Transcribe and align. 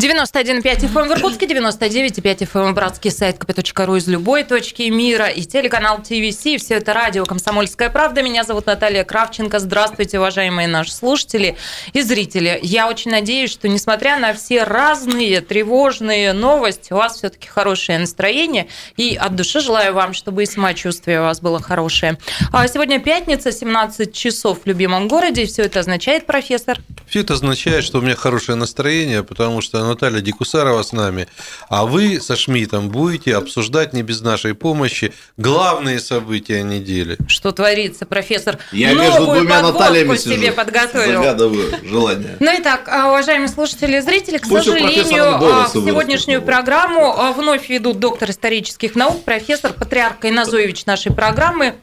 91,5 0.00 0.62
FM 0.62 1.08
в 1.08 1.12
Иркутске, 1.12 1.44
99,5 1.44 2.50
FM 2.50 2.72
братский 2.72 3.10
сайт 3.10 3.36
kp.ru 3.36 3.98
из 3.98 4.08
любой 4.08 4.44
точки 4.44 4.88
мира 4.88 5.26
и 5.26 5.42
телеканал 5.42 5.98
ТВС. 5.98 6.38
Все 6.38 6.76
это 6.76 6.94
радио 6.94 7.26
«Комсомольская 7.26 7.90
правда». 7.90 8.22
Меня 8.22 8.44
зовут 8.44 8.64
Наталья 8.64 9.04
Кравченко. 9.04 9.58
Здравствуйте, 9.58 10.18
уважаемые 10.18 10.68
наши 10.68 10.92
слушатели 10.92 11.58
и 11.92 12.00
зрители. 12.00 12.58
Я 12.62 12.88
очень 12.88 13.10
надеюсь, 13.10 13.50
что 13.50 13.68
несмотря 13.68 14.18
на 14.18 14.32
все 14.32 14.64
разные 14.64 15.42
тревожные 15.42 16.32
новости, 16.32 16.94
у 16.94 16.96
вас 16.96 17.16
все-таки 17.16 17.48
хорошее 17.48 17.98
настроение. 17.98 18.68
И 18.96 19.16
от 19.16 19.36
души 19.36 19.60
желаю 19.60 19.92
вам, 19.92 20.14
чтобы 20.14 20.44
и 20.44 20.46
самочувствие 20.46 21.20
у 21.20 21.24
вас 21.24 21.42
было 21.42 21.60
хорошее. 21.60 22.16
А 22.52 22.66
сегодня 22.68 23.00
пятница, 23.00 23.52
17 23.52 24.14
часов 24.14 24.60
в 24.64 24.66
любимом 24.66 25.08
городе. 25.08 25.44
Все 25.44 25.64
это 25.64 25.80
означает, 25.80 26.24
профессор? 26.24 26.78
Все 27.06 27.20
это 27.20 27.34
означает, 27.34 27.84
что 27.84 27.98
у 27.98 28.00
меня 28.00 28.16
хорошее 28.16 28.56
настроение, 28.56 29.22
потому 29.22 29.60
что 29.60 29.89
Наталья 29.90 30.20
Дикусарова 30.20 30.82
с 30.82 30.92
нами, 30.92 31.26
а 31.68 31.84
вы 31.84 32.20
со 32.20 32.36
Шмидтом 32.36 32.90
будете 32.90 33.36
обсуждать 33.36 33.92
не 33.92 34.02
без 34.02 34.20
нашей 34.20 34.54
помощи 34.54 35.12
главные 35.36 36.00
события 36.00 36.62
недели. 36.62 37.18
Что 37.28 37.52
творится, 37.52 38.06
профессор? 38.06 38.58
Я 38.72 38.94
между 38.94 39.24
двумя 39.24 39.62
Натальями 39.62 40.16
себе 40.16 40.52
подготовил. 40.52 41.22
Загадываю 41.22 41.74
желание. 41.82 42.36
Ну 42.40 42.58
и 42.58 42.62
так, 42.62 42.88
а, 42.88 43.08
уважаемые 43.08 43.48
слушатели 43.48 43.96
и 43.98 44.00
зрители, 44.00 44.38
к 44.38 44.48
Пусть 44.48 44.64
сожалению, 44.64 45.34
а, 45.34 45.66
в 45.66 45.72
сегодняшнюю 45.72 46.42
программу 46.42 47.18
а, 47.18 47.32
вновь 47.32 47.68
ведут 47.68 47.98
доктор 47.98 48.30
исторических 48.30 48.94
наук, 48.94 49.24
профессор, 49.24 49.72
патриарх 49.72 50.18
Кайназоевич 50.20 50.86
нашей 50.86 51.12
программы 51.12 51.74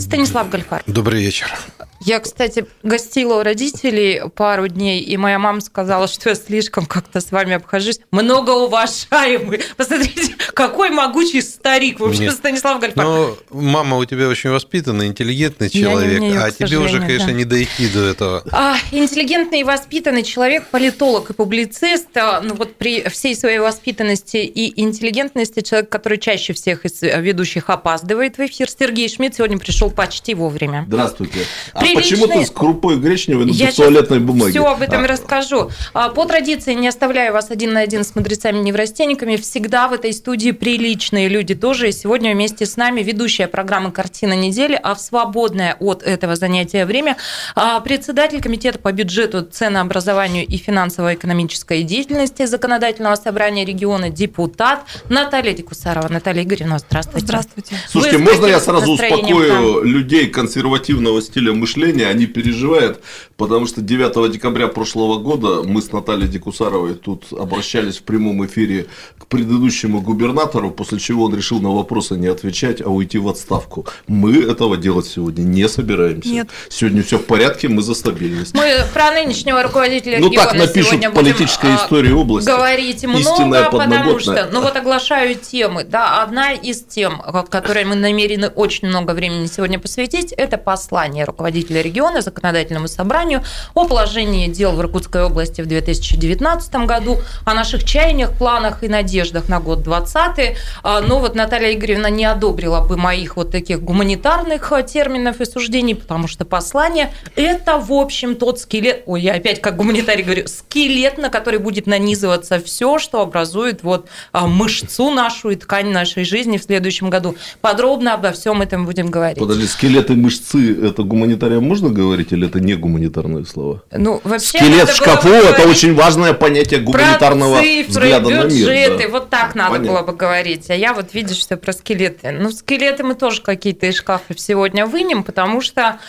Станислав 0.00 0.50
Гальфар. 0.50 0.82
Добрый 0.86 1.20
вечер. 1.20 1.52
Я, 2.00 2.20
кстати, 2.20 2.66
гостила 2.82 3.40
у 3.40 3.42
родителей 3.42 4.22
пару 4.34 4.68
дней, 4.68 5.00
и 5.00 5.16
моя 5.16 5.38
мама 5.38 5.60
сказала, 5.60 6.06
что 6.06 6.28
я 6.28 6.34
слишком 6.34 6.86
как-то 6.86 7.20
с 7.20 7.32
вами 7.32 7.54
обхожусь. 7.54 7.98
Многоуважаемый. 8.12 9.60
Посмотрите, 9.76 10.36
какой 10.54 10.90
могучий 10.90 11.42
старик 11.42 11.98
вообще 11.98 12.24
Нет. 12.24 12.34
Станислав 12.34 12.80
Гальфар. 12.80 13.04
Но 13.04 13.36
мама 13.50 13.96
у 13.96 14.04
тебя 14.04 14.28
очень 14.28 14.50
воспитанный, 14.50 15.08
интеллигентный 15.08 15.68
человек, 15.68 16.20
не, 16.20 16.30
не, 16.30 16.36
а 16.36 16.50
тебе 16.50 16.78
уже, 16.78 17.00
конечно, 17.00 17.26
да. 17.26 17.32
не 17.32 17.44
дойти 17.44 17.88
до 17.88 18.04
этого. 18.04 18.44
А, 18.52 18.76
интеллигентный 18.92 19.60
и 19.60 19.64
воспитанный 19.64 20.22
человек, 20.22 20.68
политолог 20.68 21.30
и 21.30 21.32
публицист, 21.32 22.16
а, 22.16 22.40
ну 22.40 22.54
вот 22.54 22.76
при 22.76 23.08
всей 23.08 23.34
своей 23.34 23.58
воспитанности 23.58 24.36
и 24.36 24.80
интеллигентности 24.80 25.60
человек, 25.60 25.88
который 25.88 26.18
чаще 26.18 26.52
всех 26.52 26.84
из 26.84 27.02
ведущих 27.02 27.68
опаздывает 27.68 28.38
в 28.38 28.46
эфир. 28.46 28.68
Сергей 28.70 29.08
Шмидт 29.08 29.34
сегодня 29.36 29.58
пришел 29.58 29.85
почти 29.90 30.34
вовремя. 30.34 30.84
Здравствуйте. 30.86 31.40
А 31.72 31.80
почему 31.80 32.26
ты 32.26 32.44
с 32.44 32.50
крупой 32.50 32.98
гречневой 32.98 33.46
на 33.46 33.50
Я 33.50 33.72
туалетной 33.72 34.20
бумаге? 34.20 34.50
Все 34.50 34.64
об 34.64 34.82
этом 34.82 35.04
а. 35.04 35.06
расскажу. 35.06 35.70
А, 35.94 36.08
по 36.08 36.24
традиции, 36.24 36.74
не 36.74 36.88
оставляю 36.88 37.32
вас 37.32 37.50
один 37.50 37.72
на 37.72 37.80
один 37.80 38.04
с 38.04 38.14
мудрецами-неврастенниками, 38.14 39.36
всегда 39.36 39.88
в 39.88 39.92
этой 39.92 40.12
студии 40.12 40.50
приличные 40.50 41.28
люди 41.28 41.54
тоже. 41.54 41.88
И 41.88 41.92
сегодня 41.92 42.32
вместе 42.32 42.66
с 42.66 42.76
нами 42.76 43.02
ведущая 43.02 43.46
программы 43.46 43.92
«Картина 43.92 44.34
недели», 44.34 44.78
а 44.82 44.94
в 44.94 45.00
свободное 45.00 45.76
от 45.80 46.02
этого 46.02 46.36
занятия 46.36 46.84
время 46.84 47.16
а, 47.54 47.80
председатель 47.80 48.40
комитета 48.40 48.78
по 48.78 48.92
бюджету, 48.92 49.42
ценообразованию 49.42 50.46
и 50.46 50.56
финансово-экономической 50.56 51.82
деятельности 51.82 52.46
Законодательного 52.46 53.16
собрания 53.16 53.64
региона 53.64 54.10
депутат 54.10 54.84
Наталья 55.08 55.52
Дикусарова. 55.52 56.08
Наталья 56.08 56.42
Игоревна, 56.42 56.78
здравствуйте. 56.78 57.26
Здравствуйте. 57.26 57.76
Слушайте, 57.88 58.18
Вы 58.18 58.24
можно 58.24 58.46
я 58.46 58.60
сразу 58.60 58.92
успокою 58.92 59.75
людей 59.82 60.28
консервативного 60.28 61.22
стиля 61.22 61.52
мышления, 61.52 62.06
они 62.06 62.26
переживают, 62.26 63.00
потому 63.36 63.66
что 63.66 63.80
9 63.80 64.32
декабря 64.32 64.68
прошлого 64.68 65.18
года 65.18 65.62
мы 65.62 65.82
с 65.82 65.92
Натальей 65.92 66.28
Дикусаровой 66.28 66.94
тут 66.94 67.32
обращались 67.32 67.98
в 67.98 68.02
прямом 68.02 68.44
эфире 68.46 68.86
к 69.18 69.26
предыдущему 69.26 70.00
губернатору, 70.00 70.70
после 70.70 70.98
чего 70.98 71.24
он 71.24 71.34
решил 71.34 71.60
на 71.60 71.70
вопросы 71.70 72.16
не 72.16 72.26
отвечать, 72.26 72.80
а 72.80 72.88
уйти 72.88 73.18
в 73.18 73.28
отставку. 73.28 73.86
Мы 74.06 74.42
этого 74.42 74.76
делать 74.76 75.06
сегодня 75.06 75.42
не 75.42 75.68
собираемся. 75.68 76.28
Нет. 76.28 76.48
Сегодня 76.68 77.02
все 77.02 77.18
в 77.18 77.24
порядке, 77.24 77.68
мы 77.68 77.82
за 77.82 77.94
стабильность. 77.94 78.54
Мы 78.54 78.84
про 78.92 79.12
нынешнего 79.12 79.62
руководителя 79.62 80.18
ну, 80.20 80.30
так 80.30 80.54
напишут 80.54 81.04
в 81.04 81.10
политической 81.12 81.74
а, 81.74 81.76
истории 81.76 82.12
области. 82.12 82.48
Говорить 82.48 83.04
много, 83.04 83.70
потому 83.70 84.18
что, 84.18 84.48
ну 84.52 84.60
вот 84.60 84.76
оглашаю 84.76 85.34
темы. 85.34 85.84
Да, 85.84 86.22
одна 86.22 86.52
из 86.52 86.82
тем, 86.82 87.20
которой 87.50 87.84
мы 87.84 87.94
намерены 87.94 88.48
очень 88.48 88.88
много 88.88 89.12
времени 89.12 89.46
сегодня 89.56 89.78
посвятить, 89.78 90.32
это 90.32 90.58
послание 90.58 91.24
руководителя 91.24 91.80
региона 91.80 92.20
законодательному 92.20 92.88
собранию 92.88 93.42
о 93.74 93.86
положении 93.86 94.48
дел 94.48 94.72
в 94.72 94.80
Иркутской 94.80 95.24
области 95.24 95.62
в 95.62 95.66
2019 95.66 96.74
году, 96.86 97.18
о 97.44 97.54
наших 97.54 97.84
чаяниях, 97.84 98.32
планах 98.32 98.82
и 98.82 98.88
надеждах 98.88 99.48
на 99.48 99.60
год 99.60 99.82
2020. 99.82 100.56
А, 100.82 101.00
но 101.00 101.20
вот 101.20 101.34
Наталья 101.34 101.72
Игоревна 101.72 102.10
не 102.10 102.26
одобрила 102.26 102.80
бы 102.80 102.96
моих 102.96 103.36
вот 103.36 103.50
таких 103.50 103.82
гуманитарных 103.82 104.70
а, 104.72 104.82
терминов 104.82 105.40
и 105.40 105.46
суждений, 105.46 105.94
потому 105.94 106.28
что 106.28 106.44
послание– 106.44 107.12
это, 107.36 107.78
в 107.78 107.92
общем, 107.92 108.36
тот 108.36 108.60
скелет, 108.60 109.04
ой, 109.06 109.22
я 109.22 109.34
опять 109.34 109.62
как 109.62 109.76
гуманитарий 109.76 110.22
говорю, 110.22 110.46
скелет, 110.48 111.16
на 111.16 111.30
который 111.30 111.60
будет 111.60 111.86
нанизываться 111.86 112.60
все, 112.60 112.98
что 112.98 113.22
образует 113.22 113.82
вот 113.82 114.08
а, 114.32 114.46
мышцу 114.46 115.10
нашу 115.10 115.50
и 115.50 115.56
ткань 115.56 115.88
нашей 115.90 116.24
жизни 116.24 116.58
в 116.58 116.62
следующем 116.62 117.08
году. 117.08 117.36
Подробно 117.62 118.14
обо 118.14 118.32
всем 118.32 118.60
этом 118.60 118.84
будем 118.84 119.10
говорить. 119.10 119.45
Подожди, 119.46 119.68
скелеты 119.68 120.14
мышцы– 120.14 120.76
это 120.86 121.02
гуманитариям 121.04 121.62
можно 121.62 121.88
говорить 121.88 122.32
или 122.32 122.48
это 122.48 122.58
не 122.58 122.74
гуманитарные 122.74 123.44
слова? 123.44 123.82
Ну, 123.92 124.20
вообще 124.24 124.58
Скелет 124.58 124.88
в 124.88 124.96
шкафу– 124.96 125.28
это 125.30 125.68
очень 125.68 125.94
важное 125.94 126.32
понятие 126.32 126.80
гуманитарного 126.80 127.60
цифры, 127.60 127.86
взгляда 127.88 128.28
бюджеты, 128.28 128.64
на 128.66 128.96
мир. 128.96 128.98
Да. 128.98 129.08
Вот 129.08 129.30
так 129.30 129.54
надо 129.54 129.70
Понятно. 129.70 129.92
было 129.92 130.02
бы 130.02 130.12
говорить. 130.16 130.68
А 130.70 130.74
я 130.74 130.94
вот 130.94 131.14
видишь, 131.14 131.36
что 131.38 131.56
про 131.56 131.72
скелеты. 131.72 132.32
Ну, 132.32 132.50
скелеты 132.50 133.04
мы 133.04 133.14
тоже 133.14 133.40
какие-то 133.40 133.86
из 133.86 133.96
шкафов 133.96 134.40
сегодня 134.40 134.84
вынем, 134.84 135.22
потому 135.22 135.60
что 135.60 136.00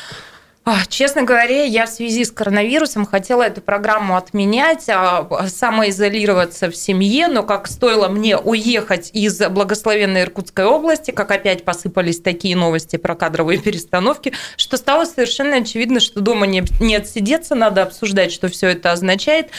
Честно 0.89 1.23
говоря, 1.23 1.63
я 1.63 1.85
в 1.85 1.89
связи 1.89 2.25
с 2.25 2.31
коронавирусом 2.31 3.05
хотела 3.05 3.43
эту 3.43 3.61
программу 3.61 4.17
отменять, 4.17 4.89
а, 4.89 5.47
самоизолироваться 5.47 6.69
в 6.69 6.75
семье, 6.75 7.27
но 7.27 7.43
как 7.43 7.67
стоило 7.67 8.09
мне 8.09 8.37
уехать 8.37 9.11
из 9.13 9.39
благословенной 9.39 10.23
Иркутской 10.23 10.65
области, 10.65 11.11
как 11.11 11.31
опять 11.31 11.63
посыпались 11.63 12.19
такие 12.19 12.55
новости 12.55 12.97
про 12.97 13.15
кадровые 13.15 13.59
перестановки, 13.59 14.33
что 14.57 14.77
стало 14.77 15.05
совершенно 15.05 15.57
очевидно, 15.57 15.99
что 15.99 16.19
дома 16.19 16.45
не, 16.47 16.63
не 16.81 16.95
отсидеться, 16.95 17.55
надо 17.55 17.83
обсуждать, 17.83 18.31
что 18.31 18.49
все 18.49 18.67
это 18.67 18.91
означает. 18.91 19.51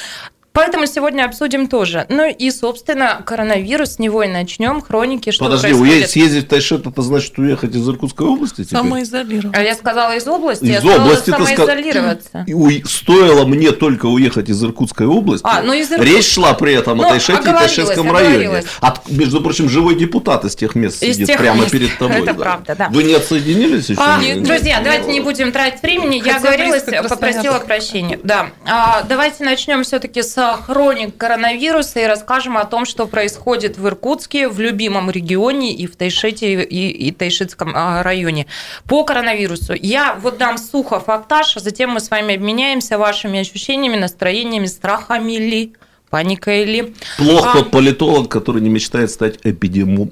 Поэтому 0.58 0.86
сегодня 0.86 1.24
обсудим 1.24 1.68
тоже. 1.68 2.04
Ну 2.08 2.28
и, 2.28 2.50
собственно, 2.50 3.22
коронавирус, 3.24 3.94
с 3.94 3.98
него 4.00 4.24
и 4.24 4.28
начнем. 4.28 4.80
Хроники, 4.80 5.30
что 5.30 5.44
Подожди, 5.44 5.68
происходит. 5.68 5.92
уедет, 5.92 6.10
съездить 6.10 6.44
в 6.46 6.48
Тайшет, 6.48 6.84
это 6.84 7.02
значит 7.02 7.38
уехать 7.38 7.76
из 7.76 7.88
Иркутской 7.88 8.26
области 8.26 8.64
теперь? 8.64 8.78
Самоизолироваться. 8.78 9.60
А 9.60 9.62
я 9.62 9.74
сказала 9.76 10.16
из 10.16 10.26
области, 10.26 10.64
из 10.64 10.82
я 10.82 10.96
области 10.96 11.30
самоизолироваться. 11.30 12.44
Ска... 12.46 12.88
Стоило 12.88 13.46
мне 13.46 13.70
только 13.70 14.06
уехать 14.06 14.48
из 14.48 14.62
Иркутской 14.62 15.06
области. 15.06 15.46
А, 15.48 15.62
ну 15.62 15.72
из 15.72 15.92
Иркут... 15.92 16.06
Речь 16.06 16.32
шла 16.32 16.54
при 16.54 16.74
этом 16.74 16.98
ну, 16.98 17.06
о 17.06 17.10
Тайшете 17.10 17.40
и 17.40 17.44
Тайшетском 17.44 18.10
районе. 18.10 18.64
От, 18.80 19.08
между 19.10 19.40
прочим, 19.40 19.68
живой 19.68 19.94
депутат 19.94 20.44
из 20.44 20.56
тех 20.56 20.74
мест 20.74 21.02
из 21.04 21.14
сидит 21.14 21.28
тех 21.28 21.38
прямо 21.38 21.60
мест. 21.60 21.70
перед 21.70 21.96
тобой. 21.98 22.16
Это 22.16 22.34
да. 22.34 22.34
правда, 22.34 22.74
да. 22.76 22.88
Вы 22.90 23.04
не 23.04 23.14
отсоединились 23.14 23.90
еще? 23.90 24.00
А, 24.00 24.20
нет, 24.20 24.42
друзья, 24.42 24.80
давайте 24.82 25.12
не 25.12 25.20
будем 25.20 25.52
тратить 25.52 25.82
времени. 25.82 26.20
Я 26.24 26.40
говорила, 26.40 26.76
попросила 27.08 27.60
прощения. 27.60 28.18
Да. 28.24 28.50
А, 28.66 29.04
давайте 29.04 29.44
начнем 29.44 29.84
все-таки 29.84 30.22
с 30.22 30.47
хроник 30.56 31.16
коронавируса 31.16 32.00
и 32.00 32.06
расскажем 32.06 32.56
о 32.56 32.64
том, 32.64 32.84
что 32.84 33.06
происходит 33.06 33.78
в 33.78 33.86
Иркутске, 33.86 34.48
в 34.48 34.58
любимом 34.60 35.10
регионе 35.10 35.74
и 35.74 35.86
в 35.86 35.96
Тайшете 35.96 36.62
и, 36.62 36.88
и 36.88 37.12
Тайшетском 37.12 37.72
а, 37.74 38.02
районе 38.02 38.46
по 38.86 39.04
коронавирусу. 39.04 39.74
Я 39.74 40.14
вот 40.14 40.38
дам 40.38 40.58
сухо 40.58 41.00
фактаж, 41.00 41.56
а 41.56 41.60
затем 41.60 41.90
мы 41.90 42.00
с 42.00 42.10
вами 42.10 42.34
обменяемся 42.34 42.98
вашими 42.98 43.40
ощущениями, 43.40 43.96
настроениями, 43.96 44.66
страхами 44.66 45.32
ли 45.32 45.72
паника 46.10 46.50
или... 46.50 46.94
Плох 47.16 47.46
а... 47.46 47.52
тот 47.52 47.70
политолог, 47.70 48.28
который 48.28 48.62
не 48.62 48.68
мечтает 48.68 49.10
стать 49.10 49.38
эпидеми... 49.44 50.06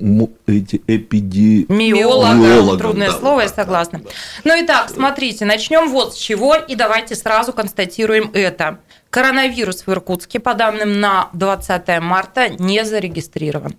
эпидемиологом. 0.87 2.43
Миологом, 2.43 2.79
Трудное 2.79 3.11
да, 3.11 3.19
слово, 3.19 3.37
да, 3.39 3.43
я 3.45 3.49
согласна. 3.49 3.99
Да, 3.99 4.05
да. 4.05 4.11
Ну 4.45 4.63
и 4.63 4.67
так, 4.67 4.91
смотрите, 4.91 5.45
начнем 5.45 5.91
вот 5.91 6.15
с 6.15 6.19
чего, 6.19 6.55
и 6.55 6.75
давайте 6.75 7.15
сразу 7.15 7.53
констатируем 7.53 8.31
это. 8.35 8.79
Коронавирус 9.11 9.87
в 9.87 9.91
Иркутске, 9.91 10.41
по 10.41 10.55
данным 10.55 11.01
на 11.01 11.31
20 11.33 12.01
марта, 12.01 12.49
не 12.49 12.85
зарегистрирован. 12.85 13.77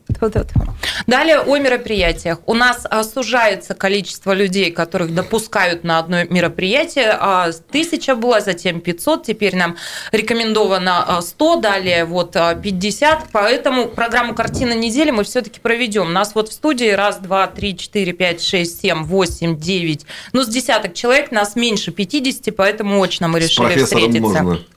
Далее 1.06 1.40
о 1.42 1.58
мероприятиях. 1.58 2.40
У 2.46 2.54
нас 2.54 2.88
а, 2.90 3.04
сужается 3.04 3.76
количество 3.76 4.34
людей, 4.34 4.72
которых 4.72 5.14
допускают 5.14 5.84
на 5.84 6.00
одно 6.00 6.24
мероприятие. 6.24 7.16
А, 7.20 7.52
тысяча 7.72 8.16
было, 8.16 8.42
затем 8.42 8.82
500, 8.82 9.26
теперь 9.26 9.56
нам 9.56 9.78
рекомендовано 10.12 11.20
100, 11.22 11.54
а, 11.54 11.62
далее 11.62 12.06
вот 12.06 12.34
50. 12.34 13.28
Поэтому 13.32 13.88
программу 13.90 14.34
«Картина 14.34 14.74
недели» 14.74 15.12
мы 15.12 15.24
все-таки 15.24 15.60
проведем. 15.60 16.08
У 16.08 16.12
нас 16.12 16.34
вот 16.34 16.50
в 16.50 16.54
студии 16.54 16.90
раз, 16.90 17.18
два, 17.20 17.48
три, 17.48 17.78
четыре, 17.78 18.14
пять, 18.14 18.42
шесть, 18.42 18.82
семь, 18.82 19.04
восемь, 19.04 19.58
девять, 19.58 20.06
ну, 20.34 20.44
с 20.44 20.48
десяток 20.48 20.94
человек, 20.94 21.32
нас 21.32 21.56
меньше 21.56 21.92
50, 21.92 22.56
поэтому 22.56 23.02
очно 23.02 23.28
мы 23.28 23.40
решили 23.40 23.84
встретиться. 23.84 24.44
Можно. 24.44 24.77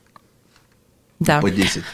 Да. 1.21 1.41
По 1.41 1.51
10. 1.51 1.85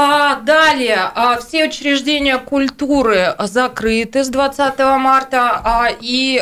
А, 0.00 0.36
далее, 0.42 1.10
а, 1.12 1.40
все 1.40 1.64
учреждения 1.64 2.38
культуры 2.38 3.34
закрыты 3.40 4.22
с 4.22 4.28
20 4.28 4.78
марта 4.96 5.60
а, 5.64 5.88
и 6.00 6.40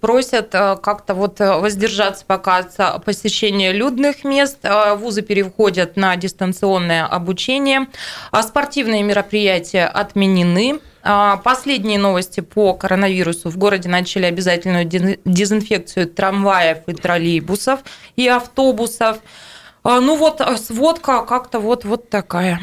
просят 0.00 0.50
как-то 0.50 1.14
вот 1.14 1.38
воздержаться 1.38 2.24
пока 2.26 2.56
от 2.56 3.04
посещения 3.04 3.72
людных 3.72 4.24
мест. 4.24 4.58
Вузы 4.96 5.22
переходят 5.22 5.96
на 5.96 6.16
дистанционное 6.16 7.06
обучение. 7.06 7.86
Спортивные 8.42 9.04
мероприятия 9.04 9.86
отменены. 9.86 10.80
Последние 11.44 12.00
новости 12.00 12.40
по 12.40 12.74
коронавирусу. 12.74 13.50
В 13.50 13.56
городе 13.56 13.88
начали 13.88 14.24
обязательную 14.24 14.84
дезинфекцию 14.84 16.08
трамваев 16.08 16.78
и 16.88 16.92
троллейбусов 16.92 17.80
и 18.16 18.26
автобусов. 18.26 19.18
А, 19.82 20.00
ну 20.00 20.16
вот 20.16 20.40
а, 20.40 20.56
сводка 20.56 21.24
как-то 21.24 21.58
вот, 21.58 21.84
вот 21.84 22.08
такая. 22.08 22.60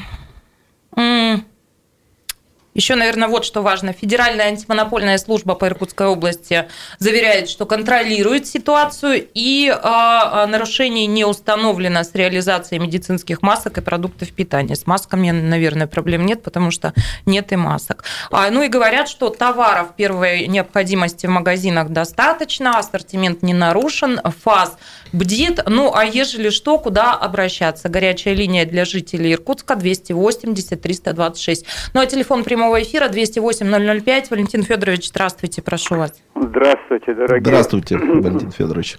Еще, 2.79 2.95
наверное, 2.95 3.27
вот 3.27 3.43
что 3.43 3.61
важно. 3.61 3.91
Федеральная 3.91 4.45
антимонопольная 4.45 5.17
служба 5.17 5.55
по 5.55 5.65
Иркутской 5.65 6.07
области 6.07 6.69
заверяет, 6.97 7.49
что 7.49 7.65
контролирует 7.65 8.47
ситуацию 8.47 9.27
и 9.33 9.67
э, 9.67 10.45
нарушений 10.45 11.05
не 11.05 11.25
установлено 11.25 12.03
с 12.03 12.15
реализацией 12.15 12.79
медицинских 12.79 13.41
масок 13.41 13.79
и 13.79 13.81
продуктов 13.81 14.31
питания. 14.31 14.75
С 14.75 14.87
масками, 14.87 15.31
наверное, 15.31 15.87
проблем 15.87 16.25
нет, 16.25 16.41
потому 16.41 16.71
что 16.71 16.93
нет 17.25 17.51
и 17.51 17.57
масок. 17.57 18.05
А, 18.31 18.49
ну 18.49 18.61
и 18.61 18.69
говорят, 18.69 19.09
что 19.09 19.29
товаров 19.29 19.95
первой 19.97 20.47
необходимости 20.47 21.25
в 21.25 21.31
магазинах 21.31 21.89
достаточно, 21.89 22.77
ассортимент 22.77 23.41
не 23.41 23.53
нарушен, 23.53 24.21
ФАС 24.43 24.77
бдит. 25.13 25.59
Ну, 25.67 25.91
а 25.93 26.05
ежели 26.05 26.49
что, 26.49 26.77
куда 26.77 27.13
обращаться? 27.13 27.89
Горячая 27.89 28.33
линия 28.33 28.65
для 28.65 28.85
жителей 28.85 29.33
Иркутска 29.33 29.75
280 29.75 30.81
326. 30.81 31.65
Ну, 31.93 32.01
а 32.01 32.05
телефон 32.05 32.43
прямого 32.43 32.81
эфира 32.81 33.07
208 33.07 34.01
005. 34.01 34.31
Валентин 34.31 34.63
Федорович, 34.63 35.09
здравствуйте, 35.09 35.61
прошу 35.61 35.95
вас. 35.95 36.13
Здравствуйте, 36.35 37.13
дорогие. 37.13 37.45
Здравствуйте, 37.45 37.97
Валентин 37.97 38.51
Федорович. 38.51 38.97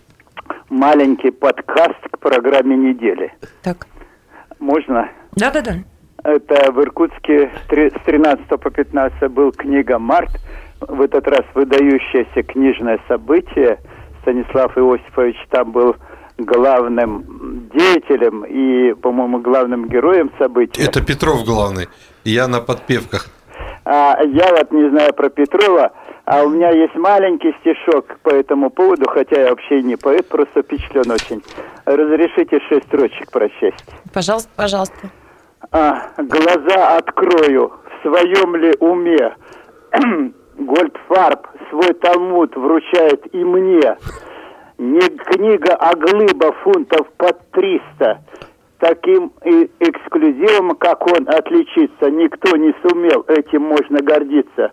Маленький 0.69 1.31
подкаст 1.31 1.99
к 2.11 2.19
программе 2.19 2.77
недели. 2.77 3.33
Так. 3.63 3.87
Можно? 4.59 5.11
Да-да-да. 5.37 5.79
Это 6.23 6.71
в 6.71 6.81
Иркутске 6.83 7.51
с 7.65 7.71
13 8.05 8.47
по 8.49 8.71
15 8.71 9.31
был 9.31 9.53
книга 9.53 9.99
«Март». 9.99 10.31
В 10.81 11.01
этот 11.03 11.27
раз 11.27 11.45
выдающееся 11.55 12.43
книжное 12.43 12.99
событие– 13.09 13.79
Станислав 14.23 14.77
Иосифович 14.77 15.37
там 15.51 15.73
был 15.73 15.97
главным 16.39 17.69
деятелем 17.73 18.45
и, 18.45 18.95
по-моему, 18.95 19.41
главным 19.41 19.89
героем 19.89 20.31
события. 20.39 20.83
Это 20.83 21.05
Петров 21.05 21.45
главный. 21.45 21.89
Я 22.25 22.49
на 22.49 22.61
подпевках. 22.61 23.27
А, 23.85 24.19
я 24.23 24.55
вот 24.55 24.73
не 24.73 24.89
знаю 24.91 25.15
про 25.15 25.31
Петрова, 25.31 25.93
а 26.25 26.43
у 26.43 26.51
меня 26.51 26.71
есть 26.71 26.95
маленький 26.95 27.55
стишок 27.61 28.19
по 28.23 28.31
этому 28.31 28.71
поводу, 28.71 29.09
хотя 29.09 29.41
я 29.41 29.51
вообще 29.51 29.83
не 29.83 29.97
поэт, 29.97 30.29
просто 30.29 30.63
впечатлен 30.63 31.11
очень. 31.11 31.43
Разрешите 31.87 32.61
шесть 32.69 32.87
строчек 32.87 33.31
прочесть. 33.31 33.85
Пожалуйста, 34.13 34.51
пожалуйста. 34.57 35.11
А, 35.73 36.09
глаза 36.19 36.97
открою, 36.99 37.73
в 37.99 38.03
своем 38.03 38.57
ли 38.57 38.75
уме 38.81 39.35
Гольдфарб 40.61 41.47
свой 41.71 41.95
талмуд 41.95 42.55
вручает 42.55 43.35
и 43.35 43.43
мне. 43.43 43.97
Не 44.77 45.01
книга, 45.01 45.75
а 45.75 45.95
глыба 45.97 46.53
фунтов 46.63 47.09
под 47.17 47.51
триста. 47.51 48.23
Таким 48.79 49.33
эксклюзивом, 49.81 50.77
как 50.77 51.07
он, 51.07 51.29
отличиться 51.29 52.11
никто 52.11 52.57
не 52.57 52.75
сумел. 52.83 53.25
Этим 53.29 53.63
можно 53.63 53.99
гордиться. 54.03 54.73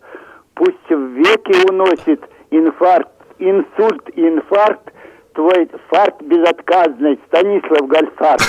Пусть 0.56 0.90
в 0.90 1.08
веки 1.14 1.70
уносит 1.72 2.22
инфаркт, 2.52 3.12
инсульт, 3.40 4.10
инфаркт, 4.16 4.92
твой 5.38 5.70
фарт 5.90 6.16
безотказный, 6.24 7.20
Станислав 7.28 7.88
Гольфарт. 7.88 8.42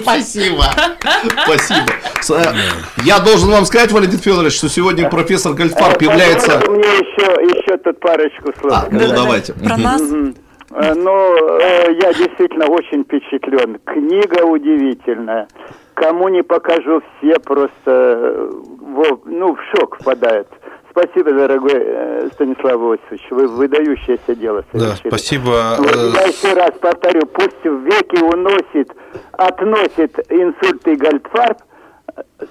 Спасибо. 0.00 0.64
Спасибо. 1.44 1.86
Э, 2.30 2.52
я 3.04 3.18
должен 3.18 3.50
вам 3.50 3.64
сказать, 3.64 3.90
Валентин 3.90 4.20
Федорович, 4.20 4.56
что 4.56 4.68
сегодня 4.68 5.10
профессор 5.10 5.54
Гольфарб 5.54 6.00
э, 6.00 6.04
является... 6.04 6.60
Мне 6.70 6.78
еще, 6.78 7.58
еще 7.58 7.76
тут 7.78 7.98
парочку 7.98 8.52
слов. 8.60 8.72
А, 8.72 8.86
ну, 8.88 9.00
давайте. 9.08 9.52
Про 9.54 9.76
нас? 9.76 10.00
Э, 10.00 10.94
ну, 10.94 11.58
я 11.58 12.14
действительно 12.14 12.66
очень 12.66 13.02
впечатлен. 13.02 13.80
Книга 13.84 14.44
удивительная. 14.44 15.48
Кому 15.94 16.28
не 16.28 16.42
покажу, 16.42 17.02
все 17.18 17.38
просто 17.40 18.48
ну, 19.24 19.56
в 19.56 19.60
шок 19.74 19.98
впадают. 20.00 20.46
Спасибо, 20.92 21.32
дорогой 21.32 21.72
э, 21.74 22.28
Станислав 22.34 22.74
Иосифович. 22.74 23.22
Вы 23.30 23.48
выдающееся 23.48 24.34
дело 24.34 24.62
совершили. 24.70 25.02
Да, 25.02 25.08
спасибо. 25.08 25.76
Вот 25.78 25.96
э, 25.96 26.12
я 26.14 26.24
еще 26.26 26.52
раз 26.52 26.72
повторю, 26.78 27.26
пусть 27.26 27.64
в 27.64 27.84
веки 27.84 28.22
уносит, 28.22 28.90
относит 29.32 30.18
инсульт 30.30 30.86
и 30.86 30.94
гольдфарб, 30.94 31.58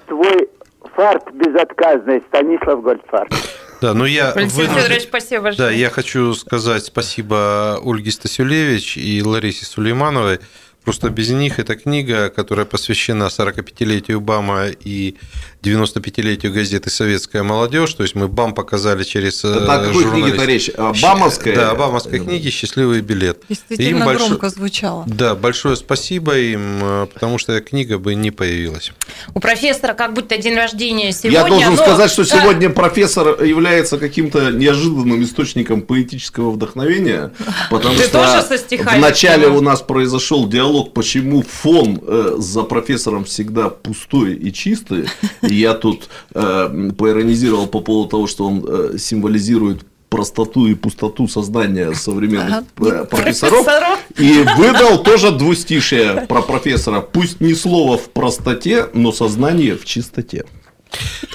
твой 0.08 0.48
фарт 0.96 1.32
безотказный, 1.32 2.22
Станислав 2.28 2.82
Гольдфарб. 2.82 3.32
Да, 3.80 3.94
ну 3.94 4.04
я 4.04 4.32
Валентин 4.34 4.66
Федорович, 4.68 5.02
спасибо 5.02 5.42
большое. 5.44 5.68
Да, 5.68 5.74
я 5.74 5.90
хочу 5.90 6.34
сказать 6.34 6.84
спасибо 6.84 7.80
Ольге 7.84 8.10
Стасюлевич 8.10 8.96
и 8.96 9.22
Ларисе 9.24 9.64
Сулеймановой. 9.64 10.38
Просто 10.84 11.10
без 11.10 11.30
них 11.30 11.58
эта 11.58 11.76
книга, 11.76 12.28
которая 12.28 12.66
посвящена 12.66 13.24
45-летию 13.24 14.20
БАМа 14.20 14.66
и 14.68 15.16
95-летию 15.62 16.52
газеты 16.52 16.90
«Советская 16.90 17.44
молодежь». 17.44 17.94
То 17.94 18.02
есть 18.02 18.16
мы 18.16 18.26
БАМ 18.26 18.52
показали 18.52 19.04
через 19.04 19.44
Это 19.44 19.74
о 19.74 19.86
какой 19.86 20.10
книге-то 20.10 20.44
речь? 20.44 20.70
Бамовская? 21.00 21.54
Да, 21.54 21.74
бамовской 21.74 22.18
книги 22.18 22.50
«Счастливый 22.50 23.00
билет». 23.00 23.42
Действительно 23.48 23.98
им 23.98 23.98
громко 23.98 24.18
большое, 24.28 24.50
звучало. 24.50 25.04
Да, 25.06 25.36
большое 25.36 25.76
спасибо 25.76 26.36
им, 26.36 26.80
э, 26.82 27.06
потому 27.14 27.38
что 27.38 27.60
книга 27.60 27.98
бы 27.98 28.16
не 28.16 28.32
появилась. 28.32 28.92
У 29.34 29.40
профессора 29.40 29.94
как 29.94 30.14
будто 30.14 30.36
день 30.36 30.56
рождения 30.56 31.12
сегодня. 31.12 31.38
Я 31.38 31.46
должен 31.46 31.74
но... 31.74 31.76
сказать, 31.76 32.10
что 32.10 32.24
сегодня 32.24 32.68
профессор 32.70 33.42
является 33.44 33.98
каким-то 33.98 34.50
неожиданным 34.50 35.22
источником 35.22 35.82
поэтического 35.82 36.50
вдохновения, 36.50 37.32
потому 37.70 37.94
Ты 37.94 38.04
что 38.04 38.42
в 38.42 38.98
начале 38.98 39.46
у 39.46 39.60
нас 39.60 39.80
произошел 39.80 40.48
диалог, 40.48 40.71
почему 40.84 41.42
фон 41.42 42.00
э, 42.02 42.34
за 42.38 42.62
профессором 42.62 43.24
всегда 43.24 43.68
пустой 43.68 44.34
и 44.34 44.52
чистый, 44.52 45.06
я 45.42 45.74
тут 45.74 46.08
э, 46.34 46.90
поиронизировал 46.96 47.66
по 47.66 47.80
поводу 47.80 48.08
того, 48.08 48.26
что 48.26 48.46
он 48.46 48.64
э, 48.66 48.98
символизирует 48.98 49.84
простоту 50.08 50.66
и 50.66 50.74
пустоту 50.74 51.26
сознания 51.26 51.94
современных 51.94 52.64
ага. 52.76 53.04
профессоров, 53.06 53.64
профессоров 53.64 53.98
и 54.18 54.44
выдал 54.58 55.02
тоже 55.02 55.30
двустишие 55.30 56.26
про 56.28 56.42
профессора. 56.42 57.00
Пусть 57.00 57.40
не 57.40 57.54
слово 57.54 57.96
в 57.96 58.10
простоте, 58.10 58.88
но 58.92 59.10
сознание 59.10 59.74
в 59.74 59.86
чистоте. 59.86 60.44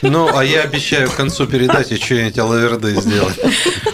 Ну, 0.02 0.30
а 0.36 0.44
я 0.44 0.62
обещаю 0.62 1.10
к 1.10 1.16
концу 1.16 1.48
передачи 1.48 1.98
что-нибудь 1.98 2.38
алаверды 2.38 2.96
сделать. 2.96 3.40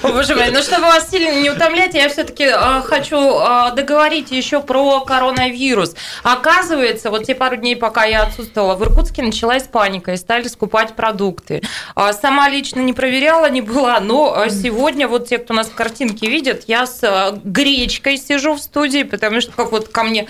Боже 0.01 0.36
мой, 0.36 0.51
ну 0.51 0.62
чтобы 0.62 0.84
вас 0.84 1.10
сильно 1.10 1.41
не 1.41 1.50
утомлять, 1.50 1.96
я 1.96 2.10
все-таки 2.10 2.46
э, 2.46 2.82
хочу 2.84 3.17
э, 3.17 3.72
договорить 3.75 4.32
еще 4.32 4.62
про 4.62 5.01
коронавирус. 5.01 5.96
Оказывается, 6.24 7.10
вот 7.10 7.25
те 7.25 7.36
пару 7.36 7.55
дней, 7.55 7.75
пока 7.75 8.03
я 8.03 8.24
отсутствовала, 8.24 8.75
в 8.75 8.84
Иркутске 8.84 9.24
началась 9.24 9.63
паника 9.63 10.12
и 10.12 10.17
стали 10.17 10.48
скупать 10.48 10.96
продукты. 10.96 11.62
А 11.96 12.12
сама 12.13 12.50
лично 12.50 12.82
не 12.82 12.93
проверяла, 12.93 13.50
не 13.50 13.62
была, 13.62 14.00
но 14.00 14.46
сегодня 14.50 15.08
вот 15.08 15.29
те, 15.29 15.38
кто 15.38 15.53
нас 15.53 15.67
в 15.67 15.74
картинке 15.74 16.27
видят, 16.27 16.63
я 16.67 16.86
с 16.86 17.00
э, 17.01 17.38
гречкой 17.43 18.17
сижу 18.17 18.55
в 18.55 18.60
студии, 18.60 19.03
потому 19.03 19.39
что 19.39 19.51
как 19.53 19.72
вот 19.72 19.88
ко 19.88 20.03
мне 20.03 20.27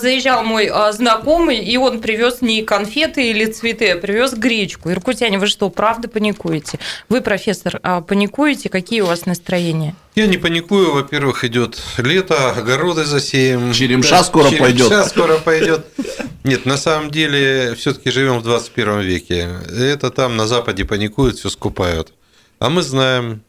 заезжал 0.00 0.44
мой 0.44 0.70
знакомый, 0.92 1.58
и 1.58 1.76
он 1.76 2.00
привез 2.00 2.40
не 2.40 2.62
конфеты 2.62 3.28
или 3.30 3.44
цветы, 3.44 3.90
а 3.90 3.96
привез 3.96 4.32
гречку. 4.32 4.69
Иркутск 4.70 4.86
Иркутяне, 4.86 5.38
вы 5.38 5.46
что, 5.46 5.68
правда 5.70 6.08
паникуете? 6.08 6.78
Вы, 7.08 7.20
профессор, 7.20 7.80
а, 7.82 8.00
паникуете? 8.00 8.68
Какие 8.68 9.00
у 9.00 9.06
вас 9.06 9.26
настроения? 9.26 9.94
Я 10.14 10.26
не 10.26 10.36
паникую. 10.36 10.92
Во-первых, 10.92 11.44
идет 11.44 11.80
лето, 11.98 12.50
огороды 12.50 13.04
засеем. 13.04 13.72
Черемша 13.72 14.10
да, 14.10 14.24
скоро 14.24 14.44
черемша 14.44 14.64
пойдет. 14.64 14.88
Черемша 14.88 15.08
скоро 15.08 15.38
пойдет. 15.38 15.86
Нет, 16.44 16.66
на 16.66 16.76
самом 16.76 17.10
деле, 17.10 17.74
все-таки 17.76 18.10
живем 18.10 18.38
в 18.38 18.42
21 18.42 19.00
веке. 19.00 19.48
Это 19.70 20.10
там 20.10 20.36
на 20.36 20.46
Западе 20.46 20.84
паникуют, 20.84 21.38
все 21.38 21.50
скупают. 21.50 22.12
А 22.58 22.70
мы 22.70 22.82
знаем, 22.82 23.42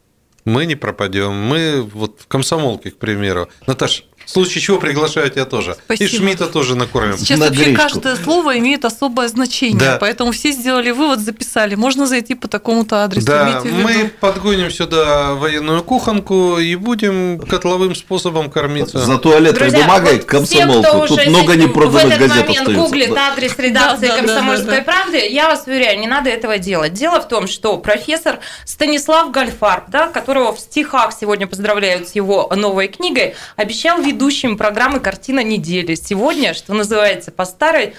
мы 0.46 0.66
не 0.66 0.75
пропадем. 0.75 1.34
Мы 1.34 1.82
вот 1.82 2.22
в 2.22 2.28
комсомолке, 2.28 2.92
к 2.92 2.98
примеру. 2.98 3.50
Наташа, 3.68 4.04
в 4.25 4.30
случае 4.30 4.62
чего 4.62 4.78
приглашаю 4.80 5.30
тебя 5.30 5.46
тоже. 5.46 5.75
Спасибо. 5.86 6.10
И 6.10 6.16
Шмидта 6.16 6.48
тоже 6.48 6.75
накормим. 6.75 7.18
Сейчас 7.18 7.40
на 7.40 7.48
вообще 7.48 7.63
гречку. 7.66 7.84
каждое 7.84 8.16
слово 8.16 8.58
имеет 8.60 8.86
особое 8.86 9.28
значение, 9.28 9.80
да. 9.80 9.98
поэтому 10.00 10.32
все 10.32 10.51
сделали 10.51 10.92
вывод, 10.92 11.20
записали. 11.20 11.75
Можно 11.75 12.08
зайти 12.08 12.36
по 12.36 12.48
такому-то 12.48 13.04
адресу. 13.04 13.28
Да, 13.28 13.62
мы 13.63 14.12
подгоним 14.20 14.72
сюда 14.72 15.34
военную 15.34 15.84
кухонку 15.84 16.58
и 16.58 16.75
будем 16.75 17.40
котловым 17.40 17.96
способом 17.96 18.50
кормиться. 18.50 19.00
За 19.00 19.18
туалетной 19.18 19.70
Друзья, 19.70 19.86
бумагой 19.86 20.18
вот 20.18 20.25
комсомолку. 20.25 21.08
Тут 21.08 21.28
много 21.28 21.56
непроданных 21.56 22.18
газет 22.18 22.20
В 22.20 22.24
этот 22.24 22.48
момент 22.48 22.78
гуглит 22.78 23.18
адрес 23.18 23.58
редакции 23.58 24.08
да, 24.08 24.18
«Комсомольской 24.18 24.68
да, 24.68 24.78
да, 24.78 24.84
правды». 24.84 25.28
Я 25.30 25.50
вас 25.50 25.63
уверяю, 25.68 26.00
не 26.00 26.08
надо 26.08 26.30
этого 26.30 26.58
делать. 26.58 26.94
Дело 26.94 27.22
в 27.22 27.28
том, 27.28 27.48
что 27.48 27.78
профессор 27.78 28.40
Станислав 28.66 29.32
Гальфарб, 29.32 29.90
да, 29.90 30.08
которого 30.08 30.54
в 30.54 30.60
стихах 30.60 31.13
сегодня 31.20 31.48
поздравляют 31.48 32.08
с 32.10 32.16
его 32.16 32.51
новой 32.56 32.88
книгой, 32.88 33.36
обещал 33.56 34.01
ведущим 34.12 34.58
программы 34.58 35.00
«Картина 35.00 35.41
недели». 35.41 35.96
Сегодня, 35.96 36.53
что 36.53 36.74
называется, 36.74 37.32
по 37.32 37.46
старой 37.46 37.94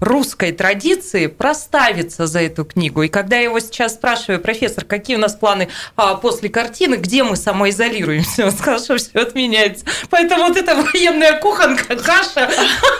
русской 0.00 0.52
традиции 0.52 1.26
проставиться 1.26 2.26
за 2.26 2.40
эту 2.40 2.64
книгу. 2.64 3.02
И 3.02 3.08
когда 3.08 3.36
я 3.36 3.42
его 3.42 3.60
сейчас 3.60 3.94
спрашиваю, 3.94 4.40
профессор, 4.40 4.84
какие 4.84 5.16
у 5.16 5.18
нас 5.18 5.34
планы 5.34 5.68
а, 5.96 6.14
после 6.14 6.48
картины, 6.48 6.94
где 6.94 7.22
мы 7.22 7.36
самоизолируемся, 7.36 8.46
он 8.46 8.52
сказал, 8.52 8.78
что 8.78 8.96
все 8.96 9.18
отменяется. 9.20 9.84
Поэтому 10.08 10.44
вот 10.44 10.56
эта 10.56 10.74
военная 10.74 11.38
кухонка, 11.38 11.96
каша, 11.96 12.48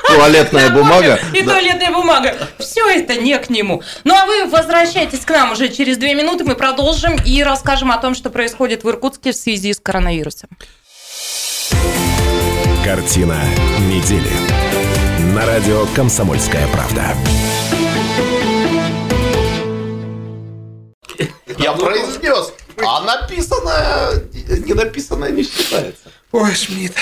туалетная 0.09 0.71
бумага 0.71 1.19
и 1.33 1.43
туалетная 1.43 1.93
бумага, 1.93 2.35
все 2.59 2.87
это 2.91 3.15
не 3.15 3.39
к 3.39 3.49
нему. 3.49 3.83
Ну 4.05 4.15
а 4.15 4.27
вы 4.27 4.47
возвращайтесь 4.47 5.21
к 5.21 5.31
нам 5.31 5.53
уже 5.53 5.69
через 5.69 5.97
две 5.97 6.15
минуты, 6.15 6.45
мы 6.45 6.55
продолжим 6.55 7.17
и 7.25 7.43
расскажем 7.43 7.93
о 7.93 7.99
том, 7.99 8.15
что 8.15 8.29
происходит 8.29 8.85
в 8.85 8.91
Иркутске 8.91 9.33
в 9.33 9.37
связи 9.37 9.73
с 9.73 9.81
коронавирусом. 9.81 10.51
Картина 12.89 13.39
недели. 13.81 14.31
На 15.35 15.45
радио 15.45 15.85
«Комсомольская 15.95 16.67
правда». 16.69 17.15
Я 21.59 21.75
произнес, 21.75 22.55
а 22.83 23.03
написанное, 23.03 24.25
не 24.65 24.73
написанное 24.73 25.31
не 25.33 25.43
считается. 25.43 26.11
Ой, 26.33 26.55
Шмидт. 26.55 26.95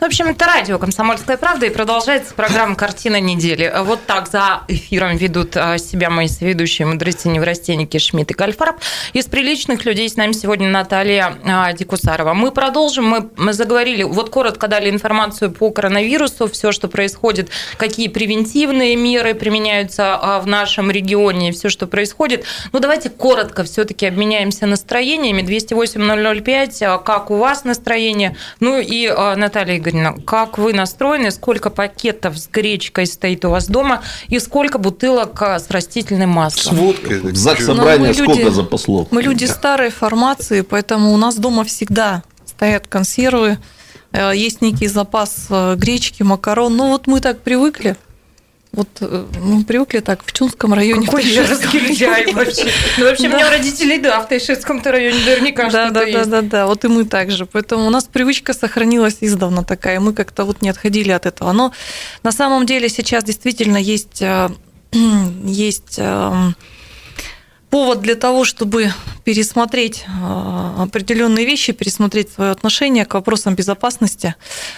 В 0.00 0.04
общем, 0.04 0.26
это 0.26 0.44
радио 0.44 0.78
«Комсомольская 0.78 1.38
правда» 1.38 1.64
и 1.64 1.70
продолжается 1.70 2.34
программа 2.34 2.74
«Картина 2.74 3.20
недели». 3.20 3.72
Вот 3.84 4.04
так 4.04 4.28
за 4.28 4.62
эфиром 4.68 5.16
ведут 5.16 5.56
а, 5.56 5.78
себя 5.78 6.10
мои 6.10 6.28
соведущие 6.28 6.86
мудрецы 6.86 7.28
неврастенники 7.28 7.96
Шмидт 7.96 8.32
и 8.32 8.34
Гальфарб. 8.34 8.76
Из 9.14 9.24
приличных 9.24 9.86
людей 9.86 10.10
с 10.10 10.16
нами 10.16 10.32
сегодня 10.32 10.68
Наталья 10.68 11.36
а, 11.44 11.72
Дикусарова. 11.72 12.34
Мы 12.34 12.50
продолжим, 12.50 13.06
мы, 13.06 13.30
мы 13.38 13.54
заговорили, 13.54 14.02
вот 14.02 14.28
коротко 14.28 14.68
дали 14.68 14.90
информацию 14.90 15.50
по 15.50 15.70
коронавирусу, 15.70 16.48
все, 16.48 16.70
что 16.70 16.88
происходит, 16.88 17.48
какие 17.78 18.08
превентивные 18.08 18.96
меры 18.96 19.34
применяются 19.34 20.16
а, 20.20 20.40
в 20.40 20.46
нашем 20.46 20.90
регионе, 20.90 21.52
все, 21.52 21.70
что 21.70 21.86
происходит. 21.86 22.44
Ну, 22.72 22.80
давайте 22.80 23.08
коротко 23.08 23.64
все-таки 23.64 24.04
обменяемся 24.04 24.66
настроениями. 24.66 25.40
208-005, 25.40 27.02
как 27.02 27.30
у 27.30 27.36
вас 27.36 27.64
настроение? 27.64 28.36
Ну 28.60 28.78
и 28.78 29.08
Наталья 29.08 29.63
Игоревна, 29.70 30.14
как 30.24 30.58
вы 30.58 30.72
настроены, 30.72 31.30
сколько 31.30 31.70
пакетов 31.70 32.38
с 32.38 32.48
гречкой 32.48 33.06
стоит 33.06 33.44
у 33.44 33.50
вас 33.50 33.66
дома 33.66 34.02
и 34.28 34.38
сколько 34.38 34.78
бутылок 34.78 35.40
а, 35.42 35.58
с 35.58 35.70
растительным 35.70 36.30
маслом? 36.30 36.76
С 36.76 36.78
водкой. 36.78 37.20
В 37.20 37.36
ЗАГС 37.36 37.66
ну, 37.66 37.76
собрание 37.76 38.14
сколько 38.14 38.32
люди, 38.32 38.50
запасло? 38.50 39.08
Мы 39.10 39.22
люди 39.22 39.44
старой 39.44 39.90
формации, 39.90 40.62
поэтому 40.62 41.12
у 41.12 41.16
нас 41.16 41.36
дома 41.36 41.64
всегда 41.64 42.22
стоят 42.46 42.86
консервы, 42.86 43.58
э, 44.12 44.32
есть 44.34 44.62
некий 44.62 44.86
запас 44.86 45.46
э, 45.50 45.74
гречки, 45.76 46.22
макарон. 46.22 46.76
Ну 46.76 46.88
вот 46.88 47.06
мы 47.06 47.20
так 47.20 47.40
привыкли. 47.40 47.96
Вот 48.74 48.88
э, 49.00 49.26
мы 49.40 49.64
привыкли 49.64 50.00
так 50.00 50.24
в 50.24 50.32
Чунском 50.32 50.74
районе. 50.74 51.06
Какой 51.06 51.22
же 51.22 51.46
разгильдяй 51.46 52.32
вообще. 52.32 52.66
Ну, 52.98 53.04
вообще, 53.04 53.28
у 53.28 53.32
меня 53.32 53.46
у 53.46 53.50
родителей, 53.50 53.98
да, 53.98 54.20
в 54.20 54.28
Тайшетском-то 54.28 54.90
районе 54.90 55.18
наверняка 55.24 55.70
да, 55.70 55.90
да, 55.90 56.04
да, 56.04 56.24
да, 56.24 56.42
да, 56.42 56.66
вот 56.66 56.84
и 56.84 56.88
мы 56.88 57.04
также. 57.04 57.46
Поэтому 57.46 57.86
у 57.86 57.90
нас 57.90 58.04
привычка 58.04 58.52
сохранилась 58.52 59.18
издавна 59.20 59.62
такая, 59.62 60.00
мы 60.00 60.12
как-то 60.12 60.44
вот 60.44 60.60
не 60.60 60.70
отходили 60.70 61.12
от 61.12 61.26
этого. 61.26 61.52
Но 61.52 61.72
на 62.24 62.32
самом 62.32 62.66
деле 62.66 62.88
сейчас 62.88 63.22
действительно 63.22 63.76
есть, 63.76 64.20
э, 64.20 64.50
есть 65.44 65.94
эм, 65.98 66.56
повод 67.74 68.02
для 68.02 68.14
того, 68.14 68.44
чтобы 68.44 68.92
пересмотреть 69.24 70.04
э, 70.06 70.82
определенные 70.82 71.44
вещи, 71.44 71.72
пересмотреть 71.72 72.30
свое 72.30 72.52
отношение 72.52 73.04
к 73.04 73.14
вопросам 73.14 73.56
безопасности. 73.56 74.36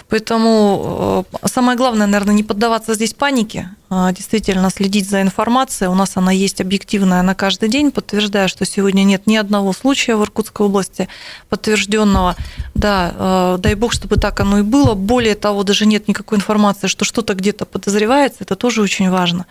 Поэтому 0.09 1.27
э, 1.31 1.47
самое 1.47 1.77
главное, 1.77 2.07
наверное, 2.07 2.35
не 2.35 2.43
поддаваться 2.43 2.95
здесь 2.95 3.13
панике, 3.13 3.69
а 3.91 4.13
действительно 4.13 4.71
следить 4.71 5.11
за 5.11 5.21
информацией. 5.21 5.91
У 5.91 5.95
нас 5.95 6.17
она 6.17 6.33
есть 6.33 6.63
объективная 6.63 7.21
на 7.21 7.35
каждый 7.35 7.69
день, 7.69 7.91
подтверждая, 7.91 8.49
что 8.49 8.65
сегодня 8.65 9.03
нет 9.03 9.27
ни 9.27 9.37
одного 9.37 9.75
случая 9.75 10.17
в 10.17 10.23
Иркутской 10.23 10.65
области 10.65 11.07
подтвержденного. 11.51 12.35
Да, 12.77 13.15
э, 13.19 13.59
дай 13.59 13.75
бог, 13.75 13.95
чтобы 13.95 14.17
так 14.17 14.39
оно 14.41 14.59
и 14.59 14.63
было. 14.63 14.95
Более 14.95 15.35
того, 15.35 15.63
даже 15.63 15.87
нет 15.87 16.09
никакой 16.09 16.37
информации, 16.37 16.89
что 16.89 17.07
что-то 17.07 17.35
где-то 17.35 17.65
подозревается. 17.65 18.39
Это 18.41 18.55
тоже 18.55 18.83
очень 18.83 19.09
важно. 19.09 19.47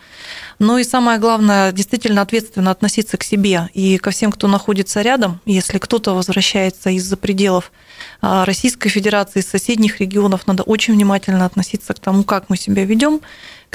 Ну 0.60 0.78
и 0.78 0.84
самое 0.84 1.18
главное, 1.18 1.72
действительно 1.72 2.22
ответственно 2.22 2.70
относиться 2.70 3.16
к 3.16 3.24
себе 3.24 3.68
и 3.74 3.98
ко 3.98 4.12
всем, 4.12 4.30
кто 4.30 4.46
находится 4.46 5.02
рядом. 5.02 5.40
Если 5.44 5.78
кто-то 5.78 6.14
возвращается 6.14 6.90
из-за 6.90 7.16
пределов 7.16 7.72
а, 8.22 8.44
Российской 8.44 8.90
Федерации, 8.90 9.40
из 9.40 9.48
соседних 9.48 10.00
регионов, 10.00 10.46
надо 10.46 10.62
очень 10.62 10.94
внимательно 10.94 11.46
относиться 11.46 11.94
к 11.94 11.98
тому, 11.98 12.22
как 12.22 12.48
мы 12.48 12.56
себя 12.56 12.84
ведем, 12.84 13.20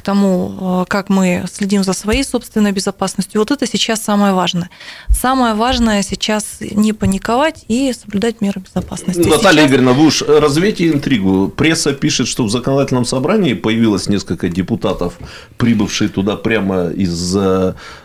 к 0.01 0.03
тому, 0.03 0.81
э, 0.81 0.85
как 0.87 1.09
мы 1.09 1.45
следим 1.53 1.83
за 1.83 1.93
своей 1.93 2.23
собственной 2.23 2.71
безопасностью. 2.71 3.39
Вот 3.39 3.51
это 3.51 3.67
сейчас 3.67 4.01
самое 4.01 4.33
важное. 4.33 4.71
Самое 5.09 5.53
важное 5.53 6.01
сейчас 6.01 6.57
не 6.59 6.91
паниковать 6.91 7.65
и 7.67 7.93
соблюдать 7.93 8.41
меры 8.41 8.61
безопасности. 8.61 9.19
Наталья 9.19 9.61
сейчас... 9.61 9.69
Игоревна, 9.69 9.93
вы 9.93 10.05
уж 10.05 10.23
развейте 10.23 10.89
интригу. 10.89 11.49
Пресса 11.49 11.93
пишет, 11.93 12.27
что 12.27 12.43
в 12.45 12.49
законодательном 12.49 13.05
собрании 13.05 13.53
появилось 13.53 14.09
несколько 14.09 14.49
депутатов, 14.49 15.13
прибывшие 15.57 16.09
туда 16.09 16.35
прямо 16.35 16.89
из 16.89 17.37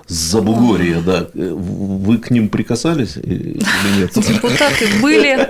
Забугорья, 0.09 1.01
да. 1.01 1.27
Вы 1.35 2.19
к 2.19 2.31
ним 2.31 2.49
прикасались 2.49 3.17
или 3.17 3.61
нет? 3.99 4.13
Депутаты 4.15 4.87
были, 5.03 5.49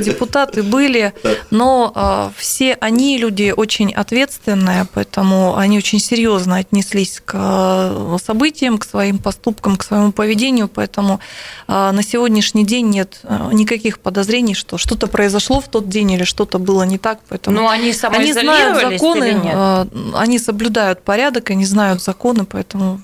депутаты 0.00 0.62
были, 0.64 1.12
но 1.50 1.92
а, 1.94 2.32
все 2.36 2.74
они 2.80 3.16
люди 3.18 3.54
очень 3.56 3.92
ответственные, 3.92 4.88
поэтому 4.92 5.56
они 5.56 5.81
очень 5.82 5.98
серьезно 5.98 6.58
отнеслись 6.58 7.20
к 7.24 7.32
а, 7.34 8.16
событиям, 8.24 8.78
к 8.78 8.84
своим 8.84 9.18
поступкам, 9.18 9.76
к 9.76 9.82
своему 9.82 10.12
поведению, 10.12 10.68
поэтому 10.68 11.18
а, 11.66 11.90
на 11.90 12.04
сегодняшний 12.04 12.64
день 12.64 12.88
нет 12.88 13.20
никаких 13.52 13.98
подозрений, 13.98 14.54
что 14.54 14.78
что-то 14.78 15.08
произошло 15.08 15.60
в 15.60 15.68
тот 15.68 15.88
день 15.88 16.12
или 16.12 16.22
что-то 16.22 16.58
было 16.58 16.84
не 16.84 16.98
так, 16.98 17.18
поэтому 17.28 17.56
но 17.56 17.68
они, 17.68 17.92
они 18.02 18.32
знают 18.32 18.80
законы, 18.80 19.88
они 20.14 20.38
соблюдают 20.38 21.02
порядок, 21.02 21.50
они 21.50 21.64
знают 21.64 22.00
законы, 22.00 22.44
поэтому 22.44 23.00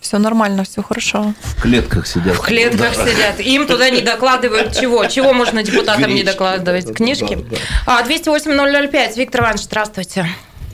все 0.00 0.18
нормально, 0.18 0.64
все 0.64 0.82
хорошо. 0.82 1.34
В 1.42 1.62
клетках 1.62 2.06
сидят. 2.06 2.36
В 2.36 2.40
клетках 2.40 2.96
да. 2.96 3.06
сидят. 3.06 3.40
Им 3.40 3.66
туда 3.66 3.90
не 3.90 4.00
докладывают 4.00 4.76
чего? 4.78 5.06
Чего 5.06 5.32
можно 5.32 5.62
депутатам 5.62 6.04
Гречки. 6.04 6.18
не 6.18 6.24
докладывать? 6.24 6.94
Книжки? 6.94 7.38
Да, 7.86 8.02
да. 8.04 8.08
208-005. 8.08 9.16
Виктор 9.16 9.42
Иванович, 9.42 9.62
здравствуйте. 9.62 10.28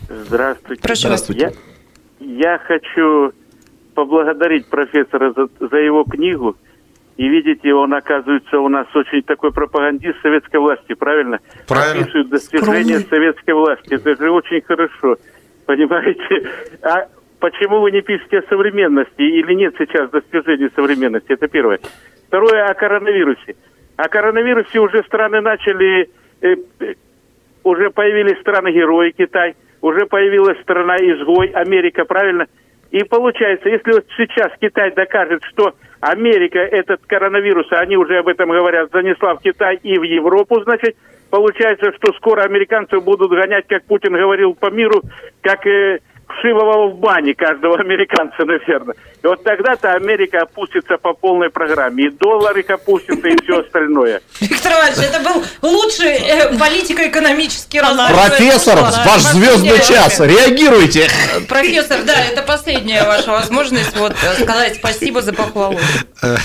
Здравствуйте. 0.09 0.83
Прошу 0.83 1.03
здравствуйте. 1.03 1.53
Я, 2.21 2.53
я 2.53 2.59
хочу 2.59 3.33
поблагодарить 3.95 4.67
профессора 4.67 5.33
за, 5.33 5.49
за 5.61 5.77
его 5.77 6.05
книгу. 6.05 6.57
И 7.17 7.29
видите, 7.29 7.75
он 7.75 7.93
оказывается 7.95 8.61
у 8.61 8.69
нас 8.69 8.87
очень 8.95 9.23
такой 9.23 9.53
пропагандист 9.53 10.21
советской 10.23 10.61
власти, 10.61 10.95
правильно? 10.95 11.41
Правильно. 11.67 12.03
Описывает 12.03 12.29
достижения 12.29 13.01
Скромный. 13.01 13.09
советской 13.09 13.55
власти. 13.55 13.95
Это 13.95 14.17
же 14.17 14.31
очень 14.31 14.63
хорошо. 14.63 15.17
Понимаете? 15.67 16.49
А 16.83 17.09
почему 17.41 17.81
вы 17.81 17.91
не 17.91 18.03
пишете 18.03 18.39
о 18.39 18.49
современности 18.49 19.21
или 19.21 19.53
нет 19.55 19.75
сейчас 19.79 20.09
достижений 20.11 20.71
современности? 20.77 21.33
Это 21.33 21.49
первое. 21.49 21.81
Второе, 22.29 22.67
о 22.67 22.75
коронавирусе. 22.75 23.57
О 23.97 24.09
коронавирусе 24.09 24.79
уже 24.79 25.03
страны 25.03 25.41
начали, 25.41 26.09
э, 26.41 26.55
э, 26.81 26.95
уже 27.65 27.91
появились 27.91 28.39
страны-герои 28.41 29.11
Китай, 29.11 29.57
уже 29.81 30.07
появилась 30.07 30.61
страна-изгой 30.63 31.49
Америка, 31.49 32.05
правильно? 32.05 32.47
И 32.91 33.05
получается, 33.05 33.69
если 33.69 33.93
вот 33.93 34.07
сейчас 34.17 34.51
Китай 34.61 34.93
докажет, 34.93 35.43
что 35.45 35.75
Америка 36.01 36.59
этот 36.59 37.03
коронавирус, 37.07 37.67
они 37.73 37.97
уже 37.97 38.19
об 38.19 38.29
этом 38.29 38.49
говорят, 38.49 38.91
занесла 38.93 39.35
в 39.35 39.43
Китай 39.43 39.79
и 39.83 39.99
в 39.99 40.03
Европу, 40.03 40.63
значит, 40.63 40.97
получается, 41.31 41.93
что 41.93 42.13
скоро 42.15 42.43
американцев 42.43 43.05
будут 43.05 43.31
гонять, 43.31 43.67
как 43.69 43.85
Путин 43.85 44.15
говорил, 44.15 44.55
по 44.55 44.71
миру, 44.71 45.03
как 45.43 45.67
э, 45.67 45.99
вшивого 46.29 46.89
в 46.91 46.99
бане 46.99 47.35
каждого 47.35 47.77
американца, 47.81 48.45
наверное. 48.45 48.95
И 49.23 49.27
вот 49.27 49.43
тогда-то 49.43 49.93
Америка 49.93 50.43
опустится 50.43 50.97
по 50.97 51.13
полной 51.13 51.51
программе. 51.51 52.07
И 52.07 52.11
доллар 52.11 52.57
их 52.57 52.71
опустится, 52.71 53.29
и 53.29 53.37
все 53.43 53.61
остальное. 53.61 54.21
Виктор 54.41 54.73
Иванович, 54.73 54.99
это 54.99 55.21
был 55.21 55.45
лучший 55.63 56.13
э, 56.13 56.57
политико-экономический 56.59 57.81
разговор. 57.81 58.13
Профессор, 58.13 58.79
ваш 58.79 59.23
звездный 59.23 59.79
час, 59.81 60.21
реагируйте. 60.21 61.09
Профессор, 61.49 62.03
да, 62.05 62.15
это 62.15 62.43
последняя 62.43 63.05
ваша 63.05 63.33
возможность 63.33 63.97
вот 63.97 64.13
э, 64.13 64.43
сказать 64.43 64.77
спасибо 64.77 65.23
за 65.23 65.33
похвалу. 65.33 65.79
Э, 66.23 66.37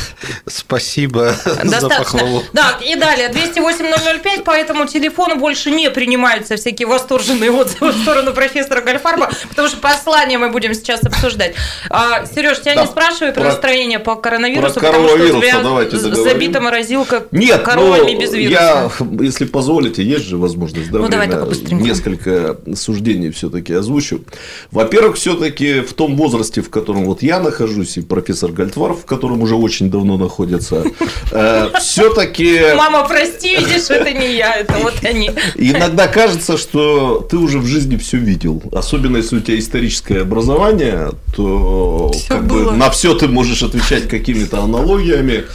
спасибо 0.48 1.36
за 1.64 1.90
похвалу. 1.90 2.44
Да, 2.54 2.80
и 2.82 2.96
далее, 2.96 3.30
208-005, 3.30 4.44
по 4.44 4.52
этому 4.52 4.88
телефону 4.88 5.36
больше 5.36 5.72
не 5.72 5.90
принимаются 5.92 6.56
всякие 6.56 6.88
восторженные 6.88 7.52
отзывы 7.52 7.92
в 7.92 8.02
сторону 8.02 8.34
профессора 8.34 8.82
Гальфарба, 8.82 9.30
потому 9.50 9.68
что 9.68 9.73
послание 9.78 10.38
мы 10.38 10.50
будем 10.50 10.74
сейчас 10.74 11.04
обсуждать. 11.04 11.56
А, 11.90 12.26
Сереж, 12.26 12.62
тебя 12.62 12.76
да. 12.76 12.82
не 12.82 12.88
спрашиваю 12.88 13.34
про, 13.34 13.42
про 13.42 13.50
настроение 13.50 14.00
по 14.00 14.16
коронавирусу, 14.16 14.80
про 14.80 14.88
потому 14.88 15.08
что 15.08 15.38
у 15.38 15.42
тебя 15.42 15.62
давайте 15.62 15.98
забита 15.98 16.62
морозилка 16.62 17.24
Нет, 17.32 17.62
коровами 17.62 18.14
ну, 18.14 18.22
без 18.22 18.34
вируса. 18.34 18.92
Я, 19.00 19.24
если 19.24 19.46
позволите, 19.46 20.04
есть 20.04 20.26
же 20.26 20.38
возможность 20.38 20.92
да, 20.92 21.00
ну, 21.00 21.08
давай 21.08 21.28
несколько 21.72 22.58
суждений 22.76 23.30
все-таки 23.32 23.74
озвучу. 23.74 24.24
Во-первых, 24.72 25.18
все-таки 25.18 25.82
в 25.82 25.94
том 25.94 26.16
возрасте, 26.16 26.62
в 26.62 26.70
котором 26.70 27.06
вот 27.06 27.22
я 27.24 27.40
нахожусь, 27.40 27.98
и 27.98 28.02
профессор 28.02 28.52
Гальтвар, 28.52 28.94
в 28.94 29.06
котором 29.06 29.42
уже 29.42 29.56
очень 29.56 29.90
давно 29.90 30.18
находится, 30.18 30.84
э, 31.32 31.70
все-таки... 31.80 32.74
Мама, 32.76 33.08
прости, 33.08 33.56
видишь, 33.56 33.90
это 33.90 34.12
не 34.12 34.36
я, 34.36 34.56
это 34.56 34.74
вот 34.82 34.96
они. 35.04 35.32
Иногда 35.56 36.08
кажется, 36.08 36.58
что 36.58 37.26
ты 37.30 37.38
уже 37.38 37.60
в 37.60 37.66
жизни 37.66 37.98
все 37.98 38.18
видел. 38.18 38.62
Особенно, 38.72 39.18
если 39.18 39.38
у 39.38 39.40
тебя 39.40 39.58
историческое 39.64 40.22
образование, 40.22 41.12
то 41.36 42.12
как 42.28 42.46
бы, 42.46 42.72
на 42.72 42.90
все 42.90 43.16
ты 43.16 43.28
можешь 43.28 43.64
отвечать 43.64 44.08
какими-то 44.08 44.62
аналогиями. 44.62 45.46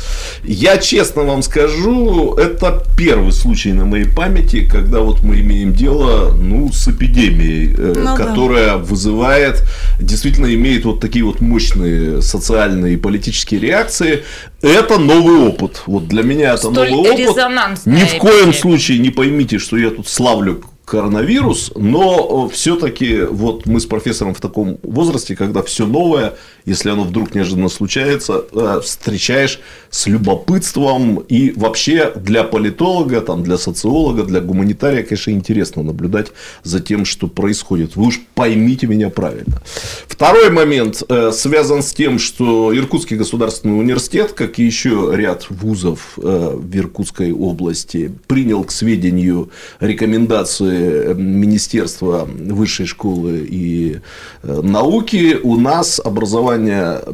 Я 0.42 0.78
честно 0.78 1.22
вам 1.22 1.42
скажу, 1.42 2.34
это 2.34 2.82
первый 2.96 3.32
случай 3.32 3.72
на 3.72 3.84
моей 3.84 4.06
памяти, 4.06 4.68
когда 4.70 5.00
вот 5.00 5.22
мы 5.22 5.40
имеем 5.40 5.72
дело 5.72 6.32
ну, 6.32 6.72
с 6.72 6.88
эпидемией, 6.88 7.74
э, 7.76 7.94
ну, 7.96 8.16
которая 8.16 8.72
да. 8.72 8.78
вызывает, 8.78 9.62
действительно 10.00 10.52
имеет 10.54 10.84
вот 10.84 11.00
такие 11.00 11.24
вот 11.24 11.40
мощные 11.40 12.22
социальные 12.22 12.94
и 12.94 12.96
политические 12.96 13.60
реакции. 13.60 14.24
Это 14.62 14.98
новый 14.98 15.48
опыт. 15.48 15.82
Вот 15.86 16.08
для 16.08 16.22
меня 16.22 16.54
это 16.54 16.70
Столь 16.70 16.90
новый 16.90 17.26
опыт. 17.28 17.86
Ни 17.86 18.04
в 18.04 18.18
коем 18.18 18.52
случае 18.52 18.98
не 18.98 19.10
поймите, 19.10 19.58
что 19.58 19.76
я 19.76 19.90
тут 19.90 20.08
славлю 20.08 20.62
коронавирус, 20.88 21.72
но 21.76 22.48
все-таки 22.48 23.22
вот 23.22 23.66
мы 23.66 23.80
с 23.80 23.86
профессором 23.86 24.34
в 24.34 24.40
таком 24.40 24.78
возрасте, 24.82 25.36
когда 25.36 25.62
все 25.62 25.86
новое, 25.86 26.34
если 26.68 26.90
оно 26.90 27.04
вдруг 27.04 27.34
неожиданно 27.34 27.68
случается, 27.68 28.44
э, 28.52 28.80
встречаешь 28.82 29.60
с 29.90 30.06
любопытством 30.06 31.24
и 31.28 31.52
вообще 31.52 32.12
для 32.14 32.44
политолога, 32.44 33.22
там, 33.22 33.42
для 33.42 33.56
социолога, 33.56 34.22
для 34.24 34.40
гуманитария, 34.40 35.02
конечно, 35.02 35.30
интересно 35.30 35.82
наблюдать 35.82 36.28
за 36.62 36.80
тем, 36.80 37.06
что 37.06 37.26
происходит. 37.26 37.96
Вы 37.96 38.08
уж 38.08 38.20
поймите 38.34 38.86
меня 38.86 39.08
правильно. 39.08 39.62
Второй 40.06 40.50
момент 40.50 41.02
э, 41.08 41.32
связан 41.32 41.82
с 41.82 41.92
тем, 41.92 42.18
что 42.18 42.76
Иркутский 42.76 43.16
государственный 43.16 43.78
университет, 43.78 44.32
как 44.32 44.58
и 44.58 44.64
еще 44.64 45.10
ряд 45.14 45.46
вузов 45.48 46.18
э, 46.18 46.52
в 46.54 46.76
Иркутской 46.76 47.32
области, 47.32 48.12
принял 48.26 48.62
к 48.64 48.72
сведению 48.72 49.50
рекомендации 49.80 51.14
Министерства 51.14 52.28
высшей 52.28 52.86
школы 52.86 53.46
и 53.48 54.00
науки 54.42 55.38
у 55.42 55.56
нас 55.56 56.00
образование 56.04 56.57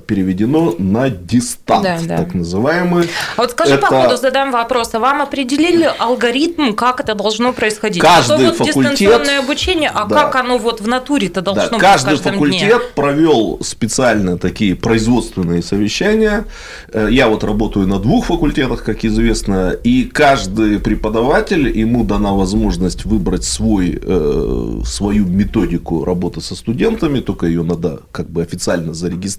переведено 0.07 0.75
на 0.79 1.11
дистант, 1.11 1.83
да, 1.83 1.99
да. 2.07 2.17
так 2.19 2.35
называемый. 2.35 3.09
А 3.37 3.43
вот 3.43 3.51
скажи, 3.53 3.75
это... 3.75 3.87
по 3.87 4.03
ходу 4.03 4.17
задам 4.17 4.51
вопрос. 4.53 4.95
А 4.95 4.99
вам 4.99 5.23
определили 5.23 5.91
алгоритм, 5.99 6.73
как 6.73 7.01
это 7.01 7.15
должно 7.15 7.53
происходить? 7.53 8.01
Каждый 8.01 8.49
а 8.49 8.51
то 8.53 8.59
вот 8.59 8.69
факультет... 8.69 8.93
дистанционное 8.93 9.39
обучение, 9.41 9.91
а 9.95 10.07
да. 10.07 10.25
как 10.25 10.37
оно 10.37 10.59
вот 10.59 10.81
в 10.81 10.89
натуре-то 10.89 11.41
должно 11.41 11.65
да, 11.65 11.71
быть 11.71 11.81
Каждый 11.81 12.17
факультет 12.17 12.61
дне? 12.61 12.79
провел 12.95 13.59
специально 13.63 14.39
такие 14.39 14.75
производственные 14.75 15.63
совещания. 15.63 16.45
Э, 16.93 17.09
я 17.11 17.29
вот 17.29 17.45
работаю 17.45 17.87
на 17.87 17.99
двух 17.99 18.27
факультетах, 18.27 18.85
как 18.85 19.05
известно, 19.05 19.71
и 19.71 20.05
каждый 20.05 20.79
преподаватель, 20.79 21.77
ему 21.77 22.05
дана 22.05 22.33
возможность 22.33 23.05
выбрать 23.05 23.45
свой, 23.45 23.99
э, 24.01 24.81
свою 24.85 25.27
методику 25.27 26.05
работы 26.05 26.41
со 26.41 26.55
студентами, 26.55 27.21
только 27.21 27.47
ее 27.47 27.63
надо 27.63 28.01
как 28.13 28.29
бы 28.29 28.43
официально 28.43 28.95
зарегистрировать. 28.95 29.34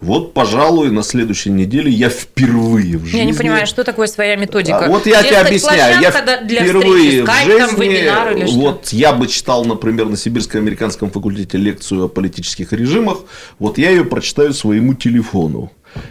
Вот, 0.00 0.34
пожалуй, 0.34 0.90
на 0.90 1.02
следующей 1.02 1.50
неделе 1.50 1.90
я 1.90 2.08
впервые 2.08 2.98
в 2.98 3.04
жизни... 3.04 3.18
Я 3.18 3.24
не 3.24 3.32
понимаю, 3.32 3.66
что 3.66 3.84
такое 3.84 4.06
своя 4.06 4.36
методика? 4.36 4.86
А, 4.86 4.88
вот 4.88 5.06
я 5.06 5.22
тебе 5.22 5.38
объясняю. 5.38 6.00
Я 6.00 6.10
впервые 6.10 7.24
в 7.24 7.30
жизни... 7.30 8.56
Вот 8.56 8.88
я 8.88 9.12
бы 9.12 9.26
читал, 9.26 9.64
например, 9.64 10.06
на 10.06 10.16
Сибирско-американском 10.16 11.10
факультете 11.10 11.58
лекцию 11.58 12.04
о 12.04 12.08
политических 12.08 12.72
режимах. 12.72 13.18
Вот 13.58 13.78
я 13.78 13.90
ее 13.90 14.04
прочитаю 14.04 14.52
своему 14.54 14.94
телефону. 14.94 15.70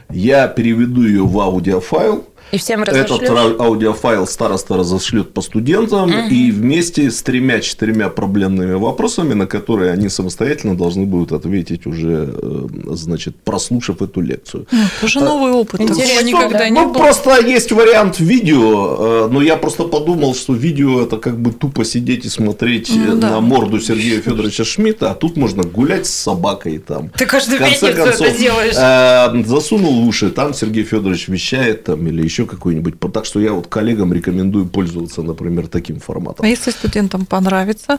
Я 0.09 0.47
переведу 0.47 1.03
ее 1.03 1.25
в 1.25 1.39
аудиофайл, 1.39 2.27
и 2.51 2.57
всем 2.57 2.83
разошлешь? 2.83 3.21
Этот 3.21 3.61
аудиофайл 3.61 4.27
староста 4.27 4.77
разошлет 4.77 5.33
по 5.33 5.41
студентам 5.41 6.09
угу. 6.09 6.29
и 6.29 6.51
вместе 6.51 7.09
с 7.09 7.21
тремя-четырьмя 7.21 8.09
проблемными 8.09 8.73
вопросами, 8.73 9.33
на 9.33 9.47
которые 9.47 9.91
они 9.91 10.09
самостоятельно 10.09 10.75
должны 10.75 11.05
будут 11.05 11.31
ответить 11.31 11.85
уже, 11.85 12.33
э, 12.33 12.67
значит, 12.91 13.35
прослушав 13.35 14.01
эту 14.01 14.21
лекцию. 14.21 14.67
Уже 15.03 15.19
а, 15.19 15.23
новый 15.23 15.51
опыт. 15.51 15.81
Интересно, 15.81 16.23
никогда 16.23 16.59
да? 16.59 16.69
не 16.69 16.79
ну, 16.79 16.93
было. 16.93 17.03
Просто 17.03 17.39
есть 17.45 17.71
вариант 17.71 18.19
видео, 18.19 19.25
э, 19.25 19.27
но 19.31 19.41
я 19.41 19.55
просто 19.55 19.83
подумал, 19.83 20.35
что 20.35 20.53
видео 20.53 21.01
это 21.01 21.17
как 21.17 21.39
бы 21.39 21.51
тупо 21.51 21.85
сидеть 21.85 22.25
и 22.25 22.29
смотреть 22.29 22.91
ну, 22.93 23.15
да. 23.15 23.31
на 23.31 23.41
морду 23.41 23.79
Сергея 23.79 24.21
Федоровича 24.21 24.63
Шмидта, 24.63 25.11
а 25.11 25.15
тут 25.15 25.37
можно 25.37 25.63
гулять 25.63 26.05
с 26.05 26.11
собакой 26.11 26.77
там. 26.79 27.09
Ты 27.09 27.25
каждую 27.25 27.59
пятницу 27.59 27.95
концов, 27.95 28.27
это 28.27 28.37
делаешь. 28.37 28.75
Э, 28.77 29.43
засунул 29.45 30.07
уши, 30.07 30.29
там 30.29 30.53
Сергей 30.53 30.83
Федорович 30.83 31.27
вещает 31.27 31.83
там 31.85 32.07
или 32.07 32.23
еще 32.23 32.40
еще 32.41 32.45
какой-нибудь. 32.45 32.99
Так 33.13 33.25
что 33.25 33.39
я 33.39 33.53
вот 33.53 33.67
коллегам 33.67 34.13
рекомендую 34.13 34.65
пользоваться, 34.65 35.21
например, 35.21 35.67
таким 35.67 35.99
форматом. 35.99 36.45
А 36.45 36.47
если 36.47 36.71
студентам 36.71 37.25
понравится? 37.25 37.97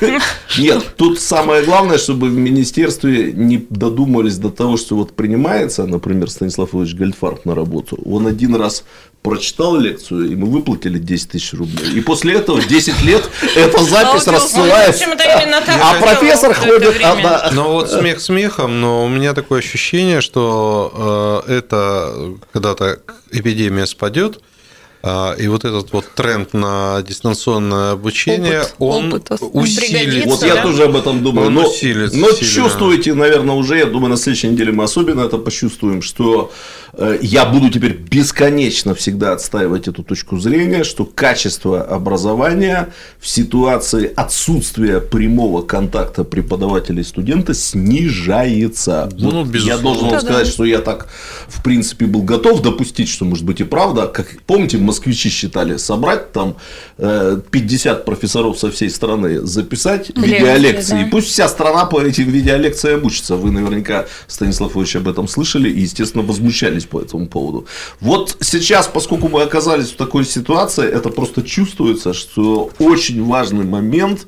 Нет, 0.58 0.94
тут 0.96 1.20
самое 1.20 1.64
главное, 1.64 1.98
чтобы 1.98 2.28
в 2.28 2.36
министерстве 2.36 3.32
не 3.32 3.66
додумались 3.70 4.38
до 4.38 4.50
того, 4.50 4.76
что 4.76 4.96
вот 4.96 5.12
принимается, 5.12 5.86
например, 5.86 6.30
Станислав 6.30 6.74
Ильич 6.74 6.94
Гольдфарб 6.94 7.44
на 7.44 7.54
работу. 7.54 7.98
Он 8.04 8.26
один 8.26 8.54
раз 8.56 8.84
прочитал 9.24 9.76
лекцию, 9.76 10.30
и 10.30 10.36
мы 10.36 10.48
выплатили 10.48 10.98
10 10.98 11.30
тысяч 11.30 11.54
рублей. 11.54 11.94
И 11.94 12.00
после 12.02 12.34
этого 12.34 12.60
10 12.60 13.02
лет 13.04 13.24
эта 13.56 13.82
запись 13.82 14.26
рассылается. 14.26 15.06
А 15.82 15.94
профессор 15.98 16.52
ходит... 16.52 17.00
Ну 17.52 17.72
вот 17.72 17.90
смех 17.90 18.20
смехом, 18.20 18.82
но 18.82 19.04
у 19.04 19.08
меня 19.08 19.32
такое 19.32 19.60
ощущение, 19.60 20.20
что 20.20 21.42
э, 21.48 21.54
это 21.54 22.34
когда-то 22.52 23.00
эпидемия 23.30 23.86
спадет, 23.86 24.36
а, 24.36 24.53
и 25.38 25.48
вот 25.48 25.64
этот 25.64 25.92
вот 25.92 26.06
тренд 26.14 26.54
на 26.54 27.02
дистанционное 27.06 27.92
обучение, 27.92 28.62
опыт, 28.62 28.74
он 28.78 29.12
опыт 29.12 29.32
усилится. 29.52 30.28
Вот 30.28 30.42
я 30.42 30.62
тоже 30.62 30.84
об 30.84 30.96
этом 30.96 31.22
думаю. 31.22 31.48
Он 31.48 31.54
но 31.54 31.68
усилится 31.68 32.16
но 32.16 32.32
чувствуете, 32.32 33.14
наверное, 33.14 33.54
уже, 33.54 33.78
я 33.78 33.86
думаю, 33.86 34.10
на 34.10 34.16
следующей 34.16 34.48
неделе 34.48 34.72
мы 34.72 34.84
особенно 34.84 35.22
это 35.22 35.38
почувствуем, 35.38 36.02
что 36.02 36.50
Э, 36.96 37.18
я 37.20 37.44
буду 37.44 37.70
теперь 37.70 37.92
бесконечно 37.92 38.94
всегда 38.94 39.32
отстаивать 39.32 39.88
эту 39.88 40.02
точку 40.02 40.38
зрения, 40.38 40.84
что 40.84 41.04
качество 41.04 41.82
образования 41.82 42.92
в 43.18 43.26
ситуации 43.26 44.10
отсутствия 44.14 45.00
прямого 45.00 45.62
контакта 45.62 46.24
преподавателя 46.24 47.00
и 47.00 47.04
студента 47.04 47.54
снижается. 47.54 49.08
Ну, 49.16 49.44
вот 49.44 49.54
я 49.56 49.78
должен 49.78 50.08
вам 50.08 50.20
сказать, 50.20 50.46
что 50.46 50.64
я 50.64 50.80
так, 50.80 51.08
в 51.48 51.62
принципе, 51.62 52.06
был 52.06 52.22
готов 52.22 52.62
допустить, 52.62 53.08
что 53.08 53.24
может 53.24 53.44
быть 53.44 53.60
и 53.60 53.64
правда. 53.64 54.06
Как 54.06 54.42
помните, 54.46 54.78
москвичи 54.94 55.28
считали, 55.28 55.76
собрать 55.76 56.32
там 56.32 56.56
50 56.96 58.04
профессоров 58.04 58.58
со 58.58 58.70
всей 58.70 58.90
страны, 58.90 59.40
записать 59.40 60.10
видеолекции. 60.16 60.92
Да. 60.92 61.02
И 61.02 61.10
пусть 61.10 61.28
вся 61.28 61.48
страна 61.48 61.84
по 61.86 62.00
этим 62.00 62.30
видеолекциям 62.30 63.04
учится. 63.04 63.36
Вы 63.36 63.50
наверняка, 63.50 64.06
Станислав 64.28 64.76
Ильич, 64.76 64.96
об 64.96 65.08
этом 65.08 65.26
слышали 65.26 65.68
и, 65.68 65.80
естественно, 65.80 66.22
возмущались 66.22 66.84
по 66.84 67.00
этому 67.00 67.26
поводу. 67.26 67.66
Вот 68.00 68.36
сейчас, 68.40 68.86
поскольку 68.86 69.28
мы 69.28 69.42
оказались 69.42 69.90
в 69.90 69.96
такой 69.96 70.24
ситуации, 70.24 70.84
это 70.84 71.08
просто 71.08 71.42
чувствуется, 71.42 72.12
что 72.12 72.70
очень 72.78 73.24
важный 73.24 73.64
момент, 73.64 74.26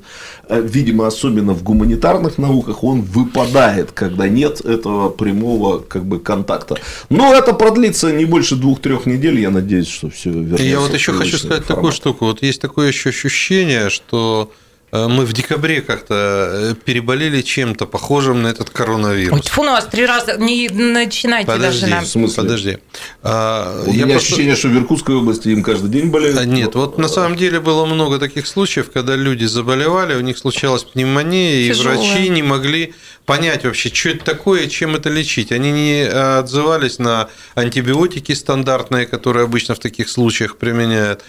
э, 0.49 0.61
видимо, 0.61 1.07
особенно 1.07 1.53
в 1.53 1.63
гуманитарных 1.63 2.37
науках, 2.37 2.83
он 2.83 3.01
выпадает, 3.01 3.91
когда 3.91 4.27
нет 4.27 4.59
этого 4.65 5.09
прямого 5.09 5.79
как 5.79 6.05
бы, 6.05 6.19
контакта. 6.19 6.75
Но 7.09 7.33
это 7.33 7.53
продлится 7.53 8.11
не 8.11 8.25
больше 8.25 8.55
двух-трех 8.55 9.05
недель, 9.05 9.39
я 9.39 9.49
надеюсь, 9.49 9.87
что 9.87 10.09
все 10.09 10.31
вернется. 10.31 10.56
Я 10.57 10.79
вот 10.79 10.93
еще 10.93 11.13
хочу 11.13 11.37
сказать 11.37 11.65
формат. 11.65 11.67
такую 11.67 11.91
штуку. 11.91 12.25
Вот 12.25 12.41
есть 12.41 12.61
такое 12.61 12.87
еще 12.89 13.09
ощущение, 13.09 13.89
что 13.89 14.51
мы 14.91 15.25
в 15.25 15.33
декабре 15.33 15.81
как-то 15.81 16.49
э, 16.71 16.75
переболели 16.85 17.41
чем-то 17.41 17.85
похожим 17.85 18.41
на 18.43 18.47
этот 18.47 18.69
коронавирус. 18.69 19.45
Фу, 19.47 19.63
ну 19.63 19.71
вас 19.71 19.85
три 19.87 20.05
раза 20.05 20.37
не 20.37 20.69
начинайте 20.69 21.45
подожди, 21.45 21.81
даже 21.81 21.93
нам. 21.93 22.05
В 22.05 22.07
смысле? 22.07 22.43
Подожди. 22.43 22.77
А, 23.21 23.83
У 23.85 23.91
я 23.91 24.05
меня 24.05 24.13
просто... 24.13 24.33
ощущение, 24.33 24.55
что 24.55 24.69
в 24.69 24.77
Иркутской 24.77 25.15
области 25.15 25.49
им 25.49 25.61
каждый 25.61 25.89
день 25.89 26.09
болеют. 26.09 26.37
А, 26.37 26.45
нет, 26.45 26.75
вот 26.75 26.97
на 26.97 27.09
самом 27.09 27.35
деле 27.35 27.59
было 27.59 27.85
много 27.85 28.17
таких 28.17 28.47
случаев, 28.47 28.89
когда 28.91 29.15
люди 29.15 29.43
заболевали, 29.43 30.15
у 30.15 30.21
них 30.21 30.37
случалась 30.37 30.83
пневмония, 30.83 31.67
Тяжелая. 31.67 31.97
и 31.97 31.99
врачи 31.99 32.29
не 32.29 32.43
могли 32.43 32.93
понять 33.25 33.65
вообще, 33.65 33.89
что 33.93 34.09
это 34.09 34.23
такое, 34.23 34.67
чем 34.67 34.95
это 34.95 35.09
лечить. 35.09 35.51
Они 35.51 35.71
не 35.71 36.07
отзывались 36.07 36.97
на 36.97 37.27
антибиотики 37.55 38.31
стандартные, 38.31 39.05
которые 39.05 39.43
обычно 39.43 39.75
в 39.75 39.79
таких 39.79 40.07
случаях 40.07 40.55
применяют. 40.55 41.23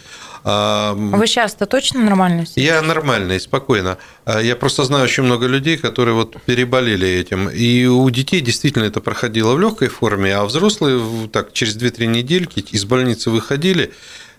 А 0.44 0.94
вы 0.94 1.26
сейчас-то 1.26 1.66
точно 1.66 2.00
нормально? 2.00 2.44
Я 2.56 2.82
нормально 2.82 3.32
и 3.32 3.38
спокойно. 3.38 3.98
А 4.24 4.40
я 4.40 4.56
просто 4.56 4.84
знаю 4.84 5.04
очень 5.04 5.24
много 5.24 5.46
людей, 5.46 5.76
которые 5.76 6.14
вот 6.14 6.40
переболели 6.42 7.08
этим. 7.08 7.48
И 7.48 7.86
у 7.86 8.08
детей 8.10 8.40
действительно 8.40 8.84
это 8.84 9.00
проходило 9.00 9.54
в 9.54 9.60
легкой 9.60 9.88
форме, 9.88 10.34
а 10.34 10.44
взрослые 10.44 11.28
так 11.32 11.52
через 11.52 11.76
2-3 11.76 12.06
недельки 12.06 12.60
из 12.60 12.84
больницы 12.84 13.30
выходили. 13.30 13.92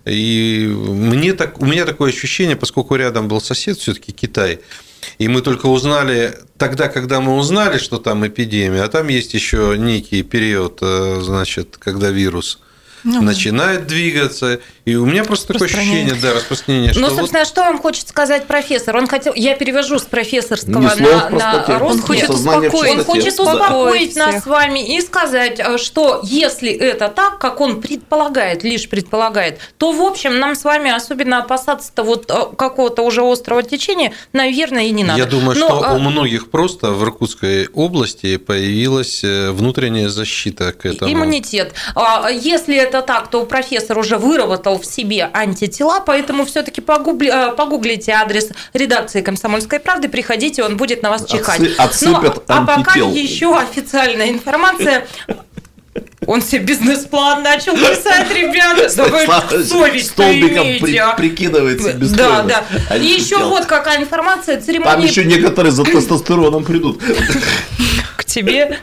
И 0.05 0.67
мне 0.67 1.33
так, 1.33 1.61
у 1.61 1.65
меня 1.65 1.85
такое 1.85 2.11
ощущение, 2.11 2.55
поскольку 2.55 2.95
рядом 2.95 3.27
был 3.27 3.41
сосед, 3.41 3.77
все-таки 3.77 4.11
Китай, 4.11 4.61
и 5.17 5.27
мы 5.27 5.41
только 5.41 5.67
узнали 5.67 6.37
тогда, 6.57 6.87
когда 6.87 7.19
мы 7.19 7.35
узнали, 7.35 7.77
что 7.77 7.97
там 7.97 8.25
эпидемия, 8.25 8.83
а 8.83 8.87
там 8.87 9.07
есть 9.07 9.33
еще 9.33 9.75
некий 9.77 10.23
период, 10.23 10.79
э, 10.81 11.19
значит, 11.21 11.77
когда 11.77 12.09
вирус 12.09 12.59
ну, 13.03 13.21
начинает 13.21 13.87
двигаться. 13.87 14.59
И 14.89 14.95
у 14.95 15.05
меня 15.05 15.23
просто 15.23 15.53
такое 15.53 15.67
ощущение, 15.67 16.15
да, 16.19 16.33
распространение. 16.33 16.93
Ну, 16.95 17.09
собственно, 17.09 17.39
вот... 17.39 17.47
что 17.47 17.61
вам 17.61 17.77
хочет 17.77 18.07
сказать 18.09 18.47
профессор? 18.47 18.97
Он 18.97 19.07
хотел, 19.07 19.33
я 19.35 19.55
перевожу 19.55 19.99
с 19.99 20.03
профессорского 20.03 20.79
на, 20.79 21.29
на 21.29 21.79
русский. 21.79 21.99
Он 21.99 22.01
хочет 22.01 22.29
успокоить, 22.29 22.73
он 22.73 23.03
хочет 23.03 23.39
успокоить 23.39 24.15
нас 24.15 24.43
с 24.43 24.47
вами 24.47 24.95
и 24.95 24.99
сказать, 25.01 25.59
э, 25.59 25.77
что 25.77 26.21
если 26.23 26.71
это 26.71 27.09
так, 27.09 27.37
как 27.37 27.61
он 27.61 27.81
предполагает, 27.81 28.63
лишь 28.63 28.89
предполагает, 28.89 29.59
то, 29.77 29.91
в 29.91 30.01
общем, 30.01 30.39
нам 30.39 30.55
с 30.55 30.63
вами 30.63 30.89
особенно 30.89 31.37
опасаться-то 31.39 32.01
вот 32.01 32.31
э, 32.31 32.55
какого-то 32.55 33.03
уже 33.03 33.21
острого 33.21 33.61
течения, 33.61 34.13
наверное, 34.33 34.85
и 34.85 34.91
не 34.91 35.03
надо. 35.03 35.19
Я 35.19 35.27
думаю, 35.27 35.55
Но, 35.59 35.67
что 35.67 35.85
а... 35.85 35.93
у 35.93 35.99
многих 35.99 36.49
просто 36.49 36.93
в 36.93 37.03
Иркутской 37.03 37.67
области 37.67 38.37
появилась 38.37 39.21
внутренняя 39.23 40.09
защита 40.09 40.71
к 40.71 40.87
этому. 40.87 41.13
Иммунитет. 41.13 41.73
А, 41.93 42.29
если 42.31 42.75
это 42.75 43.03
так, 43.03 43.29
то 43.29 43.45
профессор 43.45 43.99
уже 43.99 44.17
выработал 44.17 44.78
в 44.79 44.85
себе 44.85 45.29
антитела, 45.33 45.99
поэтому 45.99 46.45
все-таки 46.45 46.81
погугли, 46.81 47.29
э, 47.29 47.55
погуглите 47.55 48.11
адрес 48.13 48.49
редакции 48.73 49.21
«Комсомольской 49.21 49.79
правды», 49.79 50.09
приходите, 50.09 50.63
он 50.63 50.77
будет 50.77 51.03
на 51.03 51.09
вас 51.09 51.25
чихать. 51.25 51.61
Отсыпят 51.77 52.47
Но, 52.47 52.55
а 52.55 52.65
пока 52.65 52.99
еще 52.99 53.57
официальная 53.57 54.29
информация 54.29 55.07
он 56.25 56.41
себе 56.41 56.61
бизнес-план 56.61 57.43
начал 57.43 57.73
писать, 57.73 58.29
ребята. 58.31 58.87
Да 58.95 59.05
вы 59.05 59.63
совесть 59.63 60.13
имеете. 60.17 61.01
А? 61.01 61.13
прикидывается 61.13 61.93
Да, 61.93 62.43
да. 62.43 62.95
И 62.95 63.05
еще 63.05 63.37
вот 63.37 63.65
какая 63.65 64.01
информация. 64.01 64.61
Церемония... 64.61 64.91
Там 64.91 65.03
еще 65.03 65.25
некоторые 65.25 65.71
за 65.71 65.83
тестостероном 65.83 66.65
придут. 66.65 67.01
К 68.19 68.25
тебе. 68.25 68.77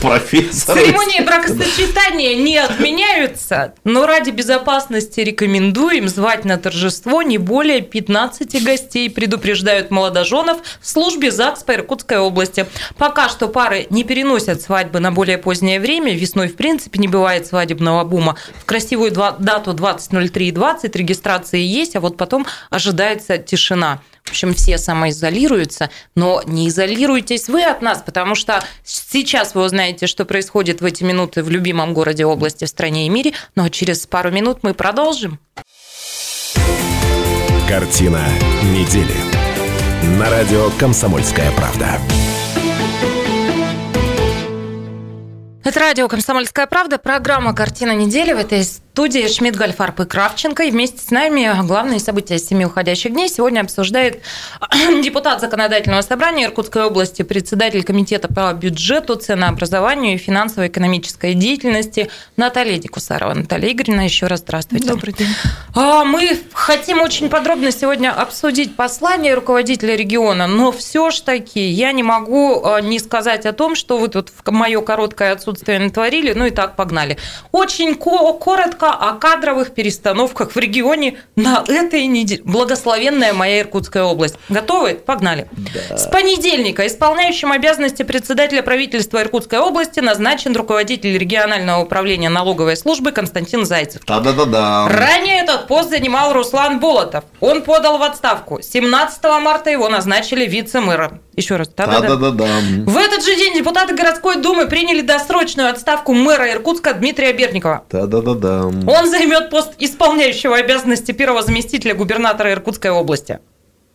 Профессор. 0.00 0.78
Церемонии 0.78 1.20
бракосочетания 1.24 2.36
не 2.36 2.58
отменяются, 2.58 3.74
но 3.82 4.06
ради 4.06 4.30
безопасности 4.30 5.18
рекомендуем 5.20 6.08
звать 6.08 6.44
на 6.44 6.56
торжество 6.56 7.22
не 7.22 7.38
более 7.38 7.80
15 7.80 8.62
гостей, 8.62 9.10
предупреждают 9.10 9.90
молодоженов 9.90 10.58
в 10.80 10.88
службе 10.88 11.32
ЗАГС 11.32 11.64
по 11.64 11.72
Иркутской 11.72 12.18
области. 12.18 12.66
Пока 12.98 13.28
что 13.28 13.48
пары 13.48 13.88
не 13.90 14.04
переносят 14.04 14.62
свадьбы 14.62 15.00
на 15.00 15.10
более 15.10 15.38
позднее 15.38 15.80
время, 15.80 16.14
весной 16.14 16.46
в 16.46 16.54
принципе 16.54 17.00
не 17.00 17.08
бывает 17.08 17.48
свадебного 17.48 18.04
бума. 18.04 18.36
В 18.60 18.64
красивую 18.64 19.10
дату 19.10 19.72
20.03.20 19.72 20.96
регистрации 20.96 21.60
есть, 21.60 21.96
а 21.96 22.00
вот 22.00 22.16
потом 22.16 22.46
ожидается 22.70 23.38
тишина. 23.38 24.02
В 24.26 24.30
общем, 24.30 24.54
все 24.54 24.76
самоизолируются, 24.76 25.88
но 26.14 26.42
не 26.46 26.68
изолируйтесь 26.68 27.48
вы 27.48 27.64
от 27.64 27.80
нас, 27.80 28.02
потому 28.04 28.34
что 28.34 28.62
сейчас 28.84 29.54
вы 29.54 29.64
узнаете, 29.64 30.06
что 30.06 30.24
происходит 30.24 30.80
в 30.80 30.84
эти 30.84 31.04
минуты 31.04 31.42
в 31.42 31.48
любимом 31.48 31.94
городе, 31.94 32.26
области, 32.26 32.64
в 32.64 32.68
стране 32.68 33.06
и 33.06 33.08
мире, 33.08 33.32
но 33.54 33.68
через 33.68 34.06
пару 34.06 34.30
минут 34.30 34.58
мы 34.62 34.74
продолжим. 34.74 35.38
Картина 37.68 38.22
недели. 38.64 39.14
На 40.18 40.28
радио 40.28 40.70
«Комсомольская 40.78 41.50
правда». 41.52 41.98
Это 45.64 45.80
радио 45.80 46.08
«Комсомольская 46.08 46.66
правда», 46.66 46.98
программа 46.98 47.54
«Картина 47.54 47.94
недели». 47.94 48.32
В 48.32 48.38
этой 48.38 48.64
студии 48.96 49.28
Шмидт, 49.28 49.56
Гальфарб 49.56 50.00
и 50.00 50.04
Кравченко. 50.06 50.62
И 50.62 50.70
вместе 50.70 51.00
с 51.00 51.10
нами 51.10 51.52
главные 51.66 52.00
события 52.00 52.38
семи 52.38 52.64
уходящих 52.64 53.12
дней 53.12 53.28
сегодня 53.28 53.60
обсуждает 53.60 54.22
депутат 55.04 55.42
Законодательного 55.42 56.00
собрания 56.00 56.46
Иркутской 56.46 56.84
области, 56.84 57.20
председатель 57.20 57.84
Комитета 57.84 58.28
по 58.28 58.50
бюджету, 58.54 59.16
ценообразованию 59.16 60.14
и 60.14 60.16
финансово-экономической 60.16 61.34
деятельности 61.34 62.10
Наталья 62.38 62.78
Дикусарова. 62.78 63.34
Наталья 63.34 63.70
Игоревна, 63.70 64.00
еще 64.00 64.28
раз 64.28 64.40
здравствуйте. 64.40 64.88
Добрый 64.88 65.12
день. 65.12 65.28
А, 65.74 66.04
мы 66.04 66.40
хотим 66.54 67.02
очень 67.02 67.28
подробно 67.28 67.72
сегодня 67.72 68.18
обсудить 68.18 68.76
послание 68.76 69.34
руководителя 69.34 69.94
региона, 69.94 70.46
но 70.46 70.72
все 70.72 71.10
ж 71.10 71.20
таки 71.20 71.60
я 71.60 71.92
не 71.92 72.02
могу 72.02 72.64
а, 72.64 72.80
не 72.80 72.98
сказать 72.98 73.44
о 73.44 73.52
том, 73.52 73.74
что 73.74 73.98
вы 73.98 74.08
тут 74.08 74.30
в 74.30 74.50
мое 74.50 74.80
короткое 74.80 75.32
отсутствие 75.32 75.80
натворили, 75.80 76.32
ну 76.32 76.46
и 76.46 76.50
так 76.50 76.76
погнали. 76.76 77.18
Очень 77.52 77.94
коротко 77.94 78.85
коротко 78.86 79.08
о 79.08 79.12
кадровых 79.14 79.74
перестановках 79.74 80.52
в 80.52 80.56
регионе 80.56 81.18
на 81.36 81.64
этой 81.66 82.06
неделе. 82.06 82.42
Благословенная 82.44 83.32
моя 83.32 83.60
Иркутская 83.60 84.04
область. 84.04 84.36
Готовы? 84.48 84.94
Погнали. 84.94 85.48
Да. 85.52 85.96
С 85.96 86.06
понедельника 86.08 86.86
исполняющим 86.86 87.52
обязанности 87.52 88.02
председателя 88.02 88.62
правительства 88.62 89.22
Иркутской 89.22 89.58
области 89.58 90.00
назначен 90.00 90.54
руководитель 90.56 91.16
регионального 91.16 91.82
управления 91.82 92.28
налоговой 92.28 92.76
службы 92.76 93.12
Константин 93.12 93.64
Зайцев. 93.64 94.02
Да-да-да-да. 94.06 94.88
Ранее 94.88 95.42
этот 95.42 95.66
пост 95.66 95.90
занимал 95.90 96.32
Руслан 96.32 96.80
Болотов. 96.80 97.24
Он 97.40 97.62
подал 97.62 97.98
в 97.98 98.02
отставку. 98.02 98.60
17 98.62 99.22
марта 99.42 99.70
его 99.70 99.88
назначили 99.88 100.46
вице-мэром. 100.46 101.20
Еще 101.36 101.56
раз. 101.56 101.68
Да-да-да. 101.68 102.44
В 102.86 102.96
этот 102.96 103.24
же 103.24 103.36
день 103.36 103.54
депутаты 103.54 103.94
городской 103.94 104.36
думы 104.36 104.66
приняли 104.66 105.02
досрочную 105.02 105.68
отставку 105.68 106.14
мэра 106.14 106.50
Иркутска 106.50 106.94
Дмитрия 106.94 107.32
Берникова. 107.32 107.84
Да-да-да-да. 107.90 108.70
Он 108.86 109.08
займет 109.08 109.50
пост 109.50 109.74
исполняющего 109.78 110.56
обязанности 110.56 111.12
первого 111.12 111.42
заместителя 111.42 111.94
губернатора 111.94 112.52
Иркутской 112.52 112.90
области. 112.90 113.40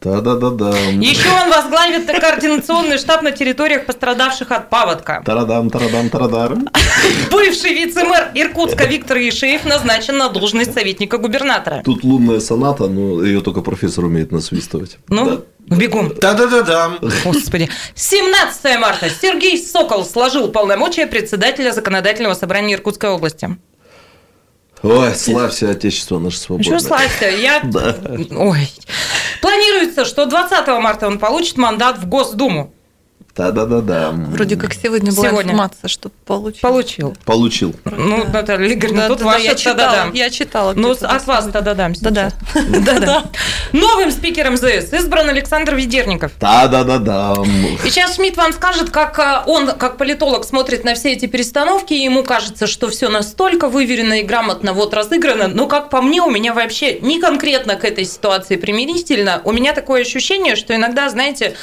Да-да-да-да. 0.01 0.75
Еще 0.99 1.29
он 1.29 1.51
возглавит 1.51 2.07
координационный 2.07 2.97
штаб 2.97 3.21
на 3.21 3.31
территориях, 3.31 3.85
пострадавших 3.85 4.51
от 4.51 4.69
паводка. 4.69 5.21
Тарадам, 5.23 5.69
тарадам, 5.69 6.09
тарадарам. 6.09 6.67
Бывший 7.31 7.75
вице-мэр 7.75 8.31
Иркутска 8.33 8.85
Виктор 8.85 9.17
Ешеев 9.17 9.63
назначен 9.63 10.17
на 10.17 10.29
должность 10.29 10.73
советника 10.73 11.19
губернатора. 11.19 11.83
Тут 11.85 12.03
лунная 12.03 12.39
соната, 12.39 12.87
но 12.87 13.23
ее 13.23 13.41
только 13.41 13.61
профессор 13.61 14.05
умеет 14.05 14.31
насвистывать. 14.31 14.97
Ну, 15.07 15.43
да. 15.67 15.75
бегом. 15.75 16.11
Да-да-да-да. 16.19 16.93
Господи. 17.23 17.69
17 17.93 18.79
марта 18.79 19.07
Сергей 19.07 19.55
Сокол 19.63 20.03
сложил 20.03 20.47
полномочия 20.47 21.05
председателя 21.05 21.73
законодательного 21.73 22.33
собрания 22.33 22.73
Иркутской 22.73 23.11
области. 23.11 23.55
Ой, 24.83 25.15
славься 25.15 25.69
Отечество 25.69 26.19
наше 26.19 26.37
свободное. 26.37 26.79
Что 26.79 26.87
славься? 26.87 27.29
Я... 27.29 27.61
Да. 27.63 27.95
Ой. 28.31 28.69
Планируется, 29.41 30.05
что 30.05 30.25
20 30.25 30.67
марта 30.81 31.07
он 31.07 31.19
получит 31.19 31.57
мандат 31.57 31.99
в 31.99 32.07
Госдуму. 32.07 32.73
Да-да-да-да. 33.35 34.11
Вроде 34.11 34.55
как 34.57 34.73
сегодня 34.73 35.11
была 35.11 35.29
Сегодня. 35.29 35.51
информация, 35.51 35.87
что 35.87 36.09
получил. 36.25 36.61
Получил. 36.61 37.15
Получил. 37.25 37.75
Ну, 37.85 38.25
Наталья 38.31 38.73
Игоревна, 38.73 39.03
Да, 39.03 39.07
тут 39.09 39.19
да, 39.19 39.25
ваша 39.25 39.43
я 39.43 39.55
читала, 39.55 39.77
да-да-да. 39.77 40.09
я 40.17 40.29
читала. 40.29 40.73
Ну, 40.75 40.91
от 40.91 41.27
вас 41.27 41.45
да-да-дам 41.47 41.93
Да-да. 42.01 42.31
Да-да. 42.55 43.23
Новым 43.71 44.11
спикером 44.11 44.57
ЗС 44.57 44.91
избран 44.93 45.29
Александр 45.29 45.75
Ведерников. 45.75 46.33
Да-да-да-да. 46.39 47.35
И 47.85 47.89
сейчас 47.89 48.15
Шмидт 48.15 48.37
вам 48.37 48.51
скажет, 48.53 48.89
как 48.89 49.17
э, 49.19 49.43
он, 49.49 49.67
как 49.67 49.97
политолог, 49.97 50.43
смотрит 50.45 50.83
на 50.83 50.93
все 50.95 51.13
эти 51.13 51.25
перестановки, 51.25 51.93
и 51.93 52.03
ему 52.03 52.23
кажется, 52.23 52.67
что 52.67 52.89
все 52.89 53.09
настолько 53.09 53.67
выверено 53.69 54.19
и 54.19 54.23
грамотно 54.23 54.73
вот 54.73 54.93
разыграно, 54.93 55.47
но 55.47 55.67
как 55.67 55.89
по 55.89 56.01
мне, 56.01 56.21
у 56.21 56.29
меня 56.29 56.53
вообще 56.53 56.99
не 56.99 57.19
конкретно 57.19 57.75
к 57.75 57.85
этой 57.85 58.05
ситуации 58.05 58.57
примирительно. 58.57 59.41
У 59.45 59.51
меня 59.51 59.73
такое 59.73 60.01
ощущение, 60.01 60.55
что 60.55 60.75
иногда, 60.75 61.09
знаете, 61.09 61.55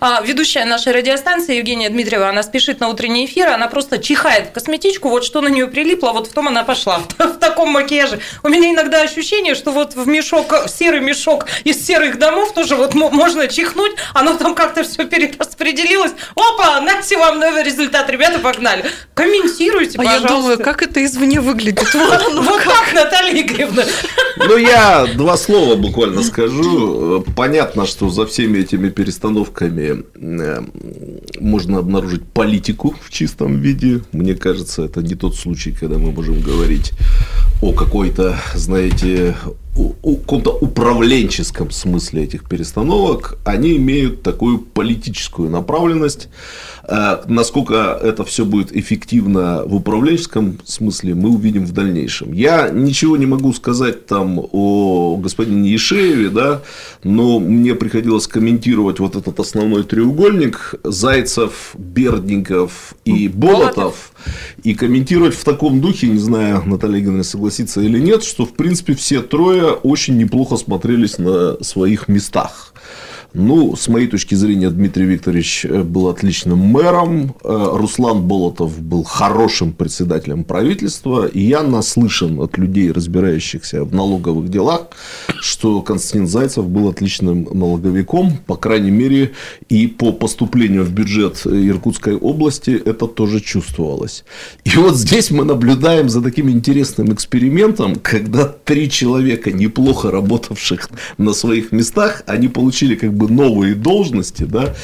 а, 0.00 0.20
ведущая 0.22 0.64
нашей 0.64 0.92
радиостанции 1.16 1.56
Евгения 1.56 1.88
Дмитриева, 1.88 2.28
она 2.28 2.42
спешит 2.42 2.80
на 2.80 2.88
утренний 2.88 3.24
эфир, 3.24 3.48
она 3.48 3.68
просто 3.68 3.98
чихает 3.98 4.48
в 4.48 4.52
косметичку, 4.52 5.08
вот 5.08 5.24
что 5.24 5.40
на 5.40 5.48
нее 5.48 5.66
прилипло, 5.66 6.12
вот 6.12 6.26
в 6.28 6.32
том 6.32 6.48
она 6.48 6.62
пошла, 6.62 7.00
в 7.18 7.38
таком 7.38 7.70
макияже. 7.70 8.20
У 8.42 8.48
меня 8.48 8.70
иногда 8.70 9.00
ощущение, 9.02 9.54
что 9.54 9.70
вот 9.72 9.94
в 9.94 10.06
мешок, 10.06 10.52
в 10.52 10.68
серый 10.68 11.00
мешок 11.00 11.46
из 11.64 11.84
серых 11.84 12.18
домов 12.18 12.52
тоже 12.52 12.76
вот 12.76 12.94
мо- 12.94 13.08
можно 13.10 13.48
чихнуть, 13.48 13.92
оно 14.12 14.34
там 14.34 14.54
как-то 14.54 14.82
все 14.84 15.04
перераспределилось. 15.06 16.12
Опа, 16.34 16.80
нате 16.82 17.16
вам 17.16 17.40
новый 17.40 17.62
результат, 17.62 18.10
ребята, 18.10 18.38
погнали. 18.38 18.84
Комментируйте, 19.14 19.98
А 19.98 20.04
я 20.04 20.10
пожалуйста. 20.20 20.28
думаю, 20.36 20.58
как 20.58 20.82
это 20.82 21.02
извне 21.04 21.40
выглядит. 21.40 21.86
Вот 21.96 22.12
оно 22.26 22.42
Вот 22.42 22.62
так, 22.62 22.92
Наталья 22.94 23.40
Игоревна. 23.40 23.84
Ну, 24.36 24.56
я 24.58 25.06
два 25.14 25.36
слова 25.38 25.76
буквально 25.76 26.22
скажу. 26.22 27.24
Понятно, 27.34 27.86
что 27.86 28.10
за 28.10 28.26
всеми 28.26 28.58
этими 28.58 28.90
перестановками 28.90 30.04
э, 30.14 30.62
можно 31.40 31.78
обнаружить 31.78 32.24
политику 32.24 32.94
в 33.00 33.10
чистом 33.10 33.60
виде. 33.60 34.02
Мне 34.12 34.34
кажется, 34.34 34.84
это 34.84 35.02
не 35.02 35.14
тот 35.14 35.36
случай, 35.36 35.72
когда 35.72 35.98
мы 35.98 36.12
можем 36.12 36.40
говорить 36.40 36.92
о 37.62 37.72
какой-то, 37.72 38.38
знаете, 38.54 39.36
у- 40.02 40.16
каком-то 40.16 40.50
управленческом 40.50 41.70
смысле 41.70 42.24
этих 42.24 42.48
перестановок. 42.48 43.38
Они 43.44 43.76
имеют 43.76 44.22
такую 44.22 44.58
политическую 44.58 45.50
направленность. 45.50 46.28
Э, 46.88 47.18
Насколько 47.26 47.98
это 48.02 48.24
все 48.24 48.44
будет 48.44 48.74
эффективно 48.76 49.62
в 49.66 49.74
управленческом 49.74 50.58
смысле, 50.64 51.14
мы 51.14 51.30
увидим 51.30 51.66
в 51.66 51.72
дальнейшем. 51.72 52.32
Я 52.32 52.70
ничего 52.70 53.16
не 53.16 53.26
могу 53.26 53.52
сказать 53.52 54.06
там 54.06 54.40
о 54.52 55.16
господине 55.16 55.70
Ешееве, 55.70 56.28
да, 56.30 56.62
но 57.04 57.38
мне 57.40 57.74
приходилось 57.74 58.26
комментировать 58.26 59.00
вот 59.00 59.16
этот 59.16 59.38
основной 59.40 59.82
треугольник 59.84 60.74
Зайцев, 60.84 61.74
Бердников 61.76 62.94
и 63.04 63.28
Болотов. 63.28 64.12
И 64.62 64.74
комментировать 64.74 65.34
в 65.34 65.44
таком 65.44 65.80
духе, 65.80 66.08
не 66.08 66.18
знаю, 66.18 66.62
Наталья 66.66 67.00
Игоревна 67.00 67.24
согласится 67.24 67.80
или 67.80 67.98
нет, 67.98 68.24
что 68.24 68.46
в 68.46 68.54
принципе 68.54 68.94
все 68.94 69.22
трое 69.22 69.72
очень 69.72 70.16
неплохо 70.16 70.56
смотрелись 70.56 71.18
на 71.18 71.62
своих 71.62 72.08
местах. 72.08 72.72
Ну, 73.38 73.76
с 73.76 73.88
моей 73.88 74.06
точки 74.06 74.34
зрения, 74.34 74.70
Дмитрий 74.70 75.04
Викторович 75.04 75.66
э, 75.66 75.82
был 75.82 76.08
отличным 76.08 76.58
мэром, 76.58 77.34
э, 77.44 77.68
Руслан 77.74 78.22
Болотов 78.22 78.80
был 78.80 79.04
хорошим 79.04 79.74
председателем 79.74 80.42
правительства, 80.42 81.26
и 81.26 81.42
я 81.42 81.62
наслышан 81.62 82.40
от 82.40 82.56
людей, 82.56 82.90
разбирающихся 82.90 83.84
в 83.84 83.94
налоговых 83.94 84.48
делах, 84.48 84.86
что 85.38 85.82
Константин 85.82 86.26
Зайцев 86.26 86.66
был 86.66 86.88
отличным 86.88 87.46
налоговиком, 87.52 88.38
по 88.46 88.56
крайней 88.56 88.90
мере, 88.90 89.32
и 89.68 89.86
по 89.86 90.12
поступлению 90.12 90.84
в 90.84 90.92
бюджет 90.92 91.42
Иркутской 91.44 92.16
области 92.16 92.70
это 92.70 93.06
тоже 93.06 93.40
чувствовалось. 93.40 94.24
И 94.64 94.70
вот 94.78 94.96
здесь 94.96 95.30
мы 95.30 95.44
наблюдаем 95.44 96.08
за 96.08 96.22
таким 96.22 96.48
интересным 96.48 97.12
экспериментом, 97.12 97.96
когда 97.96 98.46
три 98.46 98.90
человека, 98.90 99.52
неплохо 99.52 100.10
работавших 100.10 100.88
на 101.18 101.34
своих 101.34 101.70
местах, 101.70 102.22
они 102.26 102.48
получили 102.48 102.94
как 102.94 103.12
бы 103.12 103.25
новые 103.28 103.74
должности, 103.74 104.44
да, 104.44 104.74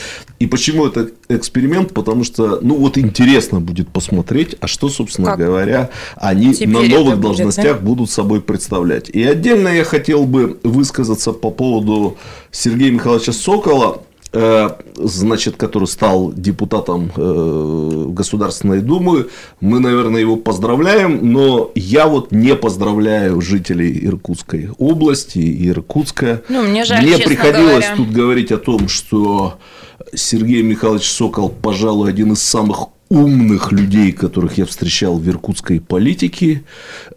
и 0.43 0.47
почему 0.47 0.87
это 0.87 1.11
эксперимент? 1.29 1.95
Потому 1.95 2.25
что, 2.25 2.59
ну, 2.63 2.75
вот 2.75 2.99
интересно 2.99 3.61
будет 3.61 3.89
посмотреть, 3.89 4.57
а 4.61 4.67
что, 4.67 4.89
собственно 4.89 5.29
Как 5.29 5.39
говоря, 5.39 5.91
они 6.17 6.49
на 6.67 6.83
новых 6.83 7.15
будет, 7.15 7.21
должностях 7.21 7.79
да? 7.79 7.85
будут 7.85 8.11
собой 8.11 8.41
представлять. 8.41 9.09
И 9.09 9.23
отдельно 9.23 9.69
я 9.69 9.85
хотел 9.85 10.25
бы 10.25 10.59
высказаться 10.65 11.33
по 11.33 11.51
поводу 11.51 12.17
Сергея 12.51 12.91
Михайловича 12.91 13.33
Сокола, 13.33 14.03
значит, 14.33 15.57
который 15.57 15.87
стал 15.87 16.33
депутатом 16.33 17.13
э, 17.17 18.07
Государственной 18.09 18.81
Думы. 18.81 19.29
Мы, 19.61 19.79
наверное, 19.79 20.21
его 20.21 20.37
поздравляем, 20.37 21.33
но 21.33 21.71
я 21.75 22.07
вот 22.07 22.33
не 22.33 22.55
поздравляю 22.55 23.41
жителей 23.41 24.07
Иркутской 24.07 24.71
области 24.79 25.39
и 25.39 25.69
Иркутска. 25.69 26.43
Ну, 26.49 26.63
мне 26.63 26.85
жаль, 26.85 27.05
Мне 27.05 27.19
приходилось 27.19 27.85
говоря. 27.85 27.97
тут 27.97 28.11
говорить 28.11 28.53
о 28.53 28.59
том, 28.59 28.89
что 28.89 29.59
Сергей 30.15 30.63
Михайлович 30.63 31.11
Сокол, 31.11 31.49
пожалуй, 31.51 32.09
один 32.09 32.33
из 32.33 32.43
самых 32.43 32.89
умных 33.13 33.73
людей, 33.73 34.13
которых 34.13 34.59
я 34.59 34.65
встречал 34.65 35.19
в 35.19 35.29
иркутской 35.29 35.81
политике, 35.81 36.63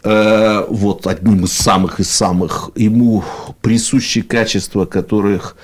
Э, 0.07 0.63
вот 0.69 1.07
одним 1.07 1.45
из 1.45 1.53
самых 1.53 1.99
из 1.99 2.11
самых, 2.11 2.69
ему 2.75 3.23
присущи 3.61 4.21
качества, 4.21 4.85
которых, 4.85 5.55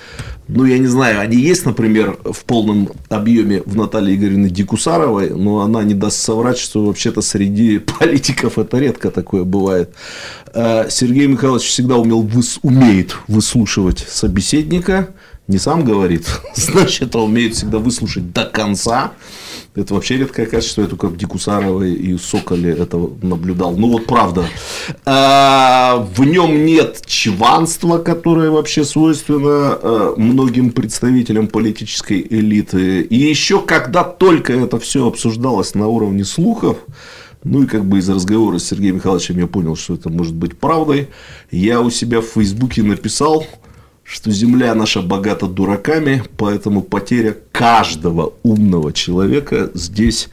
ну, 0.48 0.64
я 0.64 0.78
не 0.78 0.88
знаю, 0.88 1.20
они 1.20 1.36
есть, 1.36 1.64
например, 1.64 2.18
в 2.24 2.44
полном 2.44 2.88
объеме 3.08 3.62
в 3.64 3.76
Наталье 3.76 4.16
Игоревне 4.16 4.50
Дикусаровой, 4.50 5.30
но 5.30 5.60
она 5.60 5.84
не 5.84 5.94
даст 5.94 6.16
соврать, 6.18 6.58
что 6.58 6.84
вообще-то 6.84 7.20
среди 7.22 7.78
политиков 8.00 8.58
это 8.58 8.78
редко 8.78 9.12
такое 9.12 9.44
бывает. 9.44 9.94
Э, 10.52 10.90
Сергей 10.90 11.28
Михайлович 11.28 11.68
всегда 11.68 11.96
умел, 11.98 12.24
выс- 12.24 12.58
умеет 12.62 13.14
выслушивать 13.28 14.04
собеседника, 14.08 15.10
не 15.48 15.58
сам 15.58 15.84
говорит, 15.84 16.26
значит, 16.54 17.14
он 17.16 17.30
умеет 17.30 17.54
всегда 17.54 17.78
выслушать 17.78 18.32
до 18.32 18.44
конца. 18.44 19.12
Это 19.74 19.94
вообще 19.94 20.18
редкое 20.18 20.44
качество, 20.44 20.82
я 20.82 20.86
только 20.88 21.08
в 21.08 21.16
Дикусаровой 21.16 21.94
и 21.94 22.18
Соколе 22.18 22.72
это 22.72 22.98
наблюдал. 23.22 23.74
Ну 23.74 23.88
вот 23.88 24.04
правда. 24.04 24.44
А, 25.06 26.06
В 26.14 26.24
нем 26.24 26.66
нет 26.66 27.00
чванства, 27.06 27.96
которое 27.96 28.50
вообще 28.50 28.84
свойственно 28.84 29.78
э, 29.80 30.14
многим 30.18 30.72
представителям 30.72 31.48
политической 31.48 32.20
элиты. 32.20 33.00
И 33.00 33.16
еще 33.16 33.62
когда 33.62 34.04
только 34.04 34.52
это 34.52 34.78
все 34.78 35.06
обсуждалось 35.06 35.74
на 35.74 35.86
уровне 35.86 36.26
слухов, 36.26 36.76
ну 37.42 37.62
и 37.62 37.66
как 37.66 37.86
бы 37.86 37.98
из 37.98 38.10
разговора 38.10 38.58
с 38.58 38.64
Сергеем 38.64 38.96
Михайловичем 38.96 39.38
я 39.38 39.46
понял, 39.46 39.74
что 39.74 39.94
это 39.94 40.10
может 40.10 40.34
быть 40.34 40.58
правдой. 40.58 41.08
Я 41.50 41.80
у 41.80 41.88
себя 41.88 42.20
в 42.20 42.26
Фейсбуке 42.26 42.82
написал, 42.82 43.46
что 44.12 44.30
земля 44.30 44.74
наша 44.74 45.00
богата 45.00 45.46
дураками, 45.46 46.22
поэтому 46.36 46.82
потеря 46.82 47.34
каждого 47.50 48.34
умного 48.42 48.92
человека 48.92 49.70
здесь 49.72 50.28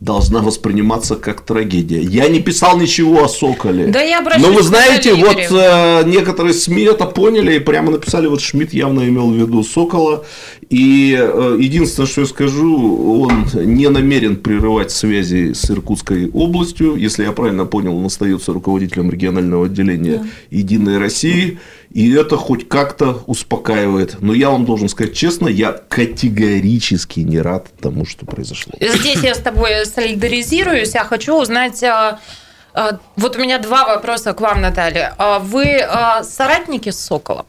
должна 0.00 0.40
восприниматься 0.40 1.16
как 1.16 1.40
трагедия. 1.40 2.02
Я 2.02 2.28
не 2.28 2.40
писал 2.40 2.78
ничего 2.78 3.24
о 3.24 3.28
Соколе. 3.28 3.86
Да 3.86 4.02
я 4.02 4.20
Но 4.38 4.52
вы 4.52 4.62
знаете, 4.62 5.14
вот 5.14 5.38
э, 5.38 6.02
некоторые 6.04 6.52
СМИ 6.52 6.82
это 6.82 7.06
поняли 7.06 7.54
и 7.54 7.58
прямо 7.60 7.92
написали, 7.92 8.26
вот 8.26 8.42
Шмидт 8.42 8.74
явно 8.74 9.08
имел 9.08 9.30
в 9.30 9.34
виду 9.34 9.64
Сокола. 9.64 10.26
И 10.68 11.16
э, 11.18 11.56
единственное, 11.58 12.06
что 12.06 12.20
я 12.22 12.26
скажу, 12.26 13.22
он 13.22 13.46
не 13.54 13.88
намерен 13.88 14.36
прерывать 14.36 14.90
связи 14.90 15.54
с 15.54 15.70
Иркутской 15.70 16.28
областью. 16.30 16.96
Если 16.96 17.24
я 17.24 17.32
правильно 17.32 17.64
понял, 17.64 17.96
он 17.96 18.04
остается 18.04 18.52
руководителем 18.52 19.10
регионального 19.10 19.64
отделения 19.64 20.26
Единой 20.50 20.98
России. 20.98 21.58
И 21.94 22.12
это 22.12 22.36
хоть 22.36 22.68
как-то 22.68 23.22
успокаивает. 23.26 24.20
Но 24.20 24.34
я 24.34 24.50
вам 24.50 24.64
должен 24.64 24.88
сказать 24.88 25.14
честно, 25.14 25.46
я 25.46 25.72
категорически 25.72 27.20
не 27.20 27.38
рад 27.38 27.68
тому, 27.80 28.04
что 28.04 28.26
произошло. 28.26 28.72
Здесь 28.80 29.22
я 29.22 29.32
с 29.34 29.38
тобой 29.38 29.86
солидаризируюсь. 29.86 30.94
Я 30.94 31.04
хочу 31.04 31.40
узнать... 31.40 31.82
а, 31.84 32.18
а, 32.74 32.98
Вот 33.14 33.36
у 33.36 33.38
меня 33.38 33.60
два 33.60 33.86
вопроса 33.86 34.32
к 34.32 34.40
вам, 34.40 34.60
Наталья. 34.60 35.14
А 35.18 35.38
Вы 35.38 35.80
соратники 36.24 36.90
с 36.90 36.98
Соколом? 36.98 37.46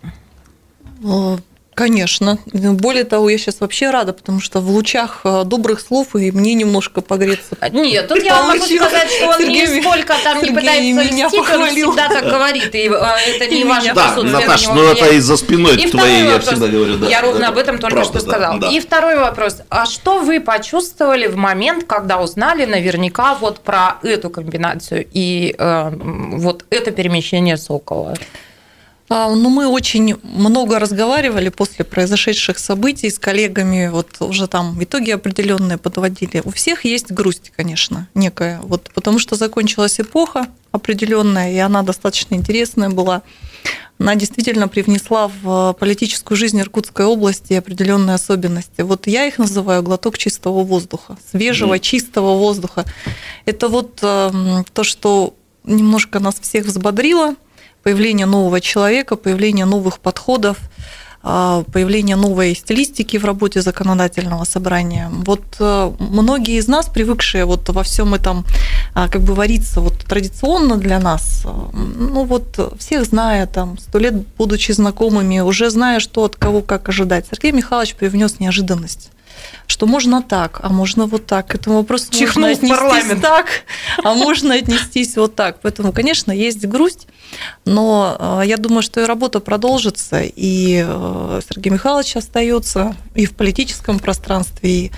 Конечно. 1.76 2.40
Более 2.54 3.04
того, 3.04 3.30
я 3.30 3.38
сейчас 3.38 3.60
вообще 3.60 3.90
рада, 3.92 4.14
потому 4.14 4.40
что 4.40 4.62
в 4.62 4.70
лучах 4.70 5.20
э, 5.26 5.44
добрых 5.46 5.82
слов 5.82 6.16
и 6.16 6.32
мне 6.32 6.54
немножко 6.54 7.02
погреться. 7.02 7.58
Нет, 7.72 8.08
тут 8.08 8.24
я 8.24 8.44
могу 8.44 8.64
сказать, 8.64 9.10
что 9.12 9.28
он 9.28 9.42
Сергей- 9.42 9.76
нисколько 9.78 10.14
там 10.24 10.38
не 10.38 10.46
Сергей 10.46 10.56
пытается 10.56 11.14
меня 11.14 11.26
льстить, 11.26 11.40
он 11.42 11.46
похвалил. 11.46 11.92
всегда 11.92 12.08
так 12.08 12.24
говорит, 12.24 12.74
и 12.76 12.88
э, 12.90 12.92
это 13.36 13.48
не 13.48 13.62
И 13.62 13.64
ваше. 13.66 13.94
Да, 13.94 14.04
присутствие 14.08 14.32
на 14.32 14.40
Наташ, 14.40 14.64
него 14.64 14.74
ну 14.76 14.84
это 14.84 14.92
влияет. 14.94 15.14
из-за 15.20 15.38
спиной 15.38 15.76
И 15.76 15.90
твоей, 15.92 16.20
я 16.24 16.26
вопрос. 16.30 16.46
всегда 16.48 16.68
говорю. 16.68 16.98
Да, 16.98 17.08
Я 17.10 17.22
ровно 17.22 17.38
это 17.40 17.48
об 17.50 17.58
этом 17.58 17.78
только 17.78 17.96
правда, 17.98 18.20
что 18.20 18.26
да, 18.26 18.32
сказала. 18.32 18.60
да. 18.62 18.70
И 18.70 18.80
второй 18.80 19.18
вопрос. 19.18 19.58
А 19.70 19.86
что 19.86 20.20
вы 20.22 20.40
почувствовали 20.40 21.28
в 21.28 21.36
момент, 21.36 21.84
когда 21.84 22.22
узнали 22.22 22.64
наверняка 22.64 23.36
вот 23.36 23.60
про 23.60 23.98
эту 24.02 24.30
комбинацию 24.30 25.06
и 25.12 25.54
э, 25.58 25.92
вот 25.92 26.64
это 26.70 26.92
перемещение 26.92 27.58
Сокола? 27.58 28.16
А, 29.08 29.30
ну, 29.30 29.50
мы 29.50 29.68
очень 29.68 30.16
много 30.24 30.80
разговаривали 30.80 31.50
после 31.50 31.86
произошедших 31.86 32.58
событий 32.58 33.12
с 33.12 33.20
коллегами, 33.20 33.90
вот 33.90 34.08
уже 34.20 34.48
там 34.48 34.82
итоги 34.82 35.12
определенные 35.12 35.78
подводили. 35.78 36.42
У 36.44 36.50
всех 36.50 36.86
есть 36.86 37.12
грусть, 37.12 37.52
конечно, 37.56 38.08
некая, 38.16 38.60
вот, 38.64 38.90
потому 38.96 39.20
что 39.20 39.36
закончилась 39.36 40.00
эпоха 40.00 40.48
определенная, 40.72 41.52
и 41.52 41.58
она 41.58 41.84
достаточно 41.84 42.34
интересная 42.34 42.90
была. 42.90 43.22
Она 44.00 44.16
действительно 44.16 44.68
привнесла 44.68 45.30
в 45.42 45.74
политическую 45.80 46.38
жизнь 46.38 46.60
Иркутской 46.60 47.06
области 47.06 47.54
определенные 47.54 48.16
особенности. 48.16 48.82
Вот 48.82 49.08
я 49.08 49.26
их 49.26 49.38
называю 49.38 49.84
глоток 49.84 50.18
чистого 50.18 50.64
воздуха, 50.64 51.18
свежего, 51.32 51.80
чистого 51.80 52.38
воздуха. 52.38 52.84
Это 53.46 53.70
вот 53.70 54.00
эм, 54.02 54.66
то, 54.74 54.84
что 54.84 55.34
немножко 55.64 56.20
нас 56.20 56.36
всех 56.42 56.66
взбодрило, 56.66 57.36
появление 57.86 58.26
нового 58.26 58.62
человека, 58.62 59.16
появление 59.16 59.66
новых 59.66 60.00
подходов, 60.00 60.58
а, 61.22 61.64
появление 61.72 62.16
новой 62.16 62.56
стилистики 62.56 63.18
в 63.18 63.26
работе 63.26 63.62
законодательного 63.62 64.44
собрания. 64.44 65.12
Вот 65.12 65.44
э, 65.60 65.92
многие 66.00 66.58
из 66.58 66.68
нас, 66.68 66.88
привыкшие 66.88 67.46
вот 67.46 67.70
во 67.70 67.84
всем 67.84 68.16
этом 68.16 68.44
а, 68.96 69.08
как 69.08 69.22
бы 69.22 69.36
вариться 69.36 69.82
вот 69.82 70.00
традиционно 70.00 70.78
для 70.78 71.00
нас, 71.00 71.44
э, 71.46 71.50
ну 71.76 72.24
вот 72.24 72.76
всех 72.80 73.06
зная, 73.06 73.46
там, 73.46 73.78
сто 73.78 74.00
лет 74.00 74.16
будучи 74.36 74.72
знакомыми, 74.72 75.42
уже 75.42 75.70
зная, 75.70 76.00
что 76.00 76.24
от 76.24 76.36
кого 76.36 76.62
как 76.62 76.90
ожидать, 76.90 77.28
Сергей 77.30 77.52
Михайлович 77.52 77.94
привнес 77.94 78.40
неожиданность 78.40 79.12
что 79.68 79.86
можно 79.86 80.22
так, 80.22 80.60
а 80.64 80.70
можно 80.70 81.06
вот 81.06 81.26
так. 81.26 81.48
К 81.48 81.56
этому 81.56 81.78
вопросу 81.78 82.12
Чихнул 82.12 82.48
можно 82.48 82.48
отнестись 82.48 82.70
парламент. 82.70 83.22
так, 83.22 83.48
а 84.04 84.14
можно 84.14 84.56
отнестись 84.56 85.16
вот 85.16 85.36
так. 85.36 85.60
Поэтому, 85.62 85.92
конечно, 85.92 86.32
есть 86.32 86.66
грусть, 86.66 87.08
но 87.66 88.16
э, 88.20 88.48
я 88.48 88.58
думаю, 88.58 88.82
что 88.82 89.02
и 89.02 89.06
работа 89.06 89.40
продолжится, 89.40 90.22
и 90.22 90.84
э, 90.86 91.42
Сергей 91.50 91.72
Михайлович 91.72 92.16
остается 92.16 92.96
и 93.16 93.26
в 93.26 93.36
политическом 93.36 94.00
пространстве, 94.00 94.70
и 94.70 94.92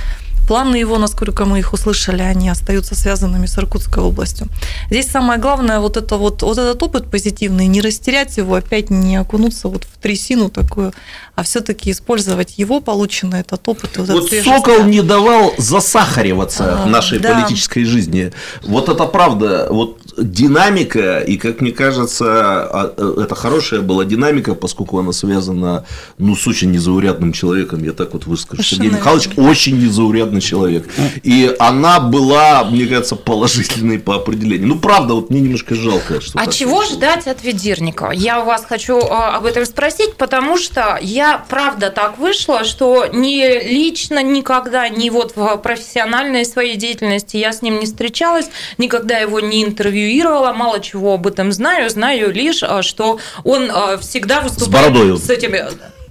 Планы 0.47 0.77
его, 0.77 0.97
насколько 0.97 1.45
мы 1.45 1.59
их 1.59 1.73
услышали, 1.73 2.21
они 2.21 2.49
остаются 2.49 2.95
связанными 2.95 3.45
с 3.45 3.57
Иркутской 3.57 4.01
областью. 4.01 4.47
Здесь 4.89 5.07
самое 5.07 5.39
главное 5.39 5.79
вот, 5.79 5.97
это 5.97 6.15
вот, 6.17 6.41
вот 6.41 6.57
этот 6.57 6.81
опыт 6.81 7.11
позитивный, 7.11 7.67
не 7.67 7.81
растерять 7.81 8.37
его, 8.37 8.55
опять 8.55 8.89
не 8.89 9.17
окунуться 9.17 9.67
вот 9.67 9.83
в 9.83 9.97
трясину 10.01 10.49
такую, 10.49 10.93
а 11.35 11.43
все-таки 11.43 11.91
использовать 11.91 12.57
его 12.57 12.79
полученный 12.79 13.41
этот 13.41 13.67
опыт. 13.67 13.97
Вот, 13.97 14.09
вот 14.09 14.29
Сокол 14.31 14.85
не 14.85 15.01
давал 15.01 15.53
засахариваться 15.57 16.83
а, 16.83 16.85
нашей 16.85 17.19
да. 17.19 17.33
политической 17.33 17.83
жизни. 17.83 18.31
Вот 18.63 18.89
это 18.89 19.05
правда. 19.05 19.67
Вот 19.69 19.99
динамика, 20.17 21.19
и, 21.19 21.37
как 21.37 21.61
мне 21.61 21.71
кажется, 21.71 22.25
а, 22.25 22.93
э, 22.97 23.21
это 23.23 23.35
хорошая 23.35 23.81
была 23.81 24.05
динамика, 24.05 24.55
поскольку 24.55 24.97
она 24.99 25.11
связана 25.11 25.85
ну, 26.17 26.35
с 26.35 26.47
очень 26.47 26.71
незаурядным 26.71 27.33
человеком, 27.33 27.83
я 27.83 27.93
так 27.93 28.13
вот 28.13 28.25
выскажу. 28.25 28.63
Сергей 28.63 28.89
Михайлович 28.89 29.29
очень 29.37 29.79
незаурядный 29.79 30.41
человек. 30.41 30.89
И 31.23 31.55
она 31.59 31.99
была, 31.99 32.63
мне 32.65 32.87
кажется, 32.87 33.15
положительной 33.15 33.99
по 33.99 34.15
определению. 34.15 34.67
Ну, 34.67 34.79
правда, 34.79 35.13
вот 35.13 35.29
мне 35.29 35.41
немножко 35.41 35.75
жалко. 35.75 36.19
Что 36.19 36.39
а 36.39 36.47
чего 36.47 36.77
случилось. 36.77 36.97
ждать 36.97 37.27
от 37.27 37.43
Ведерникова? 37.43 38.11
Я 38.11 38.41
у 38.41 38.45
вас 38.45 38.65
хочу 38.67 38.99
а, 38.99 39.37
об 39.37 39.45
этом 39.45 39.65
спросить, 39.65 40.15
потому 40.15 40.57
что 40.57 40.97
я, 41.01 41.45
правда, 41.49 41.89
так 41.89 42.17
вышла, 42.17 42.63
что 42.63 43.05
ни 43.13 43.67
лично 43.67 44.23
никогда, 44.23 44.89
ни 44.89 45.09
вот 45.09 45.35
в 45.35 45.57
профессиональной 45.57 46.45
своей 46.45 46.75
деятельности 46.75 47.37
я 47.37 47.53
с 47.53 47.61
ним 47.61 47.79
не 47.79 47.85
встречалась, 47.85 48.49
никогда 48.77 49.17
его 49.17 49.39
не 49.39 49.63
интервью 49.63 50.06
интервьюировала, 50.07 50.53
мало 50.53 50.79
чего 50.79 51.13
об 51.13 51.27
этом 51.27 51.51
знаю, 51.51 51.89
знаю 51.89 52.31
лишь, 52.31 52.63
а, 52.63 52.81
что 52.81 53.19
он 53.43 53.69
а, 53.71 53.97
всегда 53.97 54.41
выступает 54.41 55.19
с, 55.19 55.25
с 55.25 55.29
этими 55.29 55.65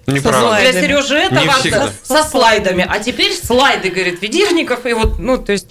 не 0.07 0.21
со 0.21 0.33
слайдами. 0.33 0.73
Для 0.73 0.83
Сережи 0.83 1.17
это 1.17 1.41
со, 1.63 1.93
со 2.03 2.29
слайдами. 2.29 2.87
А 2.89 2.99
теперь 3.01 3.33
слайды, 3.33 3.91
говорит 3.91 4.23
Ведерников, 4.23 4.87
и 4.87 4.93
вот, 4.93 5.19
ну, 5.19 5.39
то 5.39 5.53
есть 5.53 5.69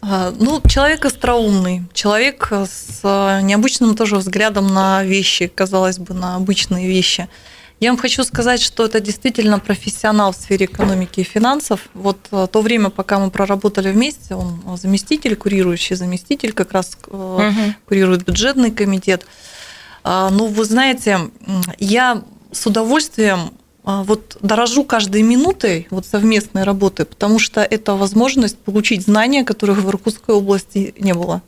а, 0.00 0.32
ну, 0.38 0.60
человек 0.68 1.04
остроумный, 1.04 1.82
человек 1.94 2.52
с 2.52 3.02
необычным 3.42 3.96
тоже 3.96 4.16
взглядом 4.16 4.72
на 4.72 5.02
вещи, 5.04 5.50
казалось 5.52 5.98
бы, 5.98 6.14
на 6.14 6.36
обычные 6.36 6.86
вещи. 6.86 7.28
Я 7.80 7.90
вам 7.90 7.98
хочу 7.98 8.24
сказать, 8.24 8.60
что 8.60 8.86
это 8.86 9.00
действительно 9.00 9.60
профессионал 9.60 10.32
в 10.32 10.36
сфере 10.36 10.66
экономики 10.66 11.20
и 11.20 11.22
финансов. 11.24 11.88
Вот 11.94 12.18
э, 12.32 12.48
то 12.50 12.60
время, 12.60 12.90
пока 12.90 13.20
мы 13.20 13.30
проработали 13.30 13.92
вместе, 13.92 14.34
он 14.34 14.60
заместитель, 14.76 15.36
курирующий 15.36 15.94
заместитель, 15.94 16.52
как 16.52 16.72
раз 16.72 16.98
угу. 17.06 17.42
курирует 17.86 18.24
бюджетный 18.24 18.72
комитет. 18.72 19.26
А, 20.02 20.30
ну, 20.30 20.46
вы 20.46 20.64
знаете, 20.64 21.30
я 21.78 22.24
с 22.50 22.66
удовольствием 22.66 23.52
а, 23.84 24.02
вот 24.02 24.36
дорожу 24.40 24.84
каждой 24.84 25.22
минутой 25.22 25.86
вот 25.90 26.04
совместной 26.04 26.64
работы, 26.64 27.04
потому 27.04 27.38
что 27.38 27.62
это 27.62 27.94
возможность 27.94 28.58
получить 28.58 29.02
знания, 29.02 29.44
которых 29.44 29.78
в 29.78 29.88
Иркутской 29.88 30.34
области 30.34 30.94
не 30.98 31.14
было. 31.14 31.42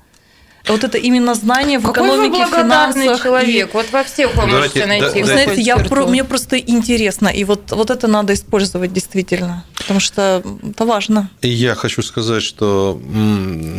Вот 0.69 0.85
это 0.85 0.99
именно 0.99 1.35
знание 1.35 1.79
в 1.79 1.87
Какой 1.87 2.09
экономике, 2.09 2.47
вы 2.47 2.57
финансах. 2.57 3.23
человек. 3.23 3.71
И... 3.71 3.73
Вот 3.73 3.91
во 3.93 4.05
всех 4.05 4.35
вы 4.37 4.47
можете 4.47 4.87
найти. 4.87 5.21
Вы 5.21 5.27
знаете, 5.27 5.61
я 5.61 5.77
про, 5.77 6.07
мне 6.07 6.25
просто 6.25 6.59
интересно, 6.59 7.29
и 7.29 7.45
вот, 7.45 7.71
вот 7.71 7.91
это 7.91 8.07
надо 8.07 8.35
использовать 8.35 8.93
действительно, 8.93 9.65
потому 9.77 10.01
что 10.01 10.43
это 10.63 10.85
важно. 10.85 11.31
Я 11.43 11.75
хочу 11.75 12.03
сказать, 12.03 12.43
что 12.43 13.01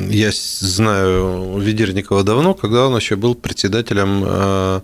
я 0.09 0.31
знаю 0.33 1.57
Ведерникова 1.59 2.23
давно, 2.23 2.53
когда 2.53 2.87
он 2.87 2.95
еще 2.95 3.15
был 3.15 3.35
председателем 3.35 4.23
э, 4.25 4.81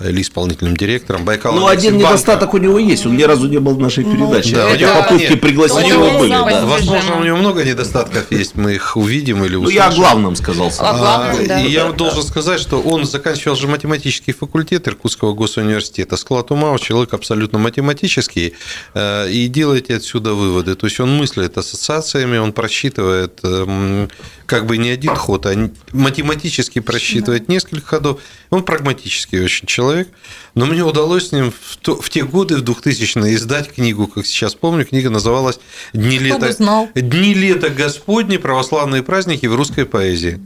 или 0.00 0.22
исполнительным 0.22 0.76
директором 0.76 1.24
Байкала. 1.24 1.54
Ну, 1.54 1.66
один 1.66 1.98
недостаток 1.98 2.54
у 2.54 2.58
него 2.58 2.78
есть, 2.78 3.06
он 3.06 3.16
ни 3.16 3.22
разу 3.22 3.46
не 3.46 3.58
был 3.58 3.74
в 3.74 3.78
нашей 3.78 4.04
ну, 4.04 4.12
передаче. 4.12 4.56
Да, 4.56 4.70
Эти 4.70 4.84
попытки 4.84 5.32
нет, 5.32 5.40
пригласить 5.40 5.88
его 5.88 6.18
были. 6.18 6.30
Да. 6.30 6.66
Возможно, 6.66 7.16
у 7.16 7.24
него 7.24 7.36
много 7.36 7.64
недостатков 7.64 8.30
есть, 8.30 8.54
мы 8.56 8.74
их 8.74 8.96
увидим 8.96 9.44
или 9.44 9.54
услышим. 9.54 9.78
Ну, 9.78 9.84
я 9.84 9.88
о 9.88 9.94
главном 9.94 10.36
сказал. 10.36 10.72
О 10.78 10.94
главном, 10.94 11.46
да. 11.46 11.60
И 11.60 11.70
я 11.70 11.84
да. 11.84 11.92
должен 11.92 12.22
сказать, 12.22 12.60
что 12.60 12.80
он 12.80 13.04
заканчивал 13.04 13.54
же 13.54 13.68
математический 13.68 14.32
факультет 14.32 14.88
Иркутского 14.88 15.34
госуниверситета. 15.34 16.16
Склад 16.16 16.50
ума 16.50 16.72
у 16.72 16.78
человека 16.78 17.16
абсолютно 17.16 17.58
математический, 17.58 18.54
э, 18.94 19.30
и 19.30 19.46
делайте 19.48 19.96
отсюда 19.96 20.32
выводы. 20.32 20.74
То 20.74 20.86
есть 20.86 20.98
он 21.00 21.16
мыслит 21.16 21.56
ассоциациями, 21.58 22.38
он 22.38 22.52
просчитывает 22.52 23.38
эм, 23.44 24.08
как 24.52 24.66
бы 24.66 24.76
не 24.76 24.90
один 24.90 25.16
ход, 25.16 25.46
а 25.46 25.70
математически 25.92 26.80
просчитывает 26.80 27.48
несколько 27.48 27.86
ходов. 27.86 28.20
Он 28.50 28.62
прагматический 28.62 29.42
очень 29.42 29.66
человек. 29.66 30.10
Но 30.54 30.66
мне 30.66 30.84
удалось 30.84 31.28
с 31.28 31.32
ним 31.32 31.50
в, 31.50 31.76
то, 31.78 32.00
в 32.00 32.10
те 32.10 32.24
годы, 32.24 32.56
в 32.56 32.62
2000-е, 32.62 33.34
издать 33.34 33.72
книгу, 33.72 34.06
как 34.06 34.26
сейчас 34.26 34.54
помню. 34.54 34.84
Книга 34.84 35.08
называлась 35.08 35.58
«Дни 35.92 36.18
лета, 36.18 36.54
Дни 36.94 37.34
лета 37.34 37.70
Господни. 37.70 38.36
Православные 38.36 39.02
праздники 39.02 39.46
в 39.46 39.54
русской 39.54 39.86
поэзии». 39.86 40.40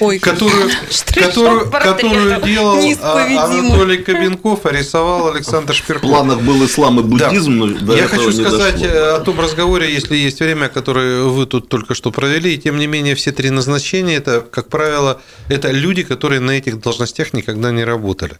Ой, 0.00 0.18
которую, 0.18 0.70
которую, 1.14 1.70
которую 1.70 2.42
делал 2.42 2.78
Анатолий 3.02 3.98
Кабинков, 3.98 4.64
а 4.66 4.72
рисовал 4.72 5.28
Александр 5.28 5.74
Шпирков. 5.74 6.08
В 6.08 6.12
планах 6.12 6.40
был 6.42 6.64
ислам 6.64 7.00
и 7.00 7.02
буддизм, 7.02 7.58
да. 7.60 7.84
но 7.84 7.96
Я 7.96 8.06
хочу 8.06 8.32
сказать 8.32 8.80
дошло. 8.80 8.86
Э, 8.86 9.16
о 9.16 9.20
том 9.20 9.40
разговоре, 9.40 9.92
если 9.92 10.16
есть 10.16 10.40
время, 10.40 10.68
которое 10.68 11.22
вы 11.22 11.46
тут 11.46 11.68
только 11.68 11.94
что 11.94 12.12
провели, 12.12 12.54
и 12.54 12.58
тем 12.58 12.78
не 12.78 12.86
менее 12.86 13.14
все 13.14 13.32
три 13.32 13.50
назначения, 13.50 14.16
это, 14.16 14.40
как 14.40 14.68
правило, 14.68 15.20
это 15.48 15.70
люди, 15.70 16.02
которые 16.02 16.40
на 16.40 16.52
этих 16.52 16.80
должностях 16.80 17.32
никогда 17.32 17.72
не 17.72 17.84
работали. 17.84 18.36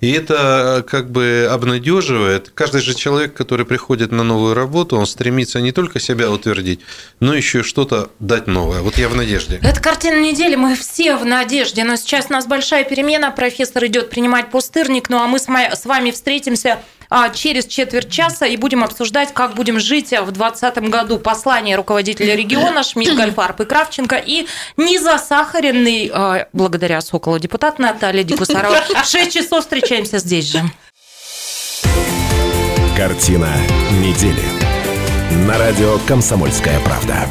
И 0.00 0.12
это 0.12 0.78
э, 0.78 0.82
как 0.82 1.10
бы 1.10 1.48
обнадеживает. 1.50 2.50
Каждый 2.54 2.80
же 2.80 2.94
человек, 2.94 3.34
который 3.34 3.66
приходит 3.66 4.12
на 4.12 4.22
новую 4.22 4.54
работу, 4.54 4.96
он 4.96 5.06
стремится 5.06 5.60
не 5.60 5.72
только 5.72 6.00
себя 6.00 6.30
утвердить, 6.30 6.80
но 7.20 7.34
еще 7.34 7.62
что-то 7.62 8.10
дать 8.18 8.46
новое. 8.46 8.82
Вот 8.82 8.98
я 8.98 9.08
в 9.08 9.16
надежде. 9.16 9.58
Это 9.62 9.80
картина 9.80 10.20
недели, 10.20 10.56
мы 10.56 10.74
все 10.76 11.16
в 11.16 11.24
надежде. 11.24 11.84
Но 11.84 11.96
сейчас 11.96 12.26
у 12.28 12.32
нас 12.32 12.46
большая 12.46 12.84
перемена. 12.84 13.30
Профессор 13.30 13.86
идет 13.86 14.10
принимать 14.10 14.50
пустырник, 14.50 15.08
ну 15.08 15.18
а 15.18 15.26
мы 15.26 15.38
с 15.38 15.46
вами 15.84 16.10
встретимся 16.10 16.80
через 17.34 17.66
четверть 17.66 18.10
часа 18.10 18.46
и 18.46 18.56
будем 18.56 18.82
обсуждать, 18.84 19.32
как 19.34 19.54
будем 19.54 19.80
жить 19.80 20.10
в 20.10 20.30
2020 20.30 20.78
году. 20.90 21.18
Послание 21.18 21.76
руководителя 21.76 22.34
региона 22.34 22.82
Шмидт, 22.82 23.14
Гольфарб 23.14 23.60
и 23.60 23.64
Кравченко 23.64 24.16
и 24.16 24.46
незасахаренный, 24.76 26.10
а, 26.12 26.46
благодаря 26.52 27.00
Соколу, 27.00 27.38
депутат 27.38 27.78
Наталья 27.78 28.22
Дикусарова. 28.22 28.76
В 29.02 29.06
6 29.06 29.32
часов 29.32 29.60
встречаемся 29.60 30.18
здесь 30.18 30.50
же. 30.50 30.62
Картина 32.96 33.48
недели. 34.00 34.44
На 35.46 35.58
радио 35.58 35.98
«Комсомольская 36.06 36.78
правда». 36.80 37.26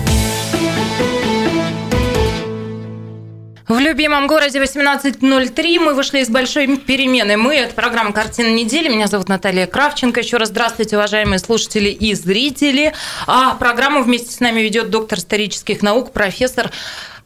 В 3.72 3.80
любимом 3.80 4.28
городе 4.28 4.62
18.03 4.62 5.80
мы 5.80 5.94
вышли 5.94 6.20
из 6.20 6.28
большой 6.28 6.76
перемены. 6.76 7.38
Мы, 7.38 7.56
это 7.56 7.74
программа 7.74 8.12
«Картина 8.12 8.54
недели». 8.54 8.90
Меня 8.90 9.08
зовут 9.08 9.30
Наталья 9.30 9.66
Кравченко. 9.66 10.20
Еще 10.20 10.36
раз 10.36 10.50
здравствуйте, 10.50 10.98
уважаемые 10.98 11.40
слушатели 11.40 11.88
и 11.88 12.14
зрители. 12.14 12.94
А 13.28 13.56
программу 13.56 14.04
вместе 14.04 14.30
с 14.30 14.42
нами 14.42 14.60
ведет 14.60 14.90
доктор 14.90 15.20
исторических 15.20 15.82
наук, 15.82 16.12
профессор 16.12 16.70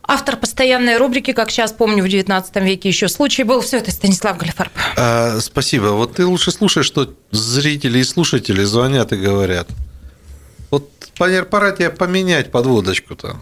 Автор 0.04 0.38
постоянной 0.38 0.98
рубрики, 0.98 1.34
как 1.34 1.50
сейчас 1.50 1.72
помню, 1.72 2.04
в 2.04 2.08
19 2.08 2.56
веке 2.58 2.90
еще 2.90 3.08
случай 3.08 3.42
был. 3.42 3.62
Все 3.62 3.78
это 3.78 3.90
Станислав 3.90 4.38
Галифарб. 4.38 4.72
А, 4.98 5.40
спасибо. 5.40 5.88
Вот 5.88 6.14
ты 6.14 6.28
лучше 6.28 6.52
слушай, 6.52 6.84
что 6.84 7.12
зрители 7.32 7.98
и 7.98 8.04
слушатели 8.04 8.64
звонят 8.66 9.14
и 9.14 9.16
говорят. 9.16 9.68
Вот 10.70 10.92
пора 11.18 11.72
тебе 11.72 11.90
поменять 11.90 12.52
подводочку-то. 12.52 13.38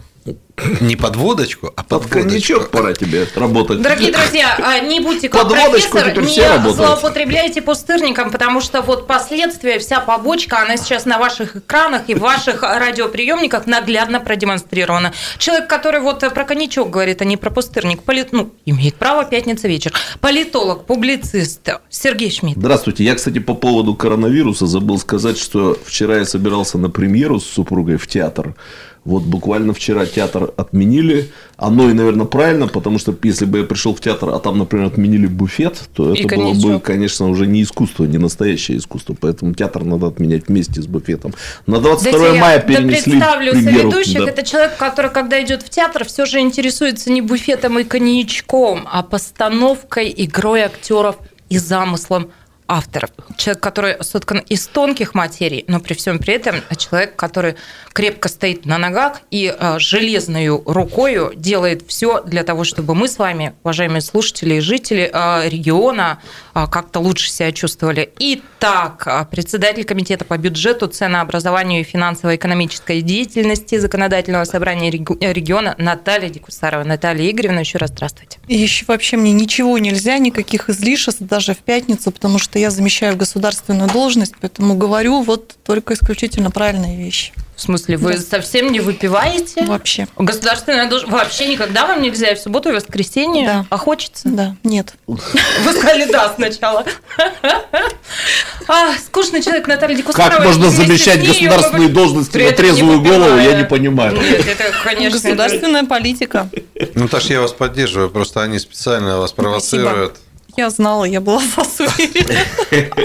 Не 0.82 0.96
под 0.96 1.16
водочку, 1.16 1.74
а 1.76 1.84
под, 1.84 2.04
под 2.04 2.12
коньячок 2.12 2.70
пора 2.70 2.94
тебе 2.94 3.28
работать. 3.36 3.82
Дорогие 3.82 4.12
друзья, 4.12 4.56
а, 4.64 4.80
не 4.80 5.00
будьте 5.00 5.28
как 5.28 5.42
под 5.42 5.52
профессор, 5.52 6.16
не 6.16 6.72
злоупотребляйте 6.74 7.62
пустырником, 7.62 8.30
потому 8.32 8.62
что 8.62 8.82
вот 8.82 9.08
последствия, 9.08 9.80
вся 9.80 10.00
побочка, 10.00 10.62
она 10.62 10.78
сейчас 10.78 11.06
на 11.06 11.18
ваших 11.18 11.56
экранах 11.56 12.04
и 12.08 12.14
в 12.14 12.20
ваших 12.20 12.62
радиоприемниках 12.62 13.66
наглядно 13.66 14.20
продемонстрирована. 14.20 15.14
Человек, 15.40 15.68
который 15.68 16.02
вот 16.02 16.20
про 16.20 16.44
коньячок 16.46 16.90
говорит, 16.90 17.22
а 17.22 17.26
не 17.26 17.36
про 17.36 17.50
пустырник, 17.50 18.04
полит, 18.04 18.32
ну, 18.32 18.54
имеет 18.66 18.96
право 18.96 19.26
пятница 19.26 19.68
вечер. 19.68 19.92
Политолог, 20.22 20.86
публицист 20.86 21.68
Сергей 21.90 22.32
Шмидт. 22.32 22.58
Здравствуйте. 22.58 23.04
Я, 23.04 23.16
кстати, 23.16 23.40
по 23.40 23.56
поводу 23.56 23.96
коронавируса 23.96 24.68
забыл 24.68 25.00
сказать, 25.00 25.38
что 25.38 25.78
вчера 25.84 26.18
я 26.18 26.26
собирался 26.26 26.78
на 26.78 26.90
премьеру 26.90 27.40
с 27.40 27.46
супругой 27.46 27.98
в 27.98 28.08
театр. 28.08 28.56
Вот 29.06 29.24
буквально 29.24 29.74
вчера 29.74 30.06
театр 30.06 30.54
отменили. 30.56 31.30
Оно 31.58 31.90
и, 31.90 31.94
наверное, 31.94 32.26
правильно, 32.26 32.68
потому 32.68 33.00
что 33.00 33.14
если 33.24 33.46
бы 33.46 33.60
я 33.60 33.64
пришел 33.66 33.94
в 33.94 34.00
театр, 34.00 34.30
а 34.30 34.40
там, 34.40 34.58
например, 34.58 34.88
отменили 34.88 35.28
буфет, 35.28 35.82
то 35.94 36.14
это 36.14 36.22
и 36.22 36.38
было 36.38 36.54
бы, 36.54 36.80
конечно, 36.80 37.30
уже 37.30 37.46
не 37.46 37.64
искусство, 37.64 38.06
не 38.06 38.18
настоящее 38.18 38.78
искусство. 38.78 39.16
Поэтому 39.20 39.54
театр 39.54 39.84
надо 39.84 40.08
отменять 40.08 40.48
вместе 40.48 40.82
с 40.82 40.88
буфетом. 40.88 41.34
На 41.68 41.80
22 41.80 42.20
да 42.20 42.34
мая 42.36 42.60
перенесли. 42.60 43.20
Да 43.20 43.36
представлю 43.36 43.54
соведущих. 43.54 44.20
Да. 44.20 44.30
Это 44.30 44.44
человек, 44.44 44.78
который, 44.78 45.12
когда 45.12 45.44
идет 45.44 45.64
в 45.64 45.70
театр, 45.70 46.06
все 46.06 46.26
же 46.26 46.40
интересуется 46.40 47.12
не 47.12 47.22
буфетом 47.22 47.80
и 47.80 47.84
коньячком, 47.84 48.88
а 48.90 49.04
постановкой, 49.04 50.14
игрой 50.16 50.62
актеров 50.62 51.18
и 51.50 51.58
замыслом 51.58 52.32
авторов. 52.68 53.10
Человек, 53.38 53.62
который 53.62 54.04
соткан 54.04 54.40
из 54.40 54.68
тонких 54.68 55.14
материй, 55.14 55.66
но 55.68 55.80
при 55.80 55.94
всем 55.94 56.20
при 56.20 56.34
этом 56.34 56.56
человек, 56.78 57.16
который 57.16 57.56
крепко 57.94 58.30
стоит 58.30 58.66
на 58.66 58.78
ногах 58.78 59.22
и 59.32 59.54
э, 59.58 59.80
железной 59.80 60.48
рукой 60.48 61.36
делает 61.36 61.84
все 61.88 62.22
для 62.24 62.44
того, 62.44 62.64
чтобы 62.64 62.96
мы 62.96 63.08
с 63.08 63.20
вами, 63.20 63.54
уважаемые 63.64 64.02
слушатели 64.02 64.56
и 64.56 64.60
жители 64.60 65.10
э, 65.14 65.50
региона, 65.50 66.20
э, 66.56 66.66
как-то 66.72 67.00
лучше 67.00 67.30
себя 67.30 67.52
чувствовали. 67.52 68.12
Итак, 68.20 69.28
председатель 69.30 69.84
комитета 69.84 70.26
по 70.26 70.38
бюджету, 70.38 70.88
ценообразованию 70.88 71.82
и 71.82 71.84
финансово-экономической 71.84 73.02
деятельности 73.02 73.78
законодательного 73.78 74.46
собрания 74.46 74.90
региона 74.90 75.76
Наталья 75.78 76.30
Дикусарова. 76.30 76.84
Наталья 76.84 77.30
Игоревна, 77.30 77.60
еще 77.60 77.78
раз 77.78 77.92
здравствуйте. 77.92 78.40
Еще 78.48 78.86
вообще 78.88 79.18
мне 79.18 79.32
ничего 79.32 79.78
нельзя, 79.78 80.18
никаких 80.18 80.70
излишеств 80.70 81.22
даже 81.22 81.54
в 81.54 81.60
пятницу, 81.60 82.12
потому 82.12 82.40
что 82.40 82.53
я 82.60 82.72
замещаю 82.72 83.16
государственную 83.16 83.90
должность, 83.90 84.34
поэтому 84.40 84.76
говорю 84.76 85.22
вот 85.22 85.56
только 85.66 85.94
исключительно 85.94 86.52
правильные 86.52 86.98
вещи. 86.98 87.34
В 87.56 87.62
смысле, 87.62 87.98
вы 87.98 88.14
да. 88.14 88.20
совсем 88.20 88.72
не 88.72 88.80
выпиваете? 88.80 89.64
Вообще. 89.66 90.08
Государственная 90.18 90.90
должность 90.90 91.14
вообще 91.14 91.48
никогда 91.48 91.86
вам 91.86 92.02
нельзя 92.02 92.32
и 92.32 92.36
в 92.36 92.40
субботу, 92.40 92.70
и 92.70 92.72
в 92.72 92.76
воскресенье? 92.76 93.46
Да. 93.46 93.66
А 93.70 93.78
хочется? 93.78 94.28
Да, 94.28 94.56
нет. 94.64 94.96
Вы 95.06 95.74
сказали 95.74 96.12
да 96.12 96.34
сначала. 96.36 96.84
А, 98.68 98.94
скучный 98.98 99.44
человек 99.44 99.68
Наталья 99.68 99.96
Дикусарова. 99.96 100.38
Как 100.38 100.46
можно 100.46 100.70
замещать 100.70 101.26
государственные 101.26 101.90
должности 101.90 102.38
на 102.38 102.52
трезвую 102.52 103.02
голову, 103.02 103.38
я 103.38 103.58
не 103.58 103.66
понимаю. 103.66 104.20
Нет, 104.20 104.48
это, 104.48 104.74
конечно... 104.84 105.20
Государственная 105.20 105.84
политика. 105.84 106.50
Ну, 106.96 107.08
Таш, 107.08 107.26
я 107.26 107.42
вас 107.42 107.54
поддерживаю, 107.54 108.10
просто 108.10 108.42
они 108.42 108.58
специально 108.58 109.20
вас 109.20 109.32
провоцируют. 109.32 110.18
Я 110.56 110.70
знала, 110.70 111.06
я 111.06 111.20
была 111.20 111.38
уверена. 111.40 112.40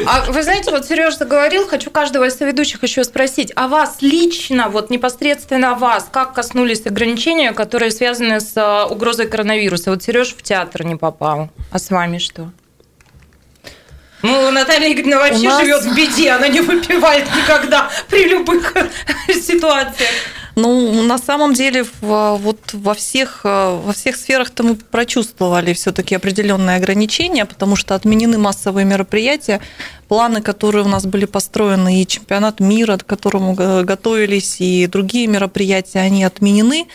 А 0.07 0.30
вы 0.30 0.42
знаете, 0.42 0.70
вот 0.70 0.86
Сережа 0.86 1.24
говорил, 1.24 1.66
хочу 1.66 1.90
каждого 1.90 2.24
из 2.24 2.36
соведущих 2.36 2.82
еще 2.82 3.05
спросить, 3.05 3.53
а 3.57 3.68
вас 3.68 3.99
лично, 4.01 4.68
вот 4.68 4.90
непосредственно 4.90 5.74
вас, 5.74 6.09
как 6.11 6.34
коснулись 6.34 6.84
ограничения, 6.86 7.53
которые 7.53 7.90
связаны 7.90 8.40
с 8.40 8.53
а, 8.57 8.86
угрозой 8.86 9.28
коронавируса? 9.28 9.90
Вот 9.90 10.03
Сереж 10.03 10.34
в 10.34 10.42
театр 10.42 10.84
не 10.84 10.96
попал, 10.96 11.49
а 11.72 11.78
с 11.78 11.90
вами 11.90 12.18
что? 12.18 12.51
Ну, 14.22 14.51
Наталья 14.51 14.92
Игоревна 14.92 15.18
вообще 15.18 15.49
нас... 15.49 15.61
живет 15.62 15.82
в 15.84 15.94
беде, 15.94 16.30
она 16.32 16.49
не 16.49 16.61
выпивает 16.61 17.24
никогда 17.34 17.88
при 18.09 18.28
любых 18.28 18.74
ситуациях. 19.28 20.11
Ну, 20.61 21.05
на 21.05 21.19
самом 21.19 21.55
деле, 21.55 21.85
вот 22.01 22.59
во 22.73 22.95
всех, 22.95 23.43
э, 23.45 23.81
во 23.85 23.93
всех 23.93 24.17
сферах-то 24.17 24.65
мы 24.65 24.75
прочувствовали 24.75 25.73
все-таки 25.73 26.17
определенные 26.17 26.79
ограничения, 26.79 27.45
потому 27.45 27.77
что 27.77 27.95
отменены 27.95 28.39
массовые 28.39 28.85
мероприятия, 28.85 29.61
планы, 30.09 30.43
которые 30.43 30.85
у 30.85 30.89
нас 30.89 31.07
были 31.07 31.27
построены, 31.27 32.03
и 32.03 32.07
чемпионат 32.09 32.59
мира, 32.59 32.97
к 32.97 33.07
которому 33.07 33.55
готовились, 33.55 34.57
и 34.61 34.89
другие 34.89 35.29
мероприятия, 35.29 36.01
они 36.01 36.25
отменены. 36.25 36.89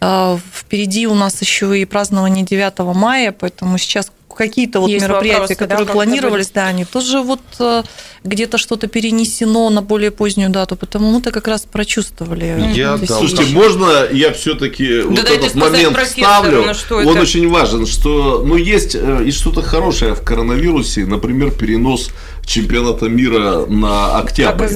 Э, 0.00 0.36
впереди 0.52 1.06
у 1.06 1.14
нас 1.14 1.40
еще 1.40 1.80
и 1.80 1.84
празднование 1.84 2.44
9 2.44 2.80
мая, 2.96 3.30
поэтому 3.30 3.78
сейчас 3.78 4.10
какие-то 4.38 4.80
вот 4.80 4.88
Есть 4.88 5.04
мероприятия, 5.04 5.40
вопросы, 5.40 5.54
которые 5.56 5.86
да, 5.86 5.92
планировались, 5.92 6.50
да, 6.50 6.66
они 6.68 6.84
тоже 6.84 7.20
вот 7.20 7.40
э, 7.58 7.82
где-то 8.22 8.56
что-то 8.56 8.86
перенесено 8.86 9.68
на 9.68 9.82
более 9.82 10.12
позднюю 10.12 10.48
дату, 10.50 10.76
потому 10.76 11.10
мы-то 11.10 11.32
как 11.32 11.48
раз 11.48 11.62
прочувствовали. 11.62 12.72
Я 12.74 12.96
Слушайте, 13.06 13.52
можно 13.52 14.06
я 14.12 14.32
все-таки 14.32 15.02
да 15.02 15.08
вот 15.08 15.18
этот 15.18 15.54
момент 15.56 15.98
ставлю? 16.06 16.64
Ну, 16.64 16.96
Он 16.96 17.08
это? 17.08 17.20
очень 17.20 17.48
важен, 17.50 17.86
что 17.86 18.44
ну 18.46 18.56
есть 18.56 18.94
э, 18.94 19.24
и 19.26 19.32
что-то 19.32 19.62
хорошее 19.62 20.14
в 20.14 20.22
коронавирусе, 20.22 21.04
например, 21.04 21.50
перенос 21.50 22.10
чемпионата 22.48 23.08
мира 23.08 23.66
на 23.68 24.18
октябрь. 24.18 24.66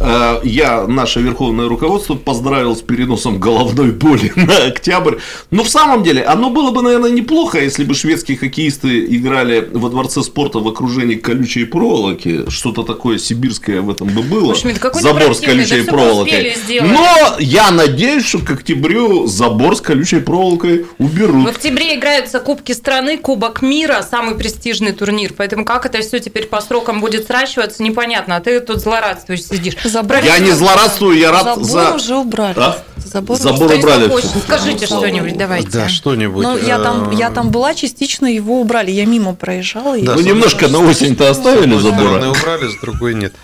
Э, 0.00 0.40
я 0.42 0.86
наше 0.86 1.20
верховное 1.20 1.68
руководство 1.68 2.14
поздравил 2.14 2.74
с 2.74 2.80
переносом 2.82 3.38
головной 3.38 3.92
боли 3.92 4.32
на 4.36 4.66
октябрь. 4.66 5.16
Но 5.50 5.62
в 5.62 5.68
самом 5.68 6.02
деле 6.02 6.22
оно 6.24 6.50
было 6.50 6.70
бы, 6.70 6.82
наверное, 6.82 7.10
неплохо, 7.10 7.60
если 7.60 7.84
бы 7.84 7.94
шведские 7.94 8.36
хоккеисты 8.38 9.04
играли 9.04 9.68
во 9.72 9.90
дворце 9.90 10.22
спорта 10.22 10.58
в 10.58 10.66
окружении 10.66 11.16
колючей 11.16 11.64
проволоки. 11.64 12.48
Что-то 12.48 12.82
такое 12.82 13.18
сибирское 13.18 13.80
в 13.80 13.90
этом 13.90 14.08
бы 14.08 14.22
было. 14.22 14.54
Шмидт, 14.54 14.82
забор 14.94 15.34
с 15.34 15.40
колючей 15.40 15.82
проволокой. 15.82 16.56
Но 16.80 17.36
я 17.38 17.70
надеюсь, 17.70 18.24
что 18.24 18.38
к 18.38 18.50
октябрю 18.50 19.26
забор 19.26 19.76
с 19.76 19.80
колючей 19.80 20.20
проволокой 20.20 20.86
уберут. 20.98 21.46
В 21.46 21.48
октябре 21.48 21.96
играются 21.96 22.40
Кубки 22.40 22.72
страны, 22.72 23.18
Кубок 23.18 23.62
мира, 23.62 24.04
самый 24.08 24.34
престижный 24.34 24.92
турнир. 24.92 25.34
Поэтому 25.36 25.64
как 25.64 25.84
это 25.86 26.00
все 26.00 26.18
теперь 26.20 26.46
по 26.46 26.60
срокам 26.60 27.00
будет 27.00 27.17
будет 27.18 27.26
сращиваться, 27.26 27.82
непонятно. 27.82 28.36
А 28.36 28.40
ты 28.40 28.60
тут 28.60 28.80
злорадствуешь, 28.80 29.44
сидишь. 29.44 29.74
Забор... 29.84 30.18
Я 30.22 30.38
не 30.38 30.52
злорадствую, 30.52 31.18
я 31.18 31.30
рад 31.30 31.44
Забор 31.44 31.64
за... 31.64 31.94
уже 31.94 32.16
убрали. 32.16 32.58
А? 32.58 32.82
Забор, 32.96 33.36
Забор 33.36 33.72
убрали. 33.72 34.10
Скажите 34.42 34.86
что-нибудь, 34.86 35.36
давайте. 35.36 35.68
Да, 35.68 35.88
что-нибудь. 35.88 36.44
Ну, 36.44 36.56
я 36.56 36.78
там, 36.78 37.10
я 37.10 37.30
там 37.30 37.50
была, 37.50 37.74
частично 37.74 38.26
его 38.26 38.60
убрали. 38.60 38.90
Я 38.90 39.06
мимо 39.06 39.34
проезжала. 39.34 39.98
Да, 40.00 40.14
ну, 40.14 40.20
немножко 40.20 40.68
на 40.68 40.80
осень-то 40.80 41.30
оставили 41.30 41.78
забор. 41.78 42.22
С 42.22 42.38
убрали, 42.38 42.68
с 42.68 42.80
другой 42.80 43.14
нет. 43.14 43.34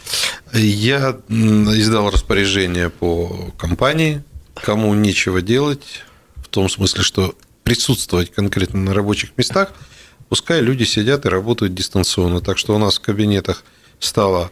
Я 0.52 1.16
издал 1.28 2.10
распоряжение 2.10 2.90
по 2.90 3.50
компании, 3.58 4.22
кому 4.54 4.94
нечего 4.94 5.42
делать, 5.42 6.02
в 6.36 6.48
том 6.48 6.68
смысле, 6.68 7.02
что 7.02 7.34
присутствовать 7.64 8.30
конкретно 8.30 8.80
на 8.80 8.94
рабочих 8.94 9.30
местах– 9.36 9.72
Пускай 10.28 10.60
люди 10.60 10.84
сидят 10.84 11.26
и 11.26 11.28
работают 11.28 11.74
дистанционно. 11.74 12.40
Так 12.40 12.58
что 12.58 12.74
у 12.74 12.78
нас 12.78 12.98
в 12.98 13.00
кабинетах 13.00 13.64
стало 13.98 14.50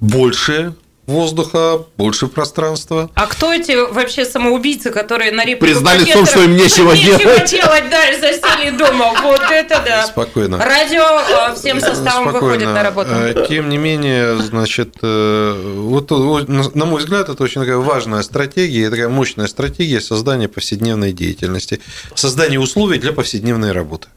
больше 0.00 0.74
воздуха, 1.06 1.84
больше 1.96 2.28
пространства. 2.28 3.10
А 3.14 3.26
кто 3.26 3.52
эти 3.52 3.92
вообще 3.92 4.24
самоубийцы, 4.24 4.90
которые 4.90 5.32
на 5.32 5.44
реплику 5.44 5.66
Признали 5.66 6.04
в 6.04 6.12
том, 6.12 6.26
что 6.26 6.42
им 6.42 6.56
нечего, 6.56 6.92
нечего 6.92 7.18
делать. 7.18 7.50
делать, 7.50 7.90
да, 7.90 8.10
и 8.10 8.20
засели 8.20 8.70
дома. 8.70 9.12
Вот 9.22 9.42
это 9.50 9.82
да. 9.84 10.06
Спокойно. 10.06 10.58
Радио 10.58 11.02
а, 11.02 11.54
всем 11.54 11.80
составом 11.80 12.30
Спокойно. 12.30 12.46
выходит 12.46 12.68
на 12.68 12.82
работу. 12.82 13.10
Э, 13.10 13.46
тем 13.48 13.68
не 13.68 13.78
менее, 13.78 14.38
значит, 14.38 14.96
э, 15.02 15.74
вот, 15.76 16.10
на 16.10 16.84
мой 16.84 17.00
взгляд, 17.00 17.28
это 17.28 17.42
очень 17.42 17.60
такая 17.60 17.78
важная 17.78 18.22
стратегия, 18.22 18.88
такая 18.90 19.08
мощная 19.08 19.48
стратегия 19.48 20.00
создания 20.00 20.48
повседневной 20.48 21.12
деятельности, 21.12 21.80
создания 22.14 22.60
условий 22.60 22.98
для 22.98 23.12
повседневной 23.12 23.72
работы. 23.72 24.08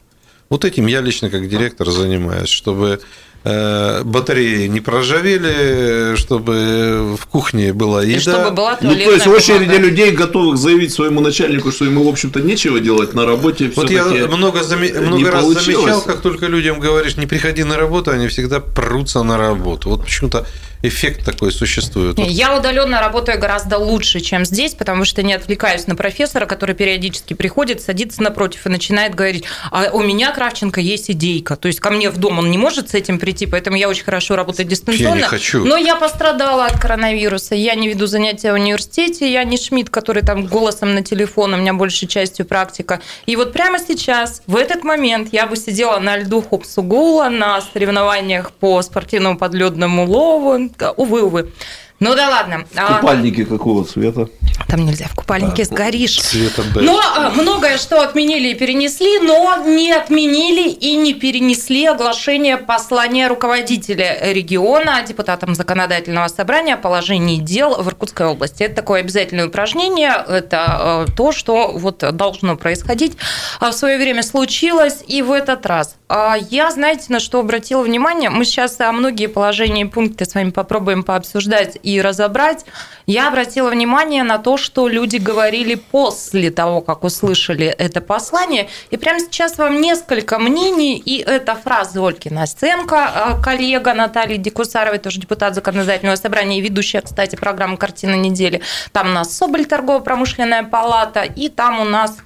Вот 0.48 0.64
этим 0.64 0.86
я 0.86 1.00
лично 1.00 1.30
как 1.30 1.48
директор 1.48 1.90
занимаюсь, 1.90 2.48
чтобы 2.48 3.00
батареи 3.46 4.66
не 4.66 4.80
проржавели, 4.80 6.16
чтобы 6.16 7.16
в 7.16 7.26
кухне 7.26 7.72
была 7.72 8.02
еда. 8.02 8.16
И 8.16 8.20
чтобы 8.20 8.50
была 8.50 8.76
ну, 8.80 8.94
то 8.94 9.12
есть 9.12 9.26
очереди 9.26 9.76
людей, 9.76 10.10
готовых 10.10 10.56
заявить 10.56 10.92
своему 10.92 11.20
начальнику, 11.20 11.70
что 11.70 11.84
ему, 11.84 12.02
в 12.02 12.08
общем-то, 12.08 12.40
нечего 12.40 12.80
делать 12.80 13.14
на 13.14 13.24
работе. 13.24 13.70
Вот 13.76 13.90
я 13.90 14.04
много, 14.04 14.64
заме... 14.64 14.92
много 14.92 15.30
раз 15.30 15.44
замечал, 15.46 16.02
как 16.02 16.22
только 16.22 16.46
людям 16.46 16.80
говоришь, 16.80 17.16
не 17.16 17.26
приходи 17.26 17.62
на 17.62 17.76
работу, 17.76 18.10
они 18.10 18.26
всегда 18.26 18.58
прутся 18.58 19.22
на 19.22 19.38
работу. 19.38 19.90
Вот 19.90 20.04
почему-то 20.04 20.44
эффект 20.82 21.24
такой 21.24 21.52
существует. 21.52 22.18
Я 22.18 22.56
удаленно 22.56 23.00
работаю 23.00 23.38
гораздо 23.38 23.78
лучше, 23.78 24.20
чем 24.20 24.44
здесь, 24.44 24.74
потому 24.74 25.04
что 25.04 25.22
не 25.22 25.32
отвлекаюсь 25.32 25.86
на 25.86 25.96
профессора, 25.96 26.46
который 26.46 26.74
периодически 26.74 27.34
приходит, 27.34 27.80
садится 27.80 28.22
напротив 28.22 28.66
и 28.66 28.68
начинает 28.68 29.14
говорить, 29.14 29.44
а 29.70 29.90
у 29.92 30.02
меня, 30.02 30.32
Кравченко, 30.32 30.80
есть 30.80 31.10
идейка. 31.10 31.56
То 31.56 31.68
есть 31.68 31.80
ко 31.80 31.90
мне 31.90 32.10
в 32.10 32.18
дом 32.18 32.38
он 32.38 32.50
не 32.50 32.58
может 32.58 32.90
с 32.90 32.94
этим 32.94 33.18
прийти, 33.18 33.35
поэтому 33.44 33.76
я 33.76 33.88
очень 33.88 34.04
хорошо 34.04 34.36
работаю 34.36 34.66
дистанционно. 34.66 35.16
Я 35.16 35.16
не 35.16 35.22
хочу. 35.22 35.64
Но 35.64 35.76
я 35.76 35.96
пострадала 35.96 36.64
от 36.64 36.80
коронавируса. 36.80 37.54
Я 37.54 37.74
не 37.74 37.88
веду 37.88 38.06
занятия 38.06 38.52
в 38.52 38.54
университете, 38.54 39.30
я 39.30 39.44
не 39.44 39.58
Шмидт, 39.58 39.90
который 39.90 40.22
там 40.22 40.46
голосом 40.46 40.94
на 40.94 41.02
телефон, 41.02 41.52
у 41.54 41.56
меня 41.56 41.74
большей 41.74 42.08
частью 42.08 42.46
практика. 42.46 43.00
И 43.26 43.36
вот 43.36 43.52
прямо 43.52 43.78
сейчас, 43.78 44.42
в 44.46 44.56
этот 44.56 44.84
момент, 44.84 45.28
я 45.32 45.46
бы 45.46 45.56
сидела 45.56 45.98
на 45.98 46.16
льду 46.16 46.40
Хопсугула 46.40 47.28
на 47.28 47.60
соревнованиях 47.60 48.52
по 48.52 48.80
спортивному 48.82 49.36
подледному 49.36 50.06
лову, 50.06 50.70
увы, 50.96 51.22
увы. 51.22 51.52
Ну 51.98 52.14
да 52.14 52.28
ладно. 52.28 52.64
А 52.76 52.98
Купальники 52.98 53.42
а... 53.42 53.46
какого 53.46 53.84
цвета? 53.84 54.28
Там 54.68 54.84
нельзя 54.84 55.06
в 55.06 55.14
купальнике 55.14 55.62
а, 55.62 55.64
сгоришь. 55.64 56.20
Цвета 56.20 56.62
Б. 56.74 56.82
Но 56.82 57.00
а, 57.00 57.30
многое 57.30 57.78
что 57.78 58.02
отменили 58.02 58.48
и 58.48 58.54
перенесли, 58.54 59.20
но 59.20 59.64
не 59.64 59.92
отменили 59.92 60.68
и 60.68 60.96
не 60.96 61.14
перенесли 61.14 61.86
оглашение 61.86 62.58
послания 62.58 63.28
руководителя 63.28 64.18
региона 64.32 65.02
депутатам 65.06 65.54
законодательного 65.54 66.28
собрания 66.28 66.74
о 66.74 66.78
положении 66.78 67.38
дел 67.38 67.80
в 67.80 67.88
Иркутской 67.88 68.26
области. 68.26 68.64
Это 68.64 68.76
такое 68.76 69.00
обязательное 69.00 69.46
упражнение, 69.46 70.12
это 70.28 71.06
то, 71.16 71.32
что 71.32 71.72
вот 71.72 72.04
должно 72.16 72.56
происходить. 72.56 73.16
В 73.60 73.72
свое 73.72 73.96
время 73.96 74.22
случилось 74.22 75.02
и 75.06 75.22
в 75.22 75.32
этот 75.32 75.64
раз. 75.64 75.96
Я, 76.08 76.70
знаете, 76.70 77.06
на 77.08 77.18
что 77.18 77.40
обратила 77.40 77.82
внимание? 77.82 78.30
Мы 78.30 78.44
сейчас 78.44 78.78
многие 78.78 79.26
положения 79.26 79.82
и 79.82 79.86
пункты 79.86 80.24
с 80.24 80.34
вами 80.34 80.50
попробуем 80.50 81.02
пообсуждать 81.02 81.78
и 81.82 82.00
разобрать, 82.00 82.64
я 83.06 83.28
обратила 83.28 83.70
внимание 83.70 84.24
на 84.24 84.38
то, 84.38 84.56
что 84.56 84.88
люди 84.88 85.16
говорили 85.16 85.76
после 85.76 86.50
того, 86.50 86.80
как 86.80 87.04
услышали 87.04 87.66
это 87.66 88.00
послание. 88.00 88.68
И 88.90 88.96
прямо 88.96 89.20
сейчас 89.20 89.58
вам 89.58 89.80
несколько 89.80 90.40
мнений, 90.40 90.98
и 90.98 91.18
это 91.18 91.54
фраза 91.54 92.04
Ольги 92.04 92.30
Настенко, 92.30 92.96
а, 92.96 93.40
коллега 93.40 93.94
Натальи 93.94 94.38
Дикусаровой, 94.38 94.98
тоже 94.98 95.20
депутат 95.20 95.54
законодательного 95.54 96.16
собрания 96.16 96.58
и 96.58 96.60
ведущая, 96.60 97.00
кстати, 97.00 97.36
программы 97.36 97.76
«Картина 97.76 98.16
недели». 98.16 98.60
Там 98.90 99.10
у 99.10 99.12
нас 99.12 99.32
Соболь, 99.36 99.66
торгово-промышленная 99.66 100.64
палата, 100.64 101.22
и 101.22 101.48
там 101.48 101.80
у 101.80 101.84
нас... 101.84 102.16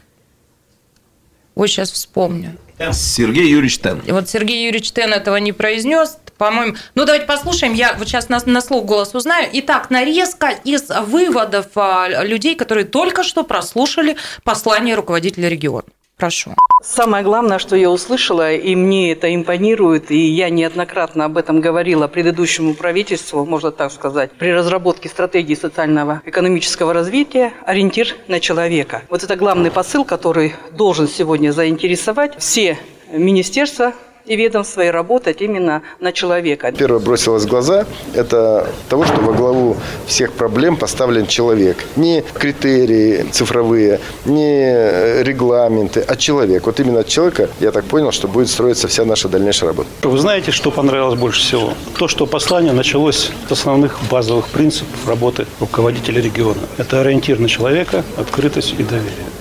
Ой, 1.55 1.69
сейчас 1.69 1.91
вспомню. 1.91 2.57
Сергей 2.93 3.49
Юрьевич 3.51 3.79
Тен. 3.79 4.01
И 4.07 4.13
вот 4.13 4.29
Сергей 4.29 4.65
Юрьевич 4.65 4.93
Тен 4.93 5.13
этого 5.13 5.37
не 5.37 5.53
произнес, 5.53 6.17
по-моему. 6.39 6.77
Ну, 6.95 7.05
давайте 7.05 7.27
послушаем. 7.27 7.75
Я 7.75 7.95
вот 7.95 8.09
сейчас 8.09 8.31
на, 8.31 8.41
на 8.47 8.63
слух 8.63 8.87
голос 8.87 9.15
узнаю. 9.15 9.49
Итак, 9.53 9.91
нарезка 9.91 10.49
из 10.65 10.89
выводов 10.89 11.67
а, 11.77 12.09
людей, 12.25 12.55
которые 12.55 12.87
только 12.87 13.23
что 13.23 13.45
прослушали 13.45 14.17
послание 14.43 14.95
руководителя 14.95 15.49
региона. 15.49 15.85
Прошу. 16.21 16.55
Самое 16.83 17.25
главное, 17.25 17.59
что 17.59 17.77
я 17.77 17.91
услышала, 17.91 18.53
и 18.53 18.75
мне 18.77 19.13
это 19.13 19.35
импонирует, 19.35 20.11
и 20.11 20.19
я 20.19 20.51
неоднократно 20.51 21.25
об 21.25 21.39
этом 21.39 21.63
говорила 21.63 22.09
предыдущему 22.09 22.75
правительству, 22.75 23.47
можно 23.47 23.71
так 23.71 23.91
сказать, 23.91 24.31
при 24.33 24.53
разработке 24.53 25.09
стратегии 25.09 25.55
социального 25.55 26.21
экономического 26.27 26.93
развития, 26.93 27.55
ориентир 27.65 28.17
на 28.29 28.39
человека. 28.39 29.03
Вот 29.09 29.23
это 29.23 29.37
главный 29.37 29.71
посыл, 29.71 30.05
который 30.05 30.55
должен 30.73 31.09
сегодня 31.09 31.53
заинтересовать 31.53 32.39
все 32.39 32.79
министерства, 33.11 33.95
и 34.27 34.37
ведомства, 34.37 34.83
и 34.83 34.89
работать 34.89 35.43
именно 35.43 35.83
на 36.01 36.13
человека. 36.13 36.73
Первое 36.73 37.01
бросилось 37.01 37.45
в 37.45 37.49
глаза– 37.49 37.87
это 38.15 38.69
того, 38.89 39.05
что 39.05 39.21
во 39.21 39.33
главу 39.33 39.77
всех 40.07 40.33
проблем 40.33 40.77
поставлен 40.77 41.27
человек. 41.27 41.77
Не 41.97 42.23
критерии 42.23 43.27
цифровые, 43.31 44.01
не 44.25 45.23
регламенты, 45.23 46.05
а 46.07 46.17
человек. 46.17 46.67
Вот 46.67 46.81
именно 46.81 47.01
от 47.01 47.09
человека, 47.09 47.49
я 47.61 47.71
так 47.71 47.85
понял, 47.85 48.13
что 48.13 48.29
будет 48.29 48.49
строиться 48.49 48.89
вся 48.89 49.05
наша 49.05 49.29
дальнейшая 49.29 49.71
работа. 49.71 49.89
Вы 50.03 50.19
знаете, 50.19 50.51
что 50.51 50.71
понравилось 50.71 51.19
больше 51.19 51.41
всего? 51.41 51.75
То, 51.99 52.09
что 52.09 52.27
послание 52.27 52.73
началось 52.73 53.31
с 53.49 53.53
основных 53.53 53.99
базовых 54.11 54.49
принципов 54.49 55.09
работы 55.09 55.47
руководителя 55.61 56.21
региона. 56.21 56.61
Это 56.79 57.01
ориентир 57.01 57.39
на 57.39 57.49
человека, 57.49 58.05
открытость 58.17 58.75
и 58.79 58.83
доверие. 58.83 59.40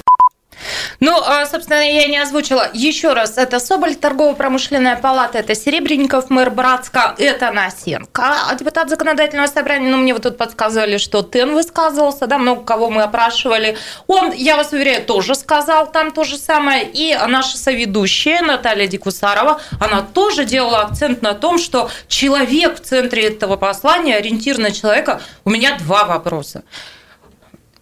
Ну, 1.00 1.20
а, 1.26 1.46
собственно, 1.46 1.80
я 1.80 2.08
не 2.08 2.18
озвучила. 2.18 2.70
Еще 2.74 3.14
раз, 3.14 3.38
это 3.38 3.60
Соболь, 3.60 3.96
торгово-промышленная 3.96 4.96
палата, 4.96 5.40
это 5.40 5.56
Серебренников, 5.56 6.30
мэр 6.30 6.50
Братска, 6.50 7.16
это 7.18 7.52
Насенко. 7.52 8.36
А 8.50 8.56
депутат 8.56 8.90
законодательного 8.90 9.48
собрания, 9.48 9.90
ну, 9.90 9.98
мне 9.98 10.14
вот 10.14 10.24
тут 10.24 10.38
подсказывали, 10.38 10.98
что 10.98 11.22
Тен 11.24 11.54
высказывался, 11.54 12.28
да, 12.28 12.38
много 12.38 12.64
кого 12.64 12.90
мы 12.90 13.04
опрашивали. 13.04 13.78
Он, 14.08 14.32
я 14.32 14.58
вас 14.58 14.72
уверяю, 14.72 15.06
тоже 15.06 15.36
сказал 15.36 15.92
там 15.92 16.12
то 16.12 16.24
же 16.24 16.38
самое. 16.38 16.90
И 16.92 17.18
наша 17.28 17.58
соведущая 17.58 18.42
Наталья 18.42 18.88
Дикусарова, 18.88 19.62
она 19.80 20.02
тоже 20.02 20.46
делала 20.46 20.82
акцент 20.82 21.22
на 21.22 21.34
том, 21.34 21.58
что 21.58 21.90
человек 22.08 22.78
в 22.78 22.82
центре 22.82 23.28
этого 23.28 23.56
послания, 23.56 24.16
ориентир 24.16 24.58
на 24.58 24.72
человека. 24.72 25.22
У 25.46 25.50
меня 25.50 25.78
два 25.78 26.06
вопроса. 26.06 26.64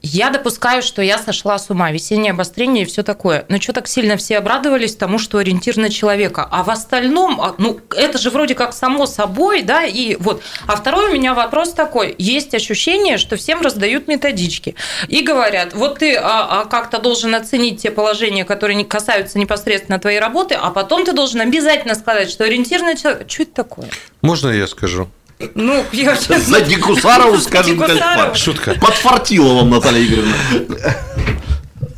Я 0.02 0.30
допускаю, 0.30 0.84
что 0.84 1.02
я 1.02 1.18
сошла 1.18 1.58
с 1.58 1.70
ума, 1.70 1.92
весеннее 1.92 2.32
обострение 2.32 2.84
и 2.84 2.88
все 2.88 3.02
такое. 3.02 3.46
Но 3.50 3.60
что 3.60 3.74
так 3.74 3.88
сильно 3.88 4.16
все 4.16 4.38
обрадовались 4.38 4.96
тому, 4.96 5.18
что 5.18 5.40
ориентир 5.40 5.78
на 5.78 5.90
человека? 5.90 6.48
А 6.50 6.64
в 6.64 6.70
остальном, 6.70 7.42
а, 7.42 7.56
ну, 7.58 7.80
это 7.96 8.18
же 8.20 8.30
вроде 8.30 8.54
как 8.54 8.74
само 8.74 9.08
собой, 9.08 9.64
да, 9.64 9.84
и 9.84 10.16
вот. 10.18 10.44
А 10.68 10.76
второй 10.76 11.10
у 11.10 11.14
меня 11.14 11.34
вопрос 11.34 11.74
такой. 11.74 12.14
Есть 12.20 12.54
ощущение, 12.54 13.18
что 13.18 13.38
всем 13.38 13.62
раздают 13.62 14.08
методички 14.08 14.76
и 15.08 15.22
говорят, 15.22 15.74
вот 15.74 16.00
ты 16.00 16.16
а, 16.16 16.62
а 16.62 16.66
как-то 16.66 17.00
должен 17.00 17.34
оценить 17.34 17.82
те 17.82 17.90
положения, 17.90 18.46
которые 18.46 18.76
не 18.76 18.86
касаются 18.86 19.40
непосредственно 19.40 20.00
твоей 20.00 20.20
работы, 20.20 20.56
а 20.56 20.70
потом 20.70 21.06
ты 21.06 21.14
должен 21.14 21.42
обязательно 21.42 21.96
сказать, 21.96 22.30
что 22.30 22.44
ориентир 22.44 22.82
на 22.82 22.96
человека... 22.96 23.28
Что 23.28 23.44
это 23.44 23.52
такое? 23.54 23.90
Можно 24.22 24.50
я 24.50 24.68
скажу? 24.68 25.08
Ну, 25.56 25.86
я 25.92 26.16
сейчас... 26.16 26.44
За 26.48 26.62
Дикусарову 26.62 27.38
скажем, 27.42 27.80
как 27.80 28.36
Шутка. 28.36 28.76
Подфартила 28.80 29.54
вам, 29.56 29.70
Наталья 29.70 30.04
Игоревна. 30.06 30.34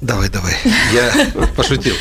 Давай, 0.01 0.29
давай. 0.29 0.55
Я 0.93 1.11
пошутил. 1.55 1.95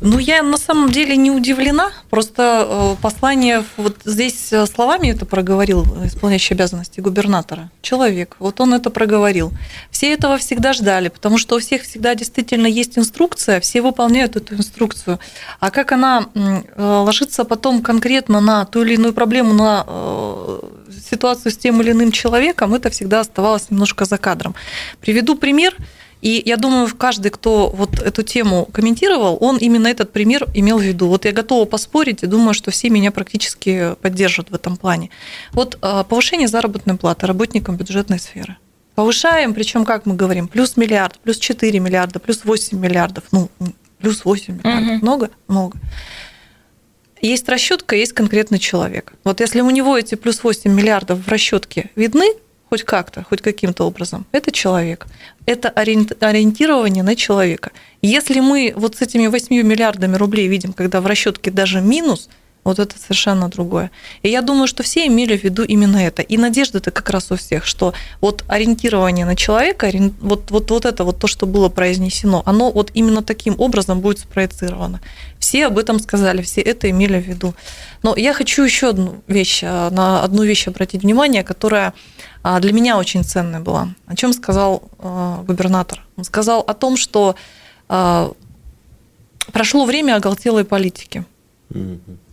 Ну, 0.00 0.18
я 0.18 0.42
на 0.42 0.56
самом 0.56 0.90
деле 0.90 1.16
не 1.16 1.30
удивлена. 1.30 1.90
Просто 2.10 2.66
э, 2.68 3.02
послание, 3.02 3.64
вот 3.76 3.96
здесь 4.04 4.52
э, 4.52 4.66
словами 4.66 5.08
это 5.08 5.26
проговорил 5.26 5.84
исполняющий 6.04 6.54
обязанности 6.54 7.00
губернатора. 7.00 7.70
Человек, 7.82 8.36
вот 8.38 8.60
он 8.60 8.74
это 8.74 8.90
проговорил. 8.90 9.52
Все 9.90 10.12
этого 10.12 10.38
всегда 10.38 10.72
ждали, 10.72 11.08
потому 11.08 11.38
что 11.38 11.56
у 11.56 11.58
всех 11.58 11.82
всегда 11.82 12.14
действительно 12.14 12.66
есть 12.66 12.98
инструкция, 12.98 13.60
все 13.60 13.82
выполняют 13.82 14.36
эту 14.36 14.54
инструкцию. 14.54 15.18
А 15.60 15.70
как 15.70 15.92
она 15.92 16.26
э, 16.34 16.62
ложится 16.76 17.44
потом 17.44 17.82
конкретно 17.82 18.40
на 18.40 18.64
ту 18.64 18.82
или 18.82 18.94
иную 18.94 19.12
проблему, 19.12 19.52
на 19.52 19.86
ситуацию 21.10 21.52
с 21.52 21.56
тем 21.56 21.80
или 21.82 21.92
иным 21.92 22.12
человеком, 22.12 22.74
это 22.74 22.90
всегда 22.90 23.20
оставалось 23.20 23.70
немножко 23.70 24.04
за 24.04 24.18
кадром. 24.18 24.54
Приведу 25.00 25.36
пример. 25.36 25.76
И 26.26 26.42
я 26.44 26.56
думаю, 26.56 26.88
каждый, 26.92 27.30
кто 27.30 27.68
вот 27.68 28.00
эту 28.00 28.24
тему 28.24 28.68
комментировал, 28.72 29.38
он 29.40 29.58
именно 29.58 29.86
этот 29.86 30.10
пример 30.10 30.48
имел 30.54 30.78
в 30.78 30.82
виду. 30.82 31.06
Вот 31.06 31.24
я 31.24 31.30
готова 31.30 31.66
поспорить 31.66 32.24
и 32.24 32.26
думаю, 32.26 32.52
что 32.52 32.72
все 32.72 32.90
меня 32.90 33.12
практически 33.12 33.94
поддержат 34.02 34.50
в 34.50 34.54
этом 34.56 34.76
плане. 34.76 35.10
Вот 35.52 35.78
а, 35.82 36.02
повышение 36.02 36.48
заработной 36.48 36.96
платы 36.96 37.28
работникам 37.28 37.76
бюджетной 37.76 38.18
сферы. 38.18 38.56
Повышаем, 38.96 39.54
причем, 39.54 39.84
как 39.84 40.04
мы 40.04 40.16
говорим, 40.16 40.48
плюс 40.48 40.76
миллиард, 40.76 41.16
плюс 41.20 41.38
4 41.38 41.78
миллиарда, 41.78 42.18
плюс 42.18 42.44
8 42.44 42.76
миллиардов. 42.76 43.22
Ну, 43.30 43.48
плюс 44.00 44.24
8 44.24 44.54
миллиардов. 44.54 44.96
Угу. 44.96 45.02
Много? 45.02 45.30
Много. 45.46 45.78
Есть 47.22 47.48
расчетка, 47.48 47.94
есть 47.94 48.14
конкретный 48.14 48.58
человек. 48.58 49.12
Вот 49.22 49.38
если 49.38 49.60
у 49.60 49.70
него 49.70 49.96
эти 49.96 50.16
плюс 50.16 50.42
8 50.42 50.72
миллиардов 50.72 51.24
в 51.24 51.28
расчетке 51.28 51.90
видны, 51.94 52.26
хоть 52.68 52.82
как-то, 52.82 53.24
хоть 53.28 53.42
каким-то 53.42 53.84
образом, 53.84 54.26
это 54.32 54.50
человек. 54.50 55.06
Это 55.46 55.68
ориентирование 55.68 57.02
на 57.02 57.14
человека. 57.14 57.70
Если 58.02 58.40
мы 58.40 58.72
вот 58.76 58.96
с 58.96 59.02
этими 59.02 59.26
8 59.28 59.54
миллиардами 59.62 60.16
рублей 60.16 60.48
видим, 60.48 60.72
когда 60.72 61.00
в 61.00 61.06
расчетке 61.06 61.50
даже 61.50 61.80
минус, 61.80 62.28
Вот 62.66 62.80
это 62.80 62.98
совершенно 62.98 63.48
другое. 63.48 63.92
И 64.22 64.28
я 64.28 64.42
думаю, 64.42 64.66
что 64.66 64.82
все 64.82 65.06
имели 65.06 65.36
в 65.36 65.44
виду 65.44 65.62
именно 65.62 65.98
это. 65.98 66.22
И 66.22 66.36
надежда-то 66.36 66.90
как 66.90 67.10
раз 67.10 67.30
у 67.30 67.36
всех, 67.36 67.64
что 67.64 67.94
вот 68.20 68.42
ориентирование 68.48 69.24
на 69.24 69.36
человека, 69.36 69.88
вот, 70.20 70.50
вот, 70.50 70.68
вот 70.72 70.84
это 70.84 71.04
вот 71.04 71.16
то, 71.20 71.28
что 71.28 71.46
было 71.46 71.68
произнесено, 71.68 72.42
оно 72.44 72.72
вот 72.72 72.90
именно 72.92 73.22
таким 73.22 73.54
образом 73.58 74.00
будет 74.00 74.18
спроецировано. 74.18 75.00
Все 75.38 75.66
об 75.66 75.78
этом 75.78 76.00
сказали, 76.00 76.42
все 76.42 76.60
это 76.60 76.90
имели 76.90 77.20
в 77.20 77.28
виду. 77.28 77.54
Но 78.02 78.16
я 78.16 78.32
хочу 78.32 78.64
еще 78.64 78.88
одну 78.88 79.22
вещь, 79.28 79.60
а, 79.62 79.90
на 79.90 80.24
одну 80.24 80.42
вещь 80.42 80.66
обратить 80.66 81.02
внимание, 81.02 81.44
которая 81.44 81.94
а, 82.42 82.58
для 82.58 82.72
меня 82.72 82.98
очень 82.98 83.22
ценная 83.22 83.60
была. 83.60 83.90
О 84.06 84.16
чем 84.16 84.32
сказал 84.32 84.82
а, 84.98 85.44
губернатор? 85.46 86.04
Он 86.16 86.24
сказал 86.24 86.62
о 86.62 86.74
том, 86.74 86.96
что 86.96 87.36
прошло 89.52 89.84
время 89.84 90.16
оголтелой 90.16 90.64
политики. 90.64 91.24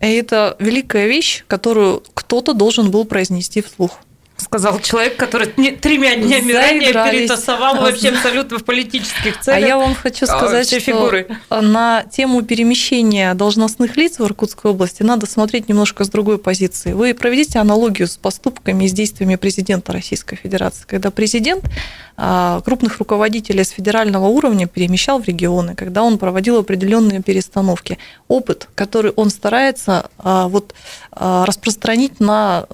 И 0.02 0.14
это 0.14 0.56
великая 0.60 1.08
вещь, 1.08 1.44
которую 1.48 2.04
кто-то 2.14 2.54
должен 2.54 2.92
был 2.92 3.06
произнести 3.06 3.62
вслух 3.62 4.00
сказал 4.38 4.80
человек, 4.80 5.16
который 5.16 5.48
тремя 5.48 6.16
днями 6.16 6.52
ранее 6.52 6.94
перетасовал 6.94 7.76
вообще 7.76 8.10
абсолютно 8.10 8.60
в 8.60 8.64
политических 8.64 9.40
целях. 9.40 9.64
А 9.64 9.68
я 9.68 9.78
вам 9.78 9.96
хочу 9.96 10.26
а, 10.26 10.28
сказать, 10.28 10.68
что 10.68 10.80
фигуры. 10.80 11.28
на 11.50 12.04
тему 12.04 12.42
перемещения 12.44 13.34
должностных 13.34 13.96
лиц 13.98 14.20
в 14.20 14.26
Иркутской 14.26 14.72
области 14.72 15.04
надо 15.04 15.26
смотреть 15.26 15.70
немножко 15.70 16.04
с 16.04 16.10
другой 16.10 16.38
позиции. 16.38 16.94
Вы 16.94 17.14
проведите 17.14 17.60
аналогию 17.60 18.08
с 18.08 18.18
поступками 18.18 18.86
и 18.86 18.88
с 18.88 18.94
действиями 18.94 19.36
президента 19.36 19.92
Российской 19.92 20.36
Федерации, 20.36 20.86
когда 20.88 21.12
президент 21.12 21.66
а, 22.16 22.62
крупных 22.62 23.00
руководителей 23.00 23.64
с 23.64 23.70
федерального 23.70 24.28
уровня 24.28 24.68
перемещал 24.68 25.20
в 25.20 25.28
регионы, 25.28 25.76
когда 25.76 26.04
он 26.04 26.18
проводил 26.18 26.60
определенные 26.60 27.22
перестановки. 27.22 27.98
Опыт, 28.28 28.68
который 28.76 29.12
он 29.12 29.30
старается 29.30 30.10
а, 30.18 30.48
вот, 30.48 30.74
распространить 31.12 32.20
на, 32.20 32.66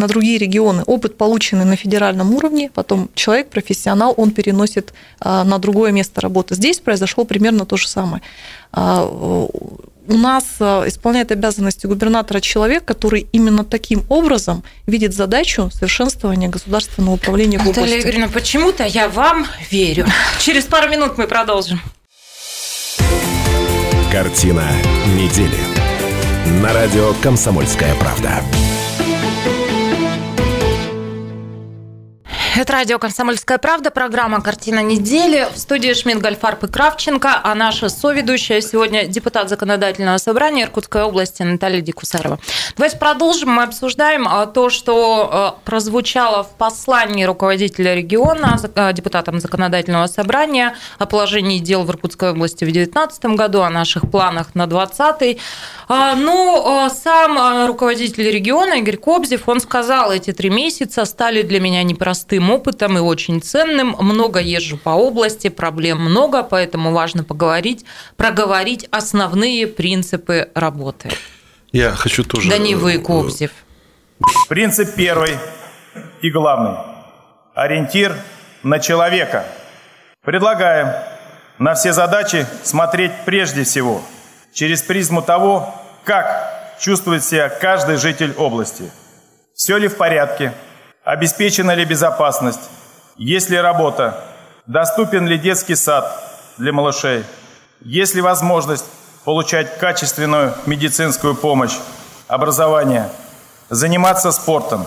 на 0.00 0.08
другие 0.08 0.38
регионы. 0.38 0.82
Опыт, 0.86 1.16
полученный 1.16 1.64
на 1.64 1.76
федеральном 1.76 2.34
уровне, 2.34 2.70
потом 2.74 3.08
человек, 3.14 3.50
профессионал, 3.50 4.14
он 4.16 4.32
переносит 4.32 4.92
а, 5.20 5.44
на 5.44 5.58
другое 5.58 5.92
место 5.92 6.20
работы. 6.20 6.54
Здесь 6.54 6.80
произошло 6.80 7.24
примерно 7.24 7.66
то 7.66 7.76
же 7.76 7.86
самое. 7.86 8.22
А, 8.72 9.04
у 9.04 10.14
нас 10.14 10.44
а, 10.58 10.84
исполняет 10.88 11.30
обязанности 11.30 11.86
губернатора 11.86 12.40
человек, 12.40 12.84
который 12.84 13.28
именно 13.32 13.64
таким 13.64 14.04
образом 14.08 14.64
видит 14.86 15.14
задачу 15.14 15.70
совершенствования 15.72 16.48
государственного 16.48 17.14
управления 17.14 17.58
в 17.58 17.62
области. 17.62 17.80
Наталья 17.80 18.00
Игоревна, 18.00 18.28
почему-то 18.28 18.84
я 18.84 19.08
вам 19.08 19.46
верю. 19.70 20.06
Через 20.40 20.64
пару 20.64 20.90
минут 20.90 21.16
мы 21.16 21.26
продолжим. 21.26 21.80
Картина 24.10 24.64
недели. 25.14 25.58
На 26.60 26.72
радио 26.72 27.14
«Комсомольская 27.22 27.94
правда». 27.94 28.42
Это 32.56 32.72
радио 32.72 32.98
«Комсомольская 32.98 33.58
правда», 33.58 33.92
программа 33.92 34.40
«Картина 34.42 34.80
недели». 34.82 35.46
В 35.54 35.56
студии 35.56 35.94
Шмидт, 35.94 36.20
Гольфарб 36.20 36.64
и 36.64 36.66
Кравченко, 36.66 37.40
а 37.44 37.54
наша 37.54 37.88
соведущая 37.88 38.60
сегодня 38.60 39.06
депутат 39.06 39.48
Законодательного 39.48 40.18
собрания 40.18 40.64
Иркутской 40.64 41.04
области 41.04 41.42
Наталья 41.42 41.80
Дикусарова. 41.80 42.40
Давайте 42.76 42.98
продолжим. 42.98 43.50
Мы 43.50 43.62
обсуждаем 43.62 44.26
а, 44.26 44.46
то, 44.46 44.68
что 44.68 45.30
а, 45.32 45.58
прозвучало 45.64 46.42
в 46.42 46.50
послании 46.56 47.22
руководителя 47.22 47.94
региона 47.94 48.58
а, 48.74 48.92
депутатам 48.92 49.38
Законодательного 49.38 50.08
собрания 50.08 50.74
о 50.98 51.06
положении 51.06 51.60
дел 51.60 51.84
в 51.84 51.90
Иркутской 51.90 52.32
области 52.32 52.64
в 52.64 52.72
2019 52.72 53.24
году, 53.36 53.60
о 53.60 53.70
наших 53.70 54.10
планах 54.10 54.56
на 54.56 54.66
2020. 54.66 55.38
Ну, 55.88 56.88
сам 56.94 57.66
руководитель 57.66 58.30
региона 58.30 58.74
Игорь 58.74 58.96
Кобзев, 58.96 59.48
он 59.48 59.60
сказал, 59.60 60.12
эти 60.12 60.32
три 60.32 60.48
месяца 60.48 61.04
стали 61.04 61.42
для 61.42 61.60
меня 61.60 61.82
непростым 62.40 62.50
опытом 62.50 62.98
и 62.98 63.00
очень 63.00 63.40
ценным. 63.40 63.96
Много 63.98 64.40
езжу 64.40 64.76
по 64.76 64.90
области, 64.90 65.48
проблем 65.48 65.98
много, 65.98 66.42
поэтому 66.42 66.92
важно 66.92 67.24
поговорить, 67.24 67.84
проговорить 68.16 68.88
основные 68.90 69.66
принципы 69.66 70.48
работы. 70.54 71.10
Я 71.72 71.90
хочу 71.92 72.24
тоже... 72.24 72.50
Да 72.50 72.58
не 72.58 72.74
вы, 72.74 72.98
Кобзев. 72.98 73.50
Принцип 74.48 74.94
первый 74.96 75.36
и 76.22 76.30
главный. 76.30 76.78
Ориентир 77.54 78.14
на 78.62 78.78
человека. 78.78 79.44
Предлагаем 80.24 80.88
на 81.58 81.74
все 81.74 81.92
задачи 81.92 82.46
смотреть 82.62 83.12
прежде 83.24 83.62
всего 83.64 84.02
через 84.52 84.82
призму 84.82 85.22
того, 85.22 85.74
как 86.04 86.76
чувствует 86.80 87.22
себя 87.22 87.48
каждый 87.48 87.96
житель 87.96 88.32
области. 88.36 88.90
Все 89.54 89.78
ли 89.78 89.88
в 89.88 89.96
порядке– 89.96 90.52
Обеспечена 91.10 91.72
ли 91.72 91.84
безопасность? 91.84 92.70
Есть 93.16 93.50
ли 93.50 93.60
работа? 93.60 94.22
Доступен 94.66 95.26
ли 95.26 95.38
детский 95.38 95.74
сад 95.74 96.06
для 96.56 96.72
малышей? 96.72 97.24
Есть 97.80 98.14
ли 98.14 98.20
возможность 98.20 98.84
получать 99.24 99.76
качественную 99.78 100.54
медицинскую 100.66 101.34
помощь, 101.34 101.76
образование, 102.28 103.08
заниматься 103.70 104.30
спортом? 104.30 104.86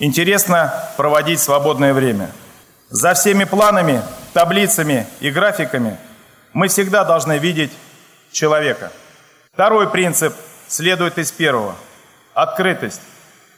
Интересно 0.00 0.74
проводить 0.96 1.38
свободное 1.38 1.94
время. 1.94 2.32
За 2.90 3.14
всеми 3.14 3.44
планами, 3.44 4.02
таблицами 4.32 5.06
и 5.20 5.30
графиками 5.30 5.98
мы 6.52 6.66
всегда 6.66 7.04
должны 7.04 7.38
видеть 7.38 7.70
человека. 8.32 8.90
Второй 9.52 9.88
принцип 9.88 10.34
следует 10.66 11.16
из 11.16 11.30
первого– 11.30 11.76
открытость. 12.34 13.02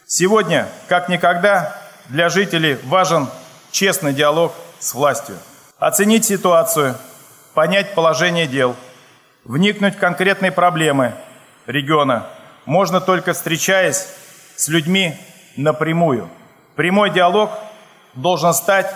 Сегодня, 0.06 0.68
как 0.88 1.08
никогда, 1.08 1.85
для 2.08 2.28
жителей 2.28 2.78
важен 2.84 3.28
честный 3.70 4.12
диалог 4.12 4.52
с 4.78 4.94
властью. 4.94 5.36
Оценить 5.78 6.24
ситуацию, 6.24 6.96
понять 7.54 7.94
положение 7.94 8.46
дел, 8.46 8.76
вникнуть 9.44 9.96
в 9.96 9.98
конкретные 9.98 10.52
проблемы 10.52 11.14
региона 11.66 12.26
можно 12.64 13.00
только 13.00 13.32
встречаясь 13.32 14.06
с 14.56 14.68
людьми 14.68 15.16
напрямую. 15.56 16.28
Прямой 16.74 17.10
диалог 17.10 17.50
должен 18.14 18.54
стать 18.54 18.94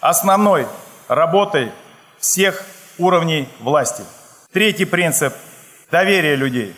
основной 0.00 0.66
работой 1.08 1.72
всех 2.18 2.64
уровней 2.98 3.48
власти. 3.60 4.04
Третий 4.52 4.84
принцип– 4.84 5.34
доверие 5.90 6.36
людей. 6.36 6.74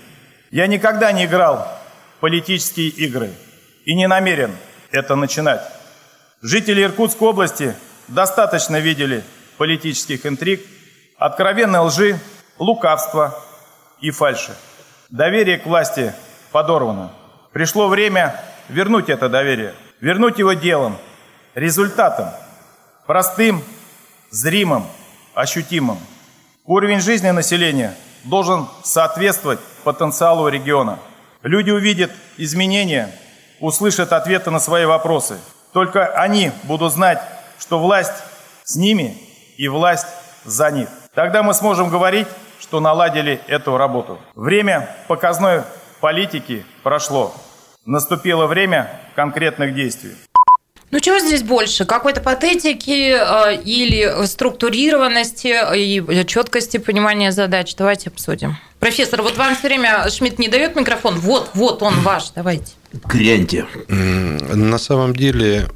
Я 0.51 0.67
никогда 0.67 1.13
не 1.13 1.25
играл 1.27 1.69
в 2.17 2.21
политические 2.21 2.89
игры– 2.89 3.31
и 3.85 3.95
не 3.95 4.07
намерен 4.07 4.53
это 4.93 5.17
начинать. 5.17 5.63
Жители 6.43 6.83
Иркутской 6.83 7.29
области 7.29 7.75
достаточно 8.09 8.79
видели 8.79 9.25
политических 9.57 10.27
интриг, 10.27 10.65
откровенной 11.19 11.81
лжи, 11.81 12.19
лукавства 12.59 13.39
и 14.01 14.11
фальши. 14.11 14.55
Доверие 15.11 15.59
к 15.59 15.67
власти 15.67 16.15
подорвано. 16.53 17.13
Пришло 17.53 17.89
время 17.89 18.41
вернуть 18.69 19.09
это 19.09 19.29
доверие, 19.29 19.75
вернуть 20.01 20.39
его 20.39 20.53
делом, 20.53 20.99
результатом, 21.55 22.31
простым, 23.07 23.63
зримым, 24.31 24.87
ощутимым. 25.35 25.99
Уровень 26.65 27.01
жизни 27.01 27.31
населения 27.31 27.95
должен 28.25 28.69
соответствовать 28.83 29.61
потенциалу 29.85 30.49
региона. 30.49 30.99
Люди 31.43 31.71
увидят 31.71 32.11
изменения– 32.37 33.15
услышат 33.63 34.13
ответы 34.13 34.51
на 34.51 34.61
свои 34.61 34.85
вопросы. 34.85 35.39
Только 35.73 36.07
они 36.07 36.51
будут 36.65 36.93
знать, 36.93 37.23
что 37.59 37.79
власть 37.79 38.13
с 38.65 38.77
ними 38.77 39.17
и 39.57 39.69
власть 39.69 40.09
за 40.45 40.71
них. 40.71 40.89
Тогда 41.15 41.43
мы 41.43 41.55
сможем 41.55 41.89
говорить, 41.89 42.27
что 42.61 42.81
наладили 42.81 43.41
эту 43.47 43.77
работу. 43.77 44.19
Время 44.35 44.89
показной 45.09 45.63
политики 46.01 46.67
прошло. 46.83 47.33
Наступило 47.87 48.47
время 48.47 48.91
конкретных 49.15 49.75
действий. 49.75 50.17
Ну, 50.93 51.01
чего 51.01 51.19
здесь 51.19 51.43
больше? 51.43 51.87
Какой-то 51.87 52.21
патетики 52.21 53.17
э, 53.17 53.63
или 53.65 54.27
структурированности 54.27 55.55
и 55.75 56.27
четкости 56.27 56.77
понимания 56.77 57.33
задач? 57.33 57.75
Давайте 57.77 58.11
обсудим. 58.11 58.59
Профессор, 58.79 59.23
вот 59.23 59.39
вам 59.39 59.57
все 59.57 59.69
время 59.69 60.11
Шмидт 60.11 60.39
не 60.39 60.49
дает 60.49 60.77
микрофон. 60.77 61.19
Вот, 61.19 61.53
вот 61.55 61.83
он 61.83 61.95
ваш. 62.01 62.33
Давайте. 62.35 62.75
Гряньте. 63.07 63.65
На 63.89 64.77
самом 64.77 65.17
деле 65.17 65.67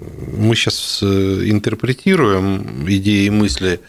мы 0.00 0.56
сейчас 0.56 1.00
э, 1.02 1.06
интерпретируем 1.06 2.88
идеи 2.88 3.26
и 3.26 3.30
мысли 3.30 3.80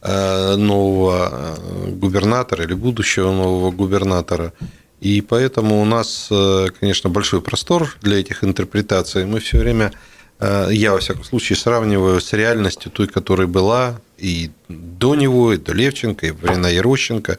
э, 0.00 0.56
нового 0.56 1.58
губернатора 1.88 2.64
или 2.64 2.72
будущего 2.72 3.32
нового 3.32 3.70
губернатора. 3.70 4.54
И 5.00 5.20
поэтому 5.20 5.80
у 5.82 5.84
нас, 5.84 6.28
э, 6.30 6.68
конечно, 6.80 7.10
большой 7.10 7.40
простор 7.40 7.96
для 8.02 8.18
этих 8.18 8.44
интерпретаций. 8.44 9.26
Мы 9.26 9.40
все 9.40 9.58
время, 9.58 9.92
я 10.38 10.92
во 10.92 10.98
всяком 10.98 11.24
случае, 11.24 11.56
сравниваю 11.56 12.20
с 12.20 12.34
реальностью 12.34 12.90
той, 12.90 13.06
которая 13.06 13.46
была 13.46 14.00
и 14.18 14.50
до 14.68 15.14
него, 15.14 15.54
и 15.54 15.56
до 15.56 15.72
Левченко, 15.72 16.26
и 16.26 16.30
времена 16.30 16.68
Ерощенко, 16.68 17.38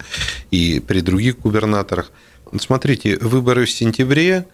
и 0.50 0.80
при 0.80 1.02
других 1.02 1.40
губернаторах. 1.40 2.12
Смотрите, 2.60 3.18
выборы 3.18 3.66
в 3.66 3.72
сентябре, 3.72 4.48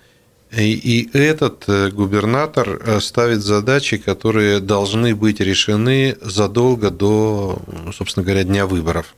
и 0.56 1.10
этот 1.14 1.64
э, 1.68 1.89
губернатор 1.89 2.80
э, 2.80 2.99
ставит 2.99 3.41
задачи, 3.41 3.97
которые 3.97 4.60
должны 4.60 5.16
быть 5.16 5.39
решены 5.39 6.16
задолго 6.22 6.91
до, 6.91 7.60
собственно 7.91 8.24
говоря, 8.24 8.43
дня 8.43 8.68
выборов. 8.68 9.16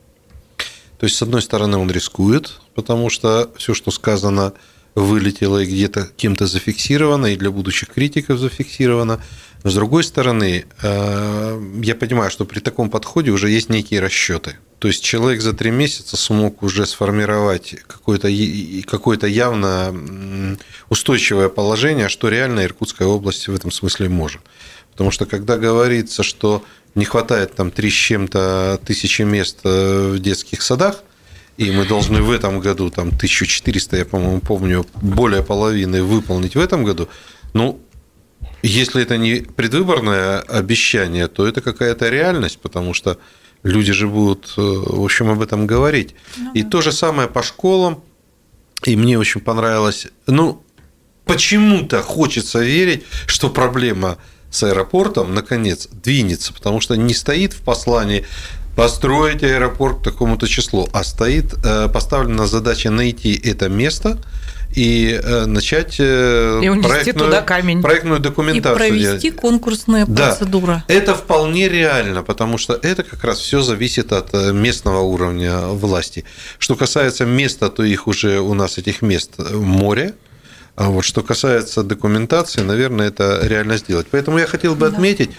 То 1.00 1.06
есть, 1.06 1.18
с 1.18 1.22
одной 1.22 1.42
стороны, 1.42 1.78
он 1.78 1.92
рискует, 1.92 2.54
потому 2.74 3.10
что 3.10 3.52
все, 3.58 3.74
что 3.74 3.92
сказано, 3.92 4.54
вылетело 4.96 5.62
и 5.62 5.66
где-то 5.66 6.10
кем-то 6.16 6.48
зафиксировано, 6.48 7.28
и 7.28 7.36
для 7.36 7.52
будущих 7.52 7.90
критиков 7.90 8.40
зафиксировано. 8.40 9.22
С 9.64 9.74
другой 9.74 10.04
стороны, 10.04 10.66
э, 10.82 11.62
я 11.82 11.96
понимаю, 11.96 12.32
что 12.32 12.46
при 12.46 12.60
таком 12.60 12.90
подходе 12.90 13.32
уже 13.32 13.50
есть 13.50 13.70
некие 13.70 14.00
расчеты. 14.00 14.58
То 14.80 14.88
есть 14.88 15.04
человек 15.04 15.42
за 15.42 15.54
три 15.54 15.72
месяца 15.72 16.16
смог 16.18 16.62
уже 16.62 16.86
сформировать 16.86 17.76
какое-то 17.88 18.30
какое 18.86 19.18
явно 19.28 20.58
устойчивое 20.90 21.50
положение, 21.50 22.08
что 22.08 22.30
реально 22.30 22.64
Иркутская 22.64 23.08
область 23.08 23.48
в 23.48 23.56
этом 23.56 23.72
смысле 23.72 24.10
может. 24.10 24.42
Потому 24.92 25.12
что 25.12 25.26
когда 25.26 25.58
говорится, 25.58 26.24
что 26.24 26.64
не 26.96 27.06
хватает 27.06 27.56
там 27.56 27.72
три 27.72 27.90
с 27.90 27.94
чем-то 27.94 28.80
тысячи 28.86 29.22
мест 29.22 29.60
э, 29.64 30.12
в 30.14 30.20
детских 30.20 30.62
садах, 30.62 31.04
и 31.58 31.72
мы 31.72 31.86
должны 31.86 32.22
в 32.22 32.32
этом 32.32 32.60
году 32.60 32.90
там 32.90 33.10
1400, 33.10 33.98
я, 33.98 34.06
по-моему, 34.06 34.40
помню, 34.40 34.86
более 35.02 35.44
половины 35.44 36.04
выполнить 36.04 36.56
в 36.56 36.60
этом 36.60 36.84
году, 36.84 37.08
ну, 37.54 37.80
если 38.62 39.02
это 39.02 39.18
не 39.18 39.42
предвыборное 39.42 40.40
обещание, 40.40 41.28
то 41.28 41.48
это 41.48 41.62
какая-то 41.62 42.10
реальность, 42.10 42.60
потому 42.60 42.94
что 42.94 43.20
люди 43.64 43.94
же 43.94 44.08
будут, 44.08 44.54
э, 44.58 44.62
в 44.62 45.04
общем, 45.04 45.30
об 45.30 45.42
этом 45.42 45.68
говорить. 45.68 46.16
Ну, 46.38 46.54
и 46.54 46.64
да. 46.64 46.70
то 46.70 46.82
же 46.82 46.92
самое 46.92 47.28
по 47.28 47.44
школам. 47.44 48.04
И 48.84 48.96
мне 48.96 49.18
очень 49.18 49.42
понравилось, 49.42 50.08
ну, 50.28 50.64
почему-то 51.26 52.02
хочется 52.02 52.60
верить, 52.60 53.04
что 53.26 53.50
проблема 53.50 54.18
с 54.50 54.64
аэропортом 54.64 55.34
наконец 55.34 55.88
двинется, 55.92 56.54
потому 56.54 56.80
что 56.82 56.96
не 56.96 57.14
стоит 57.14 57.54
в 57.54 57.62
послании 57.62 58.26
построить 58.76 59.44
аэропорт 59.44 60.00
к 60.00 60.04
такому-то 60.04 60.48
числу, 60.48 60.90
а 60.94 61.04
стоит 61.04 61.54
э, 61.64 61.88
поставлена 61.88 62.46
задача 62.46 62.90
найти 62.90 63.40
это 63.44 63.70
место– 63.70 64.20
и 64.76 65.20
э, 65.24 65.46
начать 65.46 65.96
э, 66.00 66.62
и 66.62 66.82
проектную, 66.82 67.26
туда 67.26 67.42
камень. 67.42 67.82
проектную 67.82 68.20
документацию. 68.20 68.76
И 68.76 68.90
провести 68.90 69.30
делать. 69.30 69.40
конкурсные 69.40 70.06
да. 70.06 70.28
процедуры. 70.28 70.84
Это 70.88 71.16
вполне 71.16 71.70
реально, 71.70 72.24
потому 72.24 72.58
что 72.58 72.74
это 72.74 73.04
как 73.04 73.24
раз 73.24 73.40
все 73.40 73.62
зависит 73.62 74.12
от 74.12 74.34
местного 74.34 75.00
уровня 75.00 75.68
власти. 75.68 76.26
Что 76.60 76.76
касается 76.76 77.26
места, 77.26 77.70
то 77.70 77.84
их 77.84 78.08
уже 78.08 78.42
у 78.42 78.54
нас 78.54 78.78
этих 78.78 79.02
мест 79.02 79.32
море. 79.38 80.14
А 80.76 80.90
вот 80.90 81.06
что 81.06 81.24
касается 81.24 81.84
документации, 81.84 82.62
наверное, 82.62 83.08
это 83.08 83.40
реально 83.44 83.78
сделать. 83.78 84.08
Поэтому 84.12 84.40
я 84.40 84.46
хотел 84.46 84.76
бы 84.76 84.88
отметить, 84.88 85.30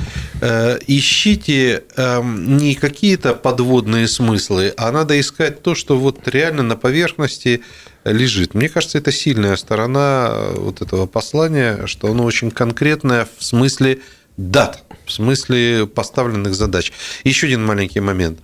э, 0.40 0.78
ищите 0.86 1.84
э, 1.94 2.22
не 2.22 2.74
какие-то 2.74 3.34
подводные 3.34 4.08
смыслы, 4.08 4.72
а 4.78 4.90
надо 4.92 5.20
искать 5.20 5.62
то, 5.62 5.74
что 5.74 5.98
вот 5.98 6.26
реально 6.26 6.62
на 6.62 6.76
поверхности 6.76 7.62
лежит. 8.04 8.54
Мне 8.54 8.70
кажется, 8.70 8.96
это 8.96 9.12
сильная 9.12 9.56
сторона 9.56 10.28
э, 10.30 10.54
вот 10.56 10.80
этого 10.80 11.06
послания, 11.06 11.86
что 11.86 12.10
оно 12.10 12.24
очень 12.24 12.50
конкретное 12.50 13.28
в 13.36 13.44
смысле 13.44 14.00
дат, 14.38 14.84
в 15.04 15.12
смысле 15.12 15.86
поставленных 15.86 16.54
задач. 16.54 16.92
Еще 17.24 17.46
один 17.46 17.64
маленький 17.64 18.00
момент. 18.00 18.38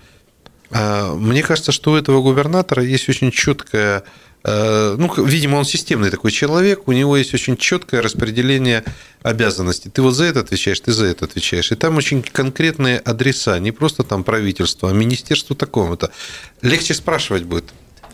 А, 0.73 1.15
мне 1.15 1.43
кажется, 1.43 1.73
что 1.73 1.93
у 1.93 1.97
этого 1.97 2.23
губернатора 2.23 2.83
есть 2.83 3.09
очень 3.09 3.31
четкая 3.31 3.99
э, 3.99 4.03
ну, 4.45 5.25
видимо, 5.25 5.57
он 5.57 5.65
системный 5.65 6.11
такой 6.11 6.33
человек, 6.33 6.89
у 6.89 6.93
него 6.93 7.17
есть 7.17 7.33
очень 7.35 7.57
четкое 7.57 8.03
распределение 8.03 8.85
обязанностей. 9.23 9.89
Ты 9.89 10.03
вот 10.03 10.13
за 10.13 10.25
это 10.25 10.41
отвечаешь, 10.41 10.81
ты 10.81 10.93
за 10.93 11.07
это 11.07 11.27
отвечаешь. 11.27 11.71
И 11.71 11.77
там 11.77 11.97
очень 11.97 12.23
конкретные 12.23 12.99
адреса, 12.99 13.59
не 13.59 13.71
просто 13.71 14.03
там 14.03 14.25
правительство, 14.25 14.91
а 14.91 14.93
министерство 14.93 15.55
такому-то. 15.55 16.11
Легче 16.61 16.95
спрашивать 16.95 17.45
будет. 17.45 17.67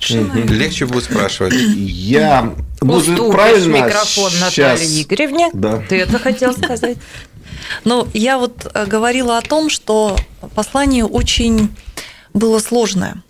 Легче 0.08 0.86
будет 0.86 1.04
спрашивать. 1.04 1.54
Я 1.54 2.54
может 2.80 3.16
правильно 3.16 3.76
микрофон 3.76 4.32
Наталье 4.40 5.02
Игоревне. 5.02 5.50
Да. 5.52 5.82
Ты 5.88 5.96
это 5.96 6.18
хотел 6.18 6.52
сказать? 6.52 6.98
Ну, 7.84 8.06
я 8.14 8.38
вот 8.38 8.70
э, 8.72 8.86
говорила 8.86 9.36
о 9.36 9.42
том, 9.42 9.68
что 9.68 10.16
послание 10.54 11.04
очень 11.04 11.68
было 12.32 12.60
сложное. 12.60 13.22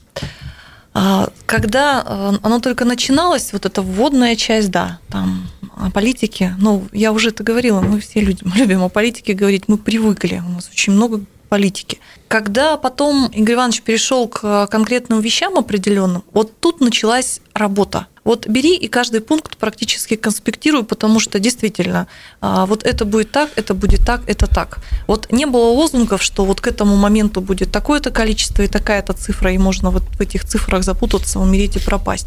А, 1.00 1.28
когда 1.46 2.02
э, 2.04 2.38
оно 2.42 2.58
только 2.58 2.84
начиналось, 2.84 3.52
вот 3.52 3.64
эта 3.66 3.82
вводная 3.82 4.34
часть, 4.34 4.72
да, 4.72 4.98
там 5.08 5.46
о 5.76 5.92
политике, 5.92 6.56
ну, 6.58 6.88
я 6.92 7.12
уже 7.12 7.28
это 7.28 7.44
говорила, 7.44 7.80
мы 7.80 8.00
все 8.00 8.20
люди, 8.20 8.42
мы 8.44 8.56
любим 8.56 8.82
о 8.82 8.88
политике 8.88 9.34
говорить, 9.34 9.68
мы 9.68 9.78
привыкли, 9.78 10.42
у 10.44 10.50
нас 10.54 10.68
очень 10.72 10.94
много 10.94 11.20
политики. 11.48 11.98
Когда 12.28 12.76
потом 12.76 13.28
Игорь 13.28 13.54
Иванович 13.54 13.82
перешел 13.82 14.28
к 14.28 14.66
конкретным 14.66 15.20
вещам 15.20 15.56
определенным, 15.56 16.22
вот 16.32 16.58
тут 16.60 16.80
началась 16.80 17.40
работа. 17.54 18.06
Вот 18.24 18.46
бери 18.46 18.76
и 18.76 18.88
каждый 18.88 19.22
пункт 19.22 19.56
практически 19.56 20.14
конспектируй, 20.14 20.84
потому 20.84 21.18
что 21.18 21.38
действительно 21.38 22.06
а, 22.42 22.66
вот 22.66 22.84
это 22.84 23.06
будет 23.06 23.32
так, 23.32 23.48
это 23.56 23.72
будет 23.72 24.04
так, 24.04 24.20
это 24.26 24.46
так. 24.46 24.80
Вот 25.06 25.32
не 25.32 25.46
было 25.46 25.70
лозунгов, 25.70 26.22
что 26.22 26.44
вот 26.44 26.60
к 26.60 26.66
этому 26.66 26.96
моменту 26.96 27.40
будет 27.40 27.72
такое-то 27.72 28.10
количество 28.10 28.62
и 28.62 28.68
такая-то 28.68 29.14
цифра, 29.14 29.50
и 29.50 29.56
можно 29.56 29.90
вот 29.90 30.02
в 30.02 30.20
этих 30.20 30.44
цифрах 30.44 30.82
запутаться, 30.82 31.40
умереть 31.40 31.76
и 31.76 31.78
пропасть. 31.78 32.26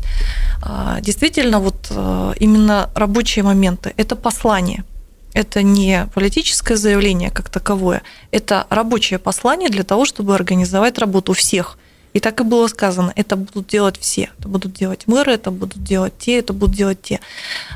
А, 0.63 0.99
действительно, 1.01 1.59
вот 1.59 1.91
а, 1.91 2.33
именно 2.39 2.89
рабочие 2.95 3.43
моменты– 3.43 3.93
это 3.97 4.15
послание– 4.15 4.83
это 5.33 5.63
не 5.63 6.07
политическое 6.13 6.75
заявление 6.75 7.31
как 7.31 7.49
таковое, 7.49 8.01
это 8.31 8.67
рабочее 8.69 9.19
послание 9.19 9.69
для 9.69 9.83
того, 9.83 10.05
чтобы 10.05 10.35
организовать 10.35 10.97
работу 10.97 11.33
всех. 11.33 11.77
И 12.13 12.19
так 12.19 12.41
и 12.41 12.43
было 12.43 12.67
сказано, 12.67 13.13
это 13.15 13.35
будут 13.35 13.67
делать 13.67 13.97
все. 13.99 14.29
Это 14.37 14.49
будут 14.49 14.73
делать 14.73 15.07
мэры, 15.07 15.33
это 15.33 15.51
будут 15.51 15.81
делать 15.81 16.13
те, 16.17 16.39
это 16.39 16.53
будут 16.53 16.75
делать 16.75 17.01
те. 17.01 17.19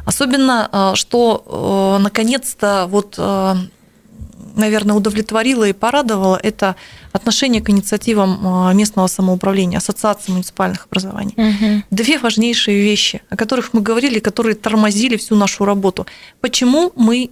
Особенно, 0.06 0.70
э, 0.72 0.96
что 0.96 1.98
э, 1.98 2.04
наконец-то 2.04 2.88
вот 2.90 3.16
э, 3.18 3.56
наверное, 4.56 4.96
удовлетворило 4.96 5.66
и 5.66 5.74
порадовало, 5.74 6.40
это 6.42 6.78
отношение 7.12 7.62
к 7.62 7.70
инициативам 7.70 8.78
местного 8.78 9.08
самоуправления, 9.08 9.80
ассоциации 9.80 10.32
муниципальных 10.32 10.86
образований. 10.86 11.34
Угу. 11.36 11.84
Две 11.92 12.20
важнейшие 12.20 12.82
вещи, 12.82 13.22
о 13.30 13.36
которых 13.36 13.74
мы 13.74 13.82
говорили, 13.82 14.20
которые 14.20 14.56
тормозили 14.56 15.18
всю 15.18 15.36
нашу 15.36 15.66
работу. 15.66 16.06
Почему 16.40 16.94
мы 16.96 17.32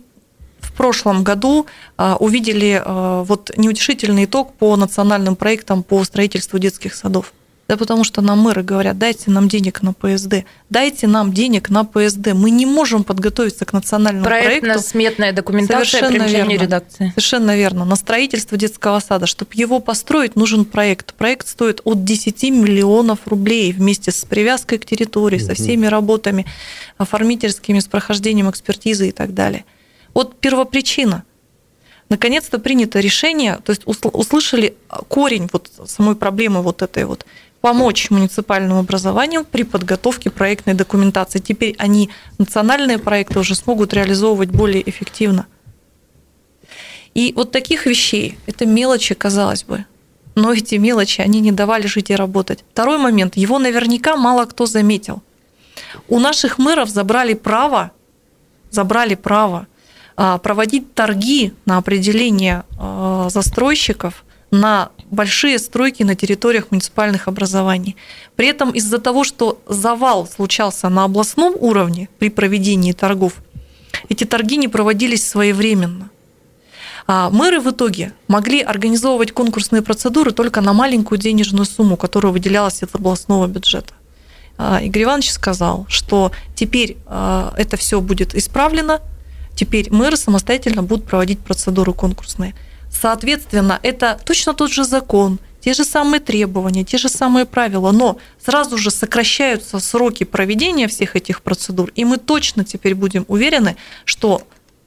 прошлом 0.74 1.24
году 1.24 1.66
а, 1.98 2.18
увидели 2.20 2.82
а, 2.84 3.24
вот 3.24 3.52
неутешительный 3.58 4.26
итог 4.26 4.54
по 4.54 4.76
национальным 4.76 5.36
проектам 5.36 5.84
по 5.84 6.04
строительству 6.04 6.60
детских 6.60 6.96
садов. 6.96 7.34
Да 7.68 7.78
потому 7.78 8.04
что 8.04 8.22
нам 8.22 8.40
мэры 8.40 8.62
говорят, 8.62 8.98
дайте 8.98 9.32
нам 9.32 9.48
денег 9.48 9.82
на 9.82 9.94
ПСД, 9.94 10.44
дайте 10.70 11.08
нам 11.08 11.32
денег 11.32 11.70
на 11.70 11.86
ПСД. 11.86 12.34
Мы 12.34 12.52
не 12.52 12.66
можем 12.66 13.06
подготовиться 13.06 13.64
к 13.64 13.72
национальному 13.72 14.26
проекту. 14.26 14.50
Проектно-сметная 14.50 15.32
документация 15.32 16.02
Совершенно 16.02 16.28
верно. 16.28 16.52
редакции. 16.52 17.10
Совершенно 17.16 17.56
верно. 17.56 17.86
На 17.86 17.96
строительство 17.96 18.58
детского 18.58 19.00
сада. 19.00 19.28
Чтобы 19.28 19.52
его 19.54 19.80
построить, 19.80 20.36
нужен 20.36 20.66
проект. 20.66 21.14
Проект 21.14 21.48
стоит 21.48 21.80
от 21.86 22.04
10 22.04 22.44
миллионов 22.52 23.20
рублей 23.26 23.72
вместе 23.72 24.12
с 24.12 24.26
привязкой 24.26 24.78
к 24.78 24.86
территории, 24.86 25.38
угу. 25.38 25.46
со 25.46 25.54
всеми 25.54 25.86
работами 25.86 26.46
оформительскими, 26.98 27.80
с 27.80 27.86
прохождением 27.86 28.50
экспертизы 28.50 29.08
и 29.08 29.12
так 29.12 29.34
далее. 29.34 29.64
Вот 30.14 30.40
первопричина. 30.40 31.24
Наконец-то 32.10 32.60
принято 32.60 33.00
решение, 33.00 33.60
то 33.64 33.72
есть 33.72 33.84
услышали 33.86 34.76
корень 35.08 35.50
вот 35.52 35.72
самой 35.86 36.16
проблемы 36.16 36.62
вот 36.62 36.82
этой 36.82 37.06
вот 37.06 37.26
помочь 37.62 38.10
муниципальному 38.10 38.82
образованию 38.82 39.46
при 39.46 39.64
подготовке 39.64 40.30
проектной 40.30 40.74
документации. 40.74 41.40
Теперь 41.40 41.76
они 41.80 42.10
национальные 42.38 43.00
проекты 43.00 43.40
уже 43.40 43.56
смогут 43.56 43.94
реализовывать 43.94 44.50
более 44.50 44.88
эффективно. 44.88 45.48
И 47.14 47.32
вот 47.36 47.52
таких 47.52 47.86
вещей, 47.86 48.38
это 48.48 48.66
мелочи, 48.66 49.16
казалось 49.16 49.64
бы, 49.64 49.86
но 50.36 50.52
эти 50.52 50.76
мелочи, 50.76 51.22
они 51.22 51.40
не 51.40 51.52
давали 51.52 51.88
жить 51.88 52.10
и 52.10 52.16
работать. 52.16 52.66
Второй 52.74 52.98
момент, 52.98 53.38
его 53.38 53.60
наверняка 53.60 54.18
мало 54.18 54.46
кто 54.46 54.66
заметил. 54.66 55.22
У 56.10 56.20
наших 56.20 56.58
мэров 56.58 56.90
забрали 56.90 57.34
право, 57.34 57.92
забрали 58.72 59.16
право 59.16 59.68
проводить 60.16 60.94
торги 60.94 61.54
на 61.66 61.78
определение 61.78 62.64
а, 62.78 63.30
застройщиков 63.30 64.24
на 64.52 64.92
большие 65.10 65.58
стройки 65.58 66.04
на 66.04 66.16
территориях 66.16 66.68
муниципальных 66.70 67.28
образований. 67.28 67.96
При 68.36 68.48
этом 68.48 68.72
из-за 68.72 69.00
того, 69.00 69.24
что 69.24 69.60
завал 69.68 70.28
случался 70.28 70.90
на 70.90 71.06
областном 71.06 71.56
уровне 71.60 72.08
при 72.20 72.30
проведении 72.30 72.92
торгов, 72.92 73.34
эти 74.10 74.24
торги 74.26 74.58
не 74.58 74.68
проводились 74.68 75.28
своевременно. 75.28 76.10
А 77.06 77.30
мэры 77.30 77.60
в 77.60 77.70
итоге 77.72 78.14
могли 78.28 78.62
организовывать 78.62 79.32
конкурсные 79.32 79.82
процедуры 79.82 80.32
только 80.32 80.62
на 80.62 80.74
маленькую 80.74 81.18
денежную 81.18 81.66
сумму, 81.66 81.98
которая 81.98 82.32
выделялась 82.32 82.82
из 82.84 82.90
областного 82.94 83.48
бюджета. 83.48 83.94
А, 84.58 84.80
Игорь 84.82 85.04
Иванович 85.04 85.32
сказал, 85.32 85.86
что 85.90 86.32
теперь 86.56 86.98
а, 87.08 87.54
это 87.58 87.76
все 87.76 88.00
будет 88.00 88.36
исправлено, 88.36 89.02
теперь 89.56 89.92
мэры 89.92 90.18
самостоятельно 90.18 90.84
будут 90.84 91.06
проводить 91.06 91.40
процедуры 91.40 91.94
конкурсные. 91.94 92.56
Соответственно, 92.92 93.80
это 93.84 94.20
точно 94.24 94.54
тот 94.54 94.72
же 94.72 94.84
закон, 94.84 95.40
те 95.62 95.74
же 95.74 95.84
самые 95.84 96.20
требования, 96.20 96.84
те 96.84 96.98
же 96.98 97.10
самые 97.10 97.46
правила, 97.46 97.92
но 97.92 98.18
сразу 98.44 98.78
же 98.78 98.92
сокращаются 98.92 99.80
сроки 99.80 100.26
проведения 100.26 100.88
всех 100.88 101.16
этих 101.16 101.42
процедур, 101.42 101.92
и 101.96 102.06
мы 102.06 102.18
точно 102.18 102.64
теперь 102.64 102.96
будем 102.96 103.26
уверены, 103.28 103.78
что 104.06 104.44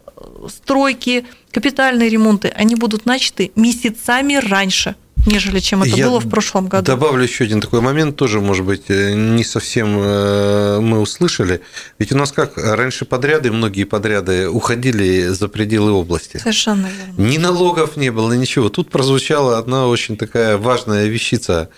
э, 0.07 0.21
стройки, 0.49 1.27
капитальные 1.51 2.09
ремонты, 2.09 2.49
они 2.49 2.75
будут 2.75 3.07
начаты 3.07 3.53
месяцами 3.57 4.35
раньше– 4.35 4.95
нежели 5.27 5.61
чем 5.61 5.83
это 5.83 5.97
Я 5.97 6.07
было 6.07 6.21
в 6.21 6.29
прошлом 6.29 6.69
году. 6.69 6.87
Добавлю 6.87 7.23
еще 7.23 7.45
один 7.45 7.61
такой 7.61 7.81
момент, 7.81 8.17
тоже, 8.17 8.41
может 8.41 8.65
быть, 8.65 8.85
э, 8.89 9.15
не 9.15 9.45
совсем 9.45 9.99
э, 9.99 10.81
мы 10.81 11.01
услышали. 11.01 11.61
Ведь 11.99 12.13
у 12.13 12.17
нас 12.17 12.33
как, 12.33 12.57
раньше 12.57 13.05
подряды, 13.05 13.53
многие 13.53 13.85
подряды 13.85 14.49
уходили 14.49 15.29
за 15.29 15.49
пределы 15.49 15.93
области. 15.93 16.39
Совершенно 16.39 16.87
верно. 16.87 17.21
Ни 17.21 17.39
налогов 17.39 17.97
не 17.97 18.11
было, 18.11 18.33
ничего. 18.33 18.69
Тут 18.69 18.91
прозвучала 18.91 19.59
одна 19.59 19.87
очень 19.89 20.17
такая 20.17 20.57
важная 20.57 21.07
вещица. 21.07 21.71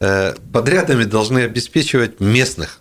Э, 0.00 0.34
подрядами 0.52 1.04
должны 1.04 1.40
обеспечивать 1.40 2.20
местных. 2.20 2.80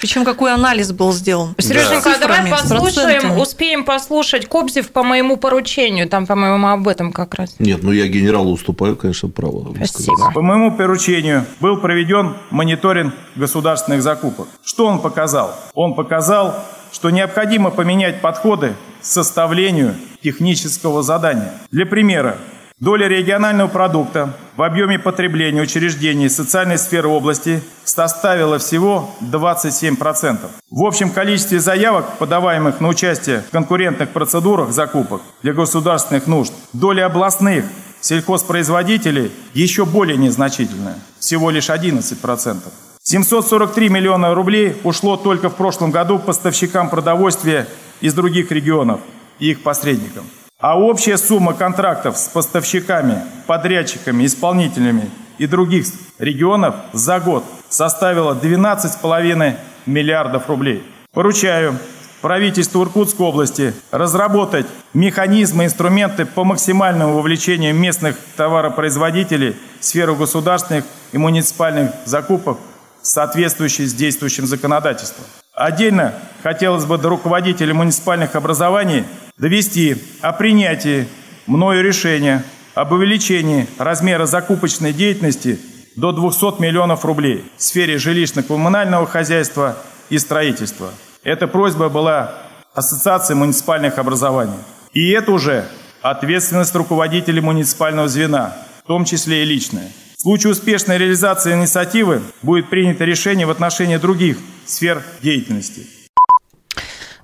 Причем 0.00 0.24
какой 0.24 0.52
анализ 0.52 0.92
был 0.92 1.12
сделан? 1.12 1.54
Сереженька, 1.58 2.16
да. 2.18 2.26
давай 2.26 2.50
послушаем, 2.50 3.38
успеем 3.38 3.84
послушать 3.84 4.46
Кобзев 4.46 4.90
по 4.90 5.02
моему 5.02 5.36
поручению. 5.36 6.08
Там, 6.08 6.26
по-моему, 6.26 6.68
об 6.68 6.88
этом 6.88 7.12
как 7.12 7.34
раз. 7.34 7.54
Нет, 7.58 7.82
ну 7.82 7.92
я 7.92 8.06
генералу 8.06 8.52
уступаю, 8.52 8.96
конечно, 8.96 9.28
право. 9.28 9.74
Спасибо. 9.84 10.32
По 10.32 10.40
моему 10.40 10.76
поручению 10.76 11.44
был 11.60 11.76
проведен 11.76 12.36
мониторинг 12.50 13.14
государственных 13.36 14.02
закупок. 14.02 14.48
Что 14.64 14.86
он 14.86 15.00
показал? 15.00 15.54
Он 15.74 15.94
показал, 15.94 16.64
что 16.92 17.10
необходимо 17.10 17.70
поменять 17.70 18.20
подходы 18.20 18.74
к 19.00 19.04
составлению 19.04 19.94
технического 20.22 21.02
задания. 21.02 21.52
Для 21.70 21.86
примера, 21.86 22.38
Доля 22.80 23.08
регионального 23.08 23.68
продукта 23.68 24.34
в 24.56 24.62
объеме 24.62 24.98
потребления 24.98 25.60
учреждений 25.60 26.30
социальной 26.30 26.78
сферы 26.78 27.08
области 27.08 27.62
составила 27.84 28.58
всего 28.58 29.10
27%. 29.20 30.38
В 30.70 30.84
общем 30.86 31.10
количестве 31.10 31.60
заявок, 31.60 32.16
подаваемых 32.16 32.80
на 32.80 32.88
участие 32.88 33.40
в 33.40 33.50
конкурентных 33.50 34.08
процедурах 34.08 34.70
закупок 34.70 35.20
для 35.42 35.52
государственных 35.52 36.26
нужд, 36.26 36.54
доля 36.72 37.04
областных 37.04 37.66
сельхозпроизводителей 38.00 39.30
еще 39.52 39.84
более 39.84 40.16
незначительная, 40.16 40.96
всего 41.18 41.50
лишь 41.50 41.68
11%. 41.68 42.56
743 43.02 43.88
миллиона 43.90 44.34
рублей 44.34 44.74
ушло 44.84 45.18
только 45.18 45.50
в 45.50 45.54
прошлом 45.54 45.90
году 45.90 46.18
поставщикам 46.18 46.88
продовольствия 46.88 47.66
из 48.00 48.14
других 48.14 48.50
регионов 48.50 49.00
и 49.38 49.50
их 49.50 49.62
посредникам. 49.62 50.24
А 50.60 50.78
общая 50.78 51.16
сумма 51.16 51.54
контрактов 51.54 52.18
с 52.18 52.28
поставщиками, 52.28 53.22
подрядчиками, 53.46 54.26
исполнителями 54.26 55.10
и 55.38 55.46
других 55.46 55.86
регионов 56.18 56.74
за 56.92 57.18
год 57.18 57.44
составила 57.70 58.34
12,5 58.34 59.56
миллиардов 59.86 60.50
рублей. 60.50 60.82
Поручаю 61.14 61.78
правительству 62.20 62.82
Иркутской 62.82 63.24
области 63.24 63.72
разработать 63.90 64.66
механизмы, 64.92 65.64
инструменты 65.64 66.26
по 66.26 66.44
максимальному 66.44 67.14
вовлечению 67.14 67.74
местных 67.74 68.18
товаропроизводителей 68.36 69.56
в 69.80 69.84
сферу 69.86 70.14
государственных 70.14 70.84
и 71.12 71.16
муниципальных 71.16 71.92
закупок, 72.04 72.58
соответствующей 73.00 73.86
с 73.86 73.94
действующим 73.94 74.44
законодательством. 74.44 75.24
Отдельно 75.54 76.12
хотелось 76.42 76.84
бы 76.84 76.98
до 76.98 77.08
руководителей 77.08 77.72
муниципальных 77.72 78.34
образований 78.36 79.04
довести 79.40 79.96
о 80.20 80.32
принятии 80.32 81.08
мною 81.46 81.82
решения 81.82 82.44
об 82.74 82.92
увеличении 82.92 83.66
размера 83.78 84.26
закупочной 84.26 84.92
деятельности 84.92 85.58
до 85.96 86.12
200 86.12 86.60
миллионов 86.60 87.04
рублей 87.04 87.44
в 87.56 87.62
сфере 87.62 87.96
жилищно-коммунального 87.96 89.06
хозяйства 89.06 89.78
и 90.10 90.18
строительства. 90.18 90.90
Эта 91.24 91.48
просьба 91.48 91.88
была 91.88 92.34
Ассоциации 92.74 93.34
муниципальных 93.34 93.98
образований. 93.98 94.58
И 94.92 95.10
это 95.10 95.32
уже 95.32 95.66
ответственность 96.02 96.74
руководителей 96.74 97.40
муниципального 97.40 98.08
звена, 98.08 98.56
в 98.84 98.86
том 98.86 99.04
числе 99.04 99.42
и 99.42 99.46
личная. 99.46 99.90
В 100.16 100.20
случае 100.20 100.52
успешной 100.52 100.98
реализации 100.98 101.54
инициативы 101.54 102.22
будет 102.42 102.68
принято 102.68 103.04
решение 103.04 103.46
в 103.46 103.50
отношении 103.50 103.96
других 103.96 104.36
сфер 104.66 105.02
деятельности. 105.22 105.99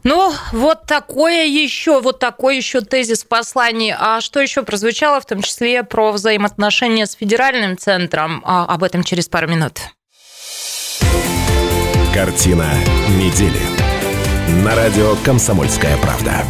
Ну, 0.06 0.32
вот 0.52 0.86
такое 0.86 1.46
еще, 1.46 2.00
вот 2.00 2.20
такой 2.20 2.58
еще 2.58 2.80
тезис 2.80 3.24
в 3.24 3.26
послании. 3.26 3.92
А 3.98 4.20
что 4.20 4.40
еще 4.40 4.62
прозвучало, 4.62 5.20
в 5.20 5.26
том 5.26 5.42
числе 5.42 5.82
про 5.82 6.12
взаимоотношения 6.12 7.06
с 7.06 7.14
федеральным 7.14 7.76
центром? 7.76 8.40
А, 8.44 8.66
об 8.66 8.84
этом 8.84 9.02
через 9.02 9.28
пару 9.28 9.48
минут. 9.48 9.80
Картина 12.14 12.72
недели. 13.18 13.58
На 14.64 14.76
радио 14.76 15.16
«Комсомольская 15.24 15.96
правда». 15.96 16.44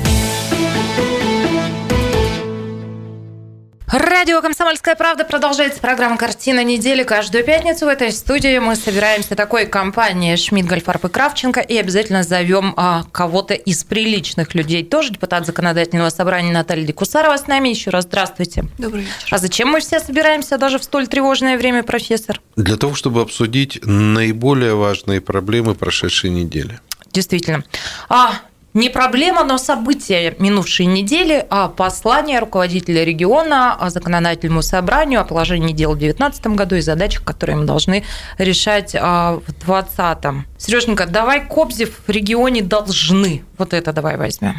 Радио 3.89 4.43
«Комсомольская 4.43 4.97
правда» 4.97 5.25
продолжается 5.25 5.81
программа 5.81 6.17
«Картина 6.17 6.65
недели». 6.65 7.05
Каждую 7.05 7.45
пятницу 7.45 7.85
в 7.85 7.89
этой 7.89 8.11
студии 8.11 8.59
мы 8.59 8.75
собираемся 8.75 9.37
такой 9.37 9.65
компанией 9.67 10.37
Шмидт, 10.37 10.67
Гольфарб 10.67 11.05
и 11.05 11.09
Кравченко 11.09 11.61
и 11.61 11.77
обязательно 11.77 12.25
зовем 12.25 12.75
а, 12.77 13.05
кого-то 13.13 13.55
из 13.55 13.85
приличных 13.85 14.57
людей. 14.57 14.83
Тоже 14.83 15.13
депутат 15.13 15.47
законодательного 15.47 16.11
собрания 16.11 16.51
Наталья 16.51 16.85
Декусарова 16.85 17.37
с 17.37 17.47
нами. 17.47 17.69
Еще 17.69 17.91
раз 17.91 18.07
здравствуйте. 18.07 18.65
Добрый 18.77 19.03
вечер. 19.03 19.29
А 19.31 19.39
зачем 19.39 19.69
мы 19.69 19.79
все 19.79 20.01
собираемся 20.01 20.59
даже 20.59 20.81
в 20.81 20.83
столь 20.83 21.07
тревожное 21.07 21.57
время, 21.57 21.85
профессор? 21.85 22.41
Для 22.57 22.77
того, 22.77 22.97
чтобы 22.97 23.21
обсудить 23.21 23.79
наиболее 23.85 24.75
важные 24.75 25.21
проблемы 25.21 25.77
прошедшей 25.77 26.31
недели. 26.31 26.81
Действительно. 27.13 27.63
А 28.09 28.41
не 28.77 28.91
проблема, 28.91 29.43
но 29.43 29.57
события 29.57 30.37
минувшей 30.39 30.85
недели, 30.85 31.45
а 31.49 31.69
послание 31.69 32.39
руководителя 32.41 33.05
региона 33.05 33.75
о 33.75 33.89
законодательному 33.89 34.61
собранию, 34.61 35.23
о 35.23 35.25
положении 35.25 35.73
дел 35.73 35.95
в 35.95 35.99
2019 35.99 36.47
году 36.49 36.77
и 36.77 36.81
задачах, 36.83 37.25
которые 37.25 37.57
мы 37.57 37.65
должны 37.65 38.05
решать 38.37 38.95
а, 38.95 39.41
в 39.47 39.65
2020. 39.65 40.47
Сереженька, 40.59 41.07
давай 41.07 41.47
Кобзев 41.47 42.01
в 42.07 42.11
регионе 42.11 42.63
должны. 42.63 43.45
Вот 43.57 43.73
это 43.73 43.95
давай 43.95 44.19
возьмем. 44.19 44.57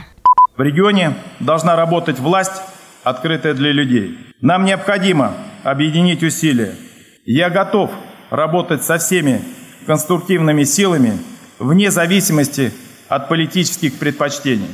В 0.57 0.61
регионе 0.61 1.13
должна 1.39 1.75
работать 1.75 2.17
власть, 2.17 2.59
открытая 3.03 3.53
для 3.53 3.71
людей. 3.71 4.17
Нам 4.41 4.65
необходимо 4.65 5.33
объединить 5.63 6.23
усилия. 6.23 6.73
Я 7.25 7.51
готов 7.51 7.91
работать 8.31 8.83
со 8.83 8.97
всеми 8.97 9.43
конструктивными 9.85 10.63
силами 10.63 11.19
вне 11.59 11.91
зависимости 11.91 12.73
от 13.09 13.29
политических 13.29 13.97
предпочтений. 13.97 14.69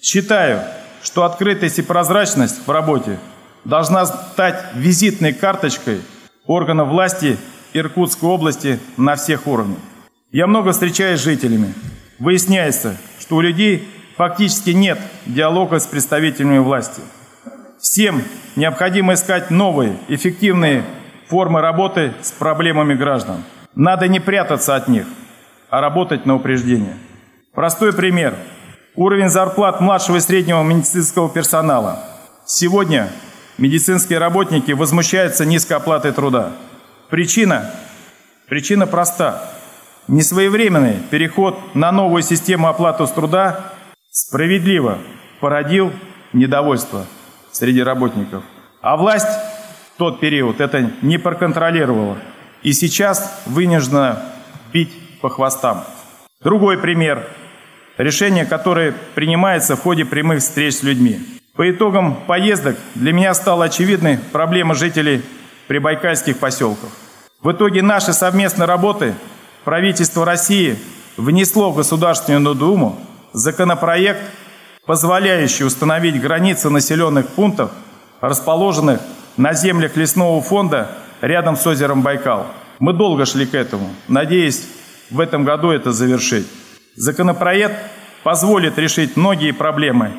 Считаю, 0.00 0.62
что 1.02 1.24
открытость 1.24 1.78
и 1.78 1.82
прозрачность 1.82 2.66
в 2.66 2.70
работе 2.70 3.18
должна 3.64 4.06
стать 4.06 4.64
визитной 4.74 5.32
карточкой 5.32 6.00
органов 6.46 6.88
власти 6.88 7.36
Иркутской 7.72 8.28
области 8.28 8.78
на 8.96 9.16
всех 9.16 9.46
уровнях. 9.46 9.78
Я 10.32 10.46
много 10.46 10.72
встречаюсь 10.72 11.20
с 11.20 11.24
жителями. 11.24 11.74
Выясняется, 12.18 12.96
что 13.20 13.36
у 13.36 13.40
людей 13.40 13.88
фактически 14.16 14.70
нет 14.70 14.98
диалога 15.26 15.78
с 15.78 15.86
представителями 15.86 16.58
власти. 16.58 17.00
Всем 17.80 18.22
необходимо 18.56 19.14
искать 19.14 19.50
новые, 19.50 19.96
эффективные 20.08 20.84
формы 21.28 21.60
работы 21.60 22.14
с 22.22 22.32
проблемами 22.32 22.94
граждан. 22.94 23.44
Надо 23.74 24.08
не 24.08 24.18
прятаться 24.18 24.74
от 24.74 24.88
них, 24.88 25.06
а 25.70 25.80
работать 25.80 26.26
на 26.26 26.34
упреждение. 26.34 26.96
Простой 27.54 27.92
пример. 27.92 28.36
Уровень 28.94 29.28
зарплат 29.28 29.80
младшего 29.80 30.16
и 30.16 30.20
среднего 30.20 30.62
медицинского 30.62 31.28
персонала. 31.28 32.04
Сегодня 32.44 33.08
медицинские 33.56 34.18
работники 34.18 34.72
возмущаются 34.72 35.44
низкой 35.44 35.74
оплатой 35.74 36.12
труда. 36.12 36.52
Причина? 37.10 37.70
Причина 38.48 38.86
проста. 38.86 39.50
Несвоевременный 40.08 40.96
переход 41.10 41.74
на 41.74 41.90
новую 41.92 42.22
систему 42.22 42.68
оплаты 42.68 43.06
с 43.06 43.10
труда 43.10 43.72
справедливо 44.10 44.98
породил 45.40 45.92
недовольство 46.32 47.06
среди 47.50 47.82
работников. 47.82 48.44
А 48.80 48.96
власть 48.96 49.28
в 49.94 49.98
тот 49.98 50.20
период 50.20 50.60
это 50.60 50.90
не 51.02 51.18
проконтролировала. 51.18 52.18
И 52.62 52.72
сейчас 52.72 53.42
вынуждена 53.46 54.22
бить 54.72 54.92
по 55.20 55.28
хвостам. 55.28 55.84
Другой 56.40 56.78
пример 56.78 57.26
решение, 57.96 58.46
которое 58.46 58.94
принимается 59.16 59.74
в 59.74 59.80
ходе 59.80 60.04
прямых 60.04 60.38
встреч 60.38 60.76
с 60.76 60.82
людьми. 60.84 61.18
По 61.56 61.68
итогам 61.68 62.14
поездок 62.28 62.76
для 62.94 63.12
меня 63.12 63.34
стала 63.34 63.64
очевидной 63.64 64.20
проблема 64.30 64.76
жителей 64.76 65.22
прибайкальских 65.66 66.38
поселков. 66.38 66.90
В 67.42 67.50
итоге 67.50 67.82
нашей 67.82 68.14
совместной 68.14 68.66
работы 68.66 69.14
правительство 69.64 70.24
России 70.24 70.78
внесло 71.16 71.72
в 71.72 71.76
Государственную 71.76 72.54
Думу 72.54 73.00
законопроект, 73.32 74.22
позволяющий 74.86 75.64
установить 75.64 76.20
границы 76.20 76.70
населенных 76.70 77.30
пунктов, 77.30 77.72
расположенных 78.20 79.00
на 79.36 79.54
землях 79.54 79.96
лесного 79.96 80.40
фонда 80.40 80.92
рядом 81.20 81.56
с 81.56 81.66
озером 81.66 82.02
Байкал. 82.02 82.46
Мы 82.78 82.92
долго 82.92 83.26
шли 83.26 83.44
к 83.44 83.54
этому, 83.54 83.90
надеясь 84.06 84.68
в 85.10 85.20
этом 85.20 85.44
году 85.44 85.70
это 85.70 85.92
завершить. 85.92 86.46
Законопроект 86.96 87.76
позволит 88.22 88.78
решить 88.78 89.16
многие 89.16 89.52
проблемы 89.52 90.12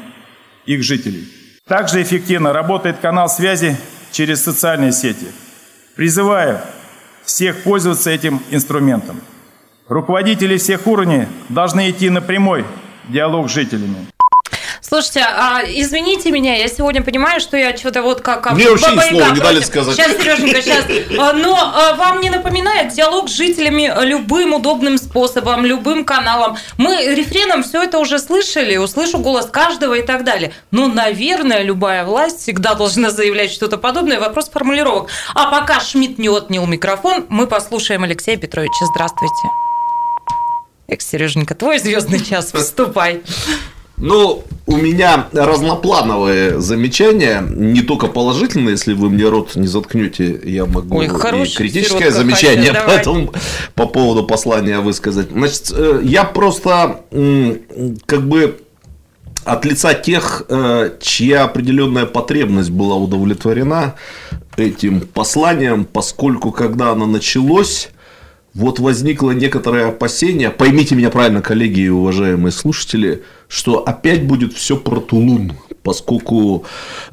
их 0.66 0.84
жителей. 0.84 1.28
Также 1.68 2.02
эффективно 2.02 2.54
работает 2.54 2.98
канал 3.00 3.30
связи 3.30 3.78
через 4.12 4.44
социальные 4.44 4.92
сети. 4.92 5.28
Призываю 5.96 6.60
всех 7.24 7.64
пользоваться 7.64 8.10
этим 8.10 8.42
инструментом. 8.50 9.22
Руководители 9.88 10.58
всех 10.58 10.88
уровней 10.88 11.28
должны 11.50 11.90
идти 11.90 12.10
на 12.10 12.22
прямой 12.22 12.66
диалог 13.08 13.50
с 13.50 13.54
жителями. 13.54 14.08
Слушайте, 14.82 15.22
а, 15.22 15.62
извините 15.66 16.32
меня, 16.32 16.56
я 16.56 16.68
сегодня 16.68 17.04
понимаю, 17.04 17.40
что 17.40 17.58
я 17.58 17.76
что-то 17.76 18.02
вот 18.02 18.22
как... 18.22 18.52
Мне 18.54 18.70
вообще 18.70 18.92
ни 18.92 19.10
слова 19.10 19.32
не 19.32 19.40
дали 19.40 19.62
сказать. 19.62 19.96
Сейчас, 19.96 20.18
Сереженька, 20.18 20.62
сейчас. 20.62 20.86
А, 21.18 21.34
но 21.34 21.56
а, 21.56 21.96
вам 21.96 22.22
не 22.22 22.30
напоминает 22.30 22.94
диалог 22.94 23.30
с 23.30 23.34
жителями 23.34 23.92
любым 24.06 24.54
удобным 24.54 24.98
способом, 24.98 25.66
любым 25.66 26.06
каналом. 26.06 26.58
Мы 26.78 27.14
рефреном 27.16 27.64
все 27.64 27.84
это 27.84 28.00
уже 28.00 28.20
слышали, 28.20 28.78
услышу 28.78 29.20
голос 29.20 29.48
каждого 29.48 29.96
и 29.96 30.02
так 30.02 30.24
далее. 30.24 30.54
Но, 30.72 30.88
наверное, 30.88 31.62
любая 31.64 32.06
власть 32.06 32.40
всегда 32.40 32.76
должна 32.76 33.10
заявлять 33.10 33.52
что-то 33.52 33.78
подобное. 33.78 34.20
Вопрос 34.20 34.50
формулировок. 34.50 35.10
А 35.36 35.52
пока 35.52 35.80
Шмидт 35.80 36.20
не 36.20 36.30
отнял 36.30 36.66
микрофон, 36.66 37.26
мы 37.30 37.48
послушаем 37.48 38.04
Алексея 38.04 38.38
Петровича. 38.38 38.86
Здравствуйте. 38.94 39.34
Экс, 40.88 41.08
Сереженька, 41.08 41.54
твой 41.54 41.78
звездный 41.78 42.24
час, 42.24 42.52
вступай. 42.52 43.22
Ну, 44.00 44.44
у 44.66 44.78
меня 44.78 45.28
разноплановые 45.34 46.60
замечания, 46.60 47.42
не 47.42 47.82
только 47.82 48.08
положительные, 48.08 48.72
если 48.72 48.94
вы 48.94 49.10
мне 49.10 49.28
рот 49.28 49.56
не 49.56 49.68
заткнете, 49.68 50.40
я 50.44 50.66
могу 50.66 50.98
Ой, 50.98 51.08
и 51.08 51.10
критическое 51.10 52.12
замечание 52.12 52.74
по, 52.74 52.92
этому, 52.92 53.34
по 53.76 53.88
поводу 53.88 54.24
послания 54.24 54.80
высказать. 54.80 55.30
Значит, 55.32 55.74
э, 55.76 56.02
я 56.04 56.24
просто 56.24 57.02
как 58.06 58.28
бы 58.28 58.60
от 59.44 59.66
лица 59.66 59.94
тех, 59.94 60.44
э, 60.48 60.92
чья 61.02 61.44
определенная 61.44 62.06
потребность 62.06 62.70
была 62.70 62.96
удовлетворена 62.96 63.96
этим 64.56 65.02
посланием, 65.02 65.86
поскольку 65.86 66.52
когда 66.52 66.92
оно 66.92 67.06
началось, 67.06 67.90
вот 68.54 68.80
возникло 68.80 69.32
некоторое 69.32 69.90
опасение, 69.90 70.50
поймите 70.50 70.96
меня 70.96 71.10
правильно, 71.10 71.42
коллеги 71.42 71.82
и 71.82 71.90
уважаемые 71.90 72.52
слушатели, 72.52 73.24
что 73.48 73.84
опять 73.84 74.26
будет 74.26 74.54
все 74.54 74.76
про 74.76 75.00
Тулун, 75.00 75.54
поскольку 75.84 76.66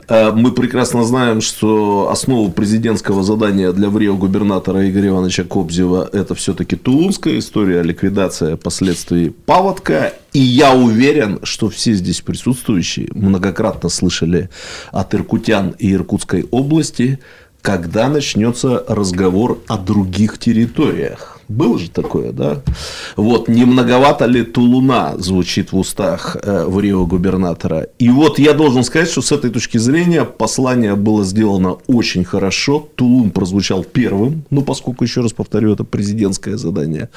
э, 0.09 0.33
мы 0.33 0.53
прекрасно 0.53 1.05
знаем, 1.05 1.41
что 1.41 2.09
основу 2.11 2.51
президентского 2.51 3.23
задания 3.23 3.73
для 3.73 3.91
врио 3.91 4.17
губернатора 4.17 4.89
Игоря 4.89 5.09
Ивановича 5.09 5.45
Кобзева 5.45 6.09
это 6.13 6.35
все-таки 6.35 6.77
тулунская 6.77 7.39
история, 7.39 7.83
ликвидация 7.83 8.57
последствий 8.57 9.31
паводка. 9.31 10.15
И 10.33 10.41
я 10.41 10.75
уверен, 10.75 11.41
что 11.43 11.71
все 11.71 11.95
здесь 11.95 12.21
присутствующие 12.21 13.09
многократно 13.13 13.89
слышали 13.89 14.51
от 14.93 15.15
иркутян 15.15 15.75
и 15.79 15.93
Иркутской 15.95 16.47
области, 16.51 17.19
когда 17.67 18.09
начнется 18.09 18.85
разговор 18.87 19.59
о 19.67 19.77
других 19.77 20.39
территориях. 20.39 21.36
Было 21.49 21.79
же 21.79 21.91
такое, 21.91 22.33
да? 22.33 22.63
Вот, 23.15 23.49
не 23.49 23.65
многовато 23.65 24.27
ли 24.27 24.43
Тулуна 24.43 25.15
звучит 25.19 25.73
в 25.73 25.79
устах 25.79 26.37
э, 26.43 26.65
в 26.67 26.81
Рио 26.81 27.07
губернатора. 27.07 27.87
И 28.01 28.09
вот 28.09 28.41
я 28.41 28.53
должен 28.53 28.83
сказать, 28.83 29.09
что 29.09 29.23
с 29.23 29.31
этой 29.31 29.51
точки 29.51 29.79
зрения 29.79 30.25
послание 30.25 30.97
было 30.97 31.25
сделано 31.25 31.77
очень 31.87 32.25
хорошо. 32.25 32.89
Тулун 32.97 33.31
прозвучал 33.31 33.85
первым, 33.85 34.45
ну, 34.51 34.63
поскольку, 34.63 35.05
еще 35.05 35.21
раз 35.21 35.33
повторю, 35.33 35.73
это 35.73 35.85
президентское 35.85 36.57
задание. 36.57 37.11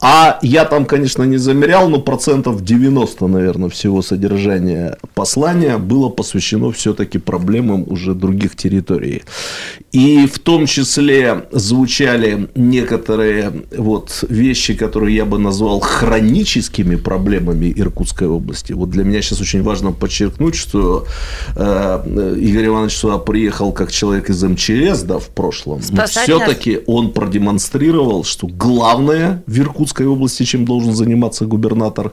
А 0.00 0.38
я 0.42 0.64
там, 0.64 0.84
конечно, 0.86 1.24
не 1.24 1.38
замерял, 1.38 1.88
но 1.88 2.00
процентов 2.00 2.62
90, 2.62 3.26
наверное, 3.26 3.70
всего 3.70 4.02
содержания 4.02 4.98
послания 5.14 5.78
было 5.78 6.10
посвящено 6.10 6.70
все-таки 6.70 7.18
проблемам 7.18 7.84
уже 7.88 8.14
других 8.14 8.54
территорий. 8.54 9.24
И 9.90 10.26
в 10.26 10.38
том 10.38 10.66
числе 10.66 11.46
звучали 11.50 12.48
некоторые 12.54 13.63
вот 13.76 14.24
вещи, 14.28 14.74
которые 14.74 15.16
я 15.16 15.24
бы 15.24 15.38
назвал 15.38 15.80
хроническими 15.80 16.96
проблемами 16.96 17.72
Иркутской 17.74 18.28
области. 18.28 18.72
Вот 18.72 18.90
для 18.90 19.04
меня 19.04 19.22
сейчас 19.22 19.40
очень 19.40 19.62
важно 19.62 19.92
подчеркнуть, 19.92 20.54
что 20.54 21.06
э, 21.56 22.36
Игорь 22.38 22.66
Иванович 22.66 22.92
сюда 22.96 23.18
приехал 23.18 23.72
как 23.72 23.92
человек 23.92 24.30
из 24.30 24.42
МЧС, 24.42 25.02
да, 25.02 25.18
в 25.18 25.28
прошлом. 25.28 25.80
Но 25.90 26.06
все-таки 26.06 26.80
он 26.86 27.12
продемонстрировал, 27.12 28.24
что 28.24 28.46
главное 28.46 29.42
в 29.46 29.58
Иркутской 29.58 30.06
области, 30.06 30.44
чем 30.44 30.64
должен 30.64 30.94
заниматься 30.94 31.46
губернатор, 31.46 32.12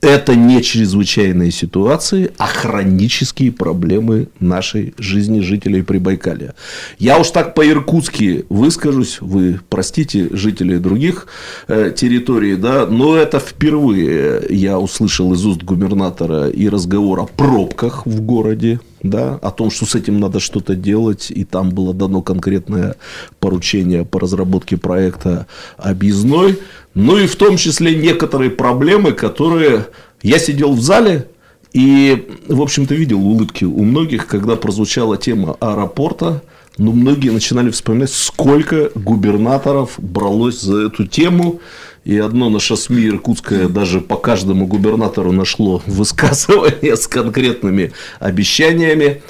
это 0.00 0.34
не 0.34 0.62
чрезвычайные 0.62 1.50
ситуации, 1.50 2.32
а 2.38 2.46
хронические 2.46 3.52
проблемы 3.52 4.28
нашей 4.40 4.94
жизни 4.98 5.40
жителей 5.40 5.82
Прибайкалия. 5.82 6.54
Я 6.98 7.18
уж 7.18 7.30
так 7.30 7.54
по-иркутски 7.54 8.44
выскажусь, 8.48 9.18
вы 9.20 9.60
простите 9.68 10.28
жителей 10.32 10.78
других 10.92 11.26
э, 11.68 11.92
территорий, 11.96 12.56
да, 12.56 12.86
но 12.86 13.16
это 13.16 13.38
впервые 13.38 14.42
я 14.50 14.78
услышал 14.78 15.32
из 15.32 15.44
уст 15.46 15.62
губернатора 15.62 16.48
и 16.48 16.68
разговор 16.68 17.20
о 17.20 17.26
пробках 17.26 18.06
в 18.06 18.20
городе, 18.20 18.78
да, 19.02 19.38
о 19.42 19.50
том, 19.50 19.70
что 19.70 19.86
с 19.86 19.94
этим 19.94 20.20
надо 20.20 20.38
что-то 20.38 20.74
делать, 20.74 21.30
и 21.30 21.44
там 21.44 21.70
было 21.70 21.94
дано 21.94 22.20
конкретное 22.20 22.96
поручение 23.40 24.04
по 24.04 24.20
разработке 24.20 24.76
проекта 24.76 25.46
объездной, 25.78 26.58
ну 26.94 27.16
и 27.16 27.26
в 27.26 27.36
том 27.36 27.56
числе 27.56 27.94
некоторые 27.94 28.50
проблемы, 28.50 29.12
которые 29.12 29.86
я 30.22 30.38
сидел 30.38 30.74
в 30.74 30.82
зале, 30.82 31.26
и, 31.72 32.28
в 32.48 32.60
общем-то, 32.60 32.94
видел 32.94 33.26
улыбки 33.26 33.64
у 33.64 33.82
многих, 33.82 34.26
когда 34.26 34.56
прозвучала 34.56 35.16
тема 35.16 35.56
аэропорта, 35.58 36.42
но 36.78 36.92
многие 36.92 37.30
начинали 37.30 37.70
вспоминать, 37.70 38.10
сколько 38.10 38.90
губернаторов 38.94 39.94
бралось 39.98 40.60
за 40.60 40.86
эту 40.86 41.06
тему. 41.06 41.60
И 42.04 42.18
одно 42.18 42.50
наше 42.50 42.76
СМИ 42.76 43.06
иркутское 43.06 43.68
даже 43.68 44.00
по 44.00 44.16
каждому 44.16 44.66
губернатору 44.66 45.30
нашло 45.32 45.82
высказывание 45.86 46.96
с 46.96 47.06
конкретными 47.06 47.92
обещаниями. 48.18 49.22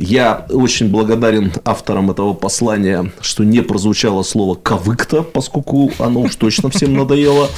Я 0.00 0.46
очень 0.50 0.90
благодарен 0.90 1.52
авторам 1.64 2.12
этого 2.12 2.32
послания, 2.32 3.10
что 3.20 3.42
не 3.42 3.62
прозвучало 3.62 4.22
слово 4.22 4.54
«кавыкта», 4.54 5.22
поскольку 5.22 5.90
оно 5.98 6.20
уж 6.20 6.36
точно 6.36 6.70
всем 6.70 6.94
надоело. 6.94 7.48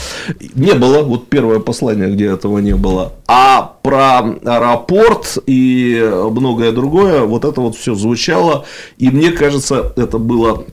Не 0.54 0.72
было, 0.72 1.02
вот 1.02 1.28
первое 1.28 1.60
послание, 1.60 2.10
где 2.10 2.28
этого 2.28 2.58
не 2.58 2.74
было. 2.74 3.12
А 3.26 3.76
про 3.82 4.20
аэропорт 4.20 5.36
и 5.46 6.02
многое 6.30 6.72
другое, 6.72 7.24
вот 7.24 7.44
это 7.44 7.60
вот 7.60 7.76
все 7.76 7.94
звучало. 7.94 8.64
И 8.96 9.10
мне 9.10 9.32
кажется, 9.32 9.92
это 9.96 10.16
было 10.16 10.64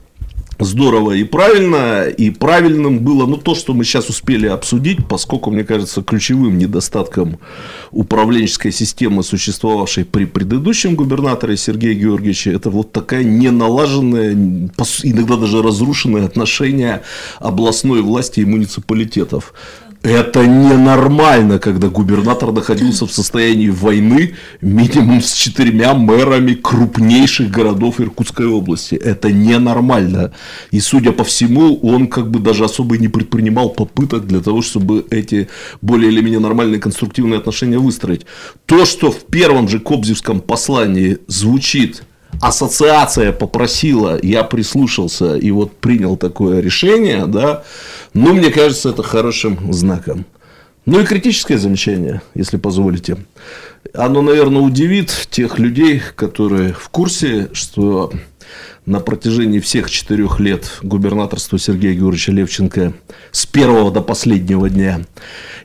здорово 0.60 1.12
и 1.12 1.24
правильно, 1.24 2.06
и 2.06 2.30
правильным 2.30 3.00
было 3.00 3.26
ну, 3.26 3.38
то, 3.38 3.56
что 3.56 3.74
мы 3.74 3.84
сейчас 3.84 4.10
успели 4.10 4.48
обсудить, 4.48 5.08
поскольку, 5.08 5.52
мне 5.52 5.64
кажется, 5.64 6.02
ключевым 6.02 6.58
недостатком 6.58 7.40
управленческой 7.92 8.72
системы, 8.72 9.24
существовавшей 9.24 10.06
при 10.06 10.26
предыдущем 10.26 10.96
губернаторе 10.96 11.58
Сергее 11.58 11.96
Георгиевиче, 11.96 12.54
это 12.54 12.70
вот 12.70 12.92
такая 12.92 13.24
неналаженная, 13.24 14.34
иногда 15.04 15.38
даже 15.38 15.62
разрушенное 15.62 16.26
отношение 16.26 17.02
областной 17.40 18.02
власти 18.02 18.42
и 18.42 18.46
муниципалитетов. 18.46 19.54
Это 20.08 20.48
ненормально, 20.48 21.60
когда 21.60 21.90
губернатор 21.90 22.54
находился 22.54 23.06
в 23.06 23.12
состоянии 23.12 23.68
войны 23.68 24.36
минимум 24.62 25.22
с 25.22 25.34
четырьмя 25.34 25.94
мэрами 25.96 26.54
крупнейших 26.54 27.52
городов 27.52 28.00
Иркутской 28.00 28.46
области. 28.46 28.96
Это 28.96 29.34
ненормально. 29.34 30.32
И, 30.72 30.80
судя 30.80 31.12
по 31.12 31.26
всему, 31.26 31.76
он 31.82 32.08
как 32.08 32.32
бы 32.32 32.40
даже 32.40 32.64
особо 32.64 32.98
не 32.98 33.10
предпринимал 33.10 33.72
попыток 33.72 34.26
для 34.26 34.40
того, 34.40 34.62
чтобы 34.62 35.06
эти 35.10 35.50
более 35.82 36.10
или 36.10 36.22
менее 36.22 36.40
нормальные 36.40 36.80
конструктивные 36.80 37.40
отношения 37.40 37.78
выстроить. 37.78 38.26
То, 38.66 38.86
что 38.86 39.12
в 39.12 39.26
первом 39.26 39.68
же 39.68 39.82
Кобзевском 39.82 40.40
послании 40.40 41.18
звучит 41.28 42.04
ассоциация 42.42 43.32
попросила, 43.32 44.20
я 44.22 44.44
прислушался 44.44 45.36
и 45.36 45.52
вот 45.52 45.78
принял 45.78 46.18
такое 46.18 46.60
решение, 46.60 47.26
да, 47.26 47.64
ну, 48.14 48.34
мне 48.34 48.52
кажется, 48.52 48.90
это 48.90 49.04
хорошим 49.04 49.74
знаком. 49.74 50.26
Ну 50.86 51.02
и 51.02 51.06
критическое 51.06 51.58
замечание, 51.58 52.22
если 52.34 52.56
позволите. 52.56 53.18
Оно, 53.94 54.22
наверное, 54.22 54.62
удивит 54.62 55.28
тех 55.30 55.60
людей, 55.60 56.02
которые 56.16 56.72
в 56.72 56.88
курсе, 56.90 57.50
что 57.52 58.12
на 58.88 59.02
протяжении 59.02 59.60
всех 59.60 59.92
четырех 59.92 60.40
лет 60.40 60.80
губернаторства 60.82 61.60
Сергея 61.60 61.94
Георгиевича 61.94 62.32
Левченко 62.32 62.94
с 63.32 63.46
первого 63.46 63.92
до 63.92 64.02
последнего 64.02 64.70
дня 64.70 65.02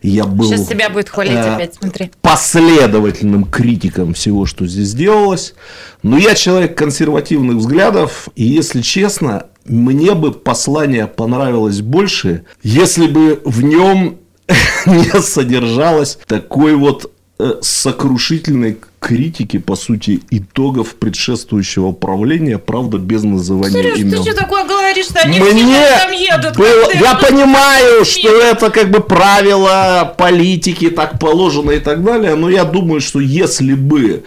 я 0.03 0.25
был 0.25 0.49
Сейчас 0.49 0.69
себя 0.69 0.91
будет 0.91 1.09
хвалить 1.09 1.33
э, 1.33 1.55
опять, 1.55 1.75
смотри. 1.81 2.11
последовательным 2.21 3.45
критиком 3.45 4.15
всего, 4.15 4.45
что 4.45 4.67
здесь 4.67 4.93
делалось. 4.93 5.55
Но 6.03 6.19
я 6.19 6.35
человек 6.35 6.77
консервативных 6.77 7.59
взглядов, 7.59 8.29
и 8.35 8.43
если 8.43 8.83
честно, 8.83 9.47
мне 9.65 10.15
бы 10.15 10.33
послание 10.33 11.07
понравилось 11.07 11.81
больше, 11.81 12.45
если 12.65 13.07
бы 13.07 13.41
в 13.45 13.63
нем 13.63 14.19
не 14.87 15.23
содержалось 15.23 16.19
такой 16.27 16.75
вот 16.75 17.13
сокрушительной 17.61 18.79
критики, 19.01 19.59
по 19.59 19.75
сути, 19.75 20.23
итогов 20.31 20.95
предшествующего 20.95 21.93
правления, 21.93 22.59
правда, 22.59 22.99
без 22.99 23.25
называния 23.25 23.83
Сереж, 23.83 23.99
имен. 23.99 24.23
ты 24.23 24.31
что 24.31 24.41
такое 24.41 24.65
говоришь? 24.65 25.07
Что 25.07 25.21
они 25.21 25.41
Мне 25.41 25.87
там 25.99 26.13
едут? 26.13 26.57
Было... 26.57 26.93
Я 26.95 27.15
понимаю, 27.17 28.05
что 28.05 28.29
это 28.29 28.71
как 28.71 28.91
бы 28.91 29.01
правило 29.01 30.15
политики, 30.17 30.89
так 30.91 31.19
положено 31.19 31.73
и 31.73 31.81
так 31.81 32.05
далее, 32.05 32.37
но 32.37 32.49
я 32.49 32.65
думаю, 32.65 33.01
что 33.01 33.19
если 33.19 33.75
бы 33.75 34.03
э, 34.11 34.21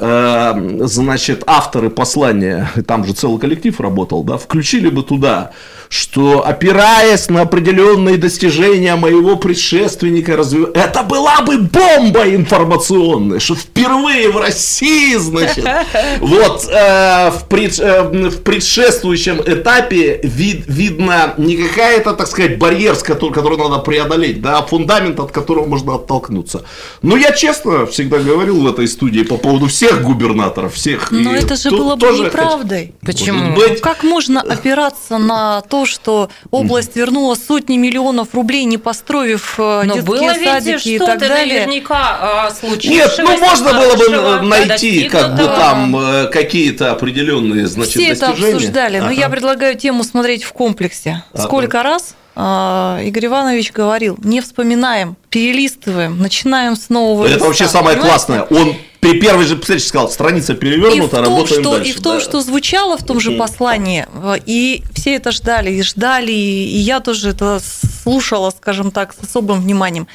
значит, 0.00 1.42
авторы 1.46 1.90
послания, 1.90 2.70
там 2.86 3.04
же 3.04 3.12
целый 3.12 3.38
коллектив 3.38 3.78
работал, 3.80 4.24
да, 4.24 4.38
включили 4.38 4.88
бы 4.88 5.02
туда 5.02 5.52
что 5.90 6.46
опираясь 6.46 7.28
на 7.30 7.40
определенные 7.40 8.16
достижения 8.16 8.94
моего 8.94 9.34
предшественника, 9.34 10.36
разве... 10.36 10.66
это 10.72 11.02
была 11.02 11.40
бы 11.40 11.58
бомба 11.58 12.32
информационная, 12.32 13.40
что 13.40 13.56
впервые 13.56 14.30
в 14.30 14.36
России, 14.36 15.16
значит, 15.16 15.64
вот 16.20 16.68
э, 16.70 17.32
в, 17.32 17.44
пред, 17.48 17.80
э, 17.80 18.04
в 18.04 18.40
предшествующем 18.42 19.40
этапе 19.44 20.20
вид, 20.22 20.62
видно 20.68 21.34
не 21.38 21.56
какая-то, 21.56 22.12
так 22.12 22.28
сказать, 22.28 22.56
барьер, 22.56 22.94
который, 22.94 23.32
который 23.32 23.58
надо 23.58 23.78
преодолеть, 23.78 24.40
да, 24.40 24.58
а 24.58 24.62
фундамент, 24.62 25.18
от 25.18 25.32
которого 25.32 25.66
можно 25.66 25.96
оттолкнуться. 25.96 26.62
Но 27.02 27.16
я 27.16 27.32
честно 27.32 27.86
всегда 27.86 28.18
говорил 28.18 28.60
в 28.60 28.68
этой 28.68 28.86
студии 28.86 29.22
по 29.22 29.36
поводу 29.36 29.66
всех 29.66 29.89
губернаторов, 29.96 30.74
всех. 30.74 31.10
Но 31.10 31.34
это 31.34 31.56
же 31.56 31.70
было 31.70 31.96
бы 31.96 32.06
неправдой. 32.08 32.94
Почему? 33.00 33.54
Быть... 33.54 33.80
Как 33.80 34.02
можно 34.02 34.40
опираться 34.40 35.18
на 35.18 35.60
то, 35.62 35.86
что 35.86 36.30
область 36.50 36.96
вернула 36.96 37.34
сотни 37.34 37.76
миллионов 37.76 38.34
рублей, 38.34 38.64
не 38.64 38.78
построив 38.78 39.54
э, 39.58 39.82
Но 39.84 39.94
детские 39.94 40.02
было 40.02 40.34
садики 40.34 40.88
и 40.88 40.98
так 40.98 41.18
далее. 41.18 41.66
наверняка 41.66 42.18
а, 42.20 42.52
Нет, 42.84 43.14
ну 43.18 43.38
можно 43.38 43.72
было 43.72 43.96
бы 44.40 44.46
найти 44.46 45.08
как 45.08 45.36
бы 45.36 45.44
там 45.44 45.96
э, 45.96 46.26
какие-то 46.26 46.92
определенные 46.92 47.66
значит, 47.66 47.92
Все 47.92 48.10
достижения. 48.10 48.36
это 48.38 48.46
обсуждали, 48.56 48.96
ага. 48.98 49.06
но 49.06 49.12
я 49.12 49.28
предлагаю 49.28 49.76
тему 49.76 50.04
смотреть 50.04 50.44
в 50.44 50.52
комплексе. 50.52 51.24
Сколько 51.34 51.80
ага. 51.80 51.90
раз 51.90 52.14
а, 52.36 53.00
Игорь 53.02 53.26
Иванович 53.26 53.72
говорил, 53.72 54.18
не 54.22 54.40
вспоминаем, 54.40 55.16
перелистываем, 55.30 56.18
начинаем 56.18 56.76
с 56.76 56.88
нового 56.88 57.24
Это 57.24 57.34
листа, 57.34 57.46
вообще 57.46 57.68
самое 57.68 57.96
понимаете? 57.96 58.26
классное. 58.26 58.42
Он 58.50 58.76
при 59.00 59.18
первой 59.18 59.46
же 59.46 59.58
встрече 59.58 59.86
сказал, 59.86 60.10
страница 60.10 60.54
перевернута, 60.54 61.18
и 61.18 61.20
работаем 61.20 61.62
что, 61.62 61.76
дальше. 61.76 61.90
И 61.90 61.94
в 61.94 62.02
том, 62.02 62.18
да. 62.18 62.20
что 62.20 62.40
звучало 62.42 62.98
в 62.98 63.04
том 63.04 63.18
же 63.18 63.32
послании, 63.32 64.06
и 64.46 64.84
все 64.94 65.16
это 65.16 65.32
ждали, 65.32 65.70
и 65.70 65.82
ждали, 65.82 66.32
и 66.32 66.76
я 66.76 67.00
тоже 67.00 67.30
это 67.30 67.60
слушала, 68.02 68.50
скажем 68.50 68.90
так, 68.90 69.14
с 69.14 69.24
особым 69.24 69.62
вниманием, 69.62 70.06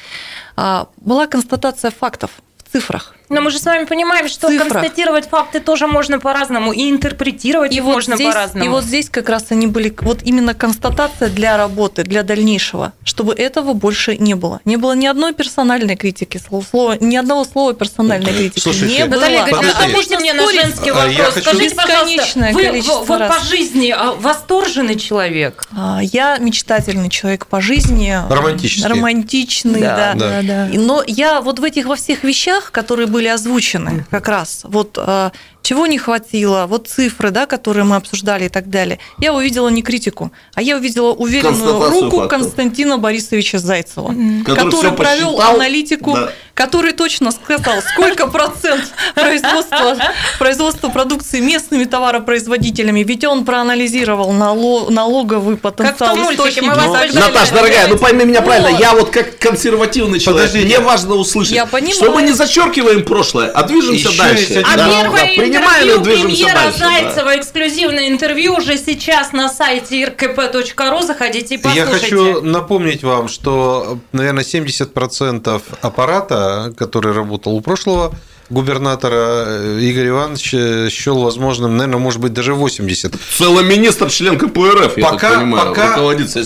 а, 0.56 0.88
была 0.98 1.26
констатация 1.26 1.90
фактов 1.90 2.30
в 2.64 2.72
цифрах. 2.72 3.15
Но 3.28 3.40
мы 3.40 3.50
же 3.50 3.58
с 3.58 3.64
вами 3.64 3.84
понимаем, 3.84 4.28
что 4.28 4.48
цифрах. 4.48 4.68
констатировать 4.68 5.28
факты 5.28 5.60
тоже 5.60 5.86
можно 5.86 6.18
по-разному, 6.18 6.72
и 6.72 6.90
интерпретировать 6.90 7.72
и 7.72 7.76
их 7.76 7.84
вот 7.84 7.94
можно 7.94 8.14
здесь, 8.16 8.28
по-разному. 8.28 8.64
И 8.64 8.68
вот 8.68 8.84
здесь 8.84 9.10
как 9.10 9.28
раз 9.28 9.46
они 9.50 9.66
были, 9.66 9.94
вот 10.00 10.22
именно 10.22 10.54
констатация 10.54 11.28
для 11.28 11.56
работы, 11.56 12.04
для 12.04 12.22
дальнейшего, 12.22 12.92
чтобы 13.04 13.34
этого 13.34 13.72
больше 13.72 14.16
не 14.16 14.34
было. 14.34 14.60
Не 14.64 14.76
было 14.76 14.92
ни 14.94 15.06
одной 15.06 15.34
персональной 15.34 15.96
критики, 15.96 16.40
слова, 16.70 16.96
ни 17.00 17.16
одного 17.16 17.44
слова 17.44 17.74
персональной 17.74 18.32
критики. 18.32 18.60
Слушайте, 18.60 18.98
не 18.98 19.06
было. 19.06 19.20
Наталья 19.20 19.42
ответьте 19.42 20.18
мне 20.18 20.32
на 20.32 20.50
женский 20.50 20.90
вопрос. 20.90 21.14
Я 21.16 21.24
хочу... 21.24 21.40
Скажите, 21.40 21.74
пожалуйста, 21.74 22.50
вы 22.52 22.82
вот 23.06 23.20
раз. 23.20 23.36
по 23.36 23.44
жизни 23.44 23.94
а, 23.96 24.12
восторженный 24.12 24.98
человек? 24.98 25.64
А, 25.76 26.00
я 26.02 26.38
мечтательный 26.38 27.10
человек 27.10 27.46
по 27.46 27.60
жизни. 27.60 28.16
Романтический. 28.28 28.88
Романтичный, 28.88 29.80
да. 29.80 30.14
да. 30.14 30.14
да, 30.14 30.42
да. 30.42 30.68
Но 30.72 31.02
я 31.06 31.40
вот 31.40 31.58
в 31.58 31.64
этих 31.64 31.86
во 31.86 31.96
всех 31.96 32.24
вещах, 32.24 32.70
которые 32.70 33.06
были 33.16 33.28
озвучены 33.28 34.04
как 34.10 34.28
раз. 34.28 34.60
Вот 34.64 34.98
э, 34.98 35.30
чего 35.66 35.88
не 35.88 35.98
хватило, 35.98 36.66
вот 36.68 36.86
цифры, 36.86 37.30
да, 37.30 37.46
которые 37.46 37.82
мы 37.82 37.96
обсуждали 37.96 38.44
и 38.44 38.48
так 38.48 38.70
далее. 38.70 39.00
Я 39.18 39.34
увидела 39.34 39.68
не 39.68 39.82
критику, 39.82 40.30
а 40.54 40.62
я 40.62 40.76
увидела 40.76 41.10
уверенную 41.10 41.90
руку 41.90 42.18
фактов. 42.18 42.30
Константина 42.30 42.98
Борисовича 42.98 43.58
Зайцева, 43.58 44.14
который, 44.44 44.64
который 44.64 44.92
провел 44.92 45.40
аналитику, 45.40 46.14
да. 46.14 46.30
который 46.54 46.92
точно 46.92 47.32
сказал, 47.32 47.82
сколько 47.82 48.28
процент 48.28 48.84
производства, 49.16 49.96
производства 50.38 50.88
продукции 50.88 51.40
местными 51.40 51.84
товаропроизводителями, 51.84 53.00
ведь 53.00 53.24
он 53.24 53.44
проанализировал 53.44 54.30
налоговый 54.30 55.56
потенциал 55.56 56.16
источников. 56.30 56.76
Ну, 56.76 57.20
Наташа, 57.20 57.54
дорогая, 57.54 57.88
ну 57.88 57.98
пойми 57.98 58.24
меня 58.24 58.40
правильно, 58.40 58.68
я 58.78 58.94
вот 58.94 59.10
как 59.10 59.36
консервативный 59.40 60.20
человек, 60.20 60.54
мне 60.54 60.78
важно 60.78 61.16
услышать, 61.16 61.54
я 61.56 61.66
что 61.66 62.12
мы 62.12 62.22
не 62.22 62.32
зачеркиваем 62.32 63.04
прошлое, 63.04 63.50
а 63.50 63.64
движемся 63.64 64.16
дальше. 64.16 64.62
А 64.64 64.76
первое 64.76 65.55
и 65.82 65.98
движемся 65.98 66.46
дальше. 66.54 66.78
Зайцева, 66.78 67.24
да. 67.24 67.38
эксклюзивное 67.38 68.08
интервью 68.08 68.56
уже 68.56 68.76
сейчас 68.76 69.32
на 69.32 69.48
сайте 69.48 70.04
rkp.ru. 70.04 71.02
Заходите 71.02 71.54
и 71.54 71.58
послушайте. 71.58 71.92
Я 71.92 71.98
хочу 71.98 72.42
напомнить 72.42 73.02
вам, 73.02 73.28
что, 73.28 73.98
наверное, 74.12 74.44
70% 74.44 75.62
аппарата, 75.80 76.72
который 76.76 77.12
работал 77.12 77.54
у 77.54 77.60
прошлого 77.60 78.14
губернатора 78.50 79.44
э, 79.46 79.80
Игорь 79.82 80.08
Иванович 80.08 80.54
э, 80.54 80.88
счел 80.90 81.18
возможным, 81.18 81.76
наверное, 81.76 81.98
может 81.98 82.20
быть, 82.20 82.32
даже 82.32 82.54
80. 82.54 83.14
Целый 83.38 83.64
министр, 83.64 84.08
член 84.10 84.38
КПРФ, 84.38 84.94
пока, 84.94 85.00
я 85.00 85.18
так 85.18 85.34
понимаю, 85.40 85.68
пока, 85.68 85.98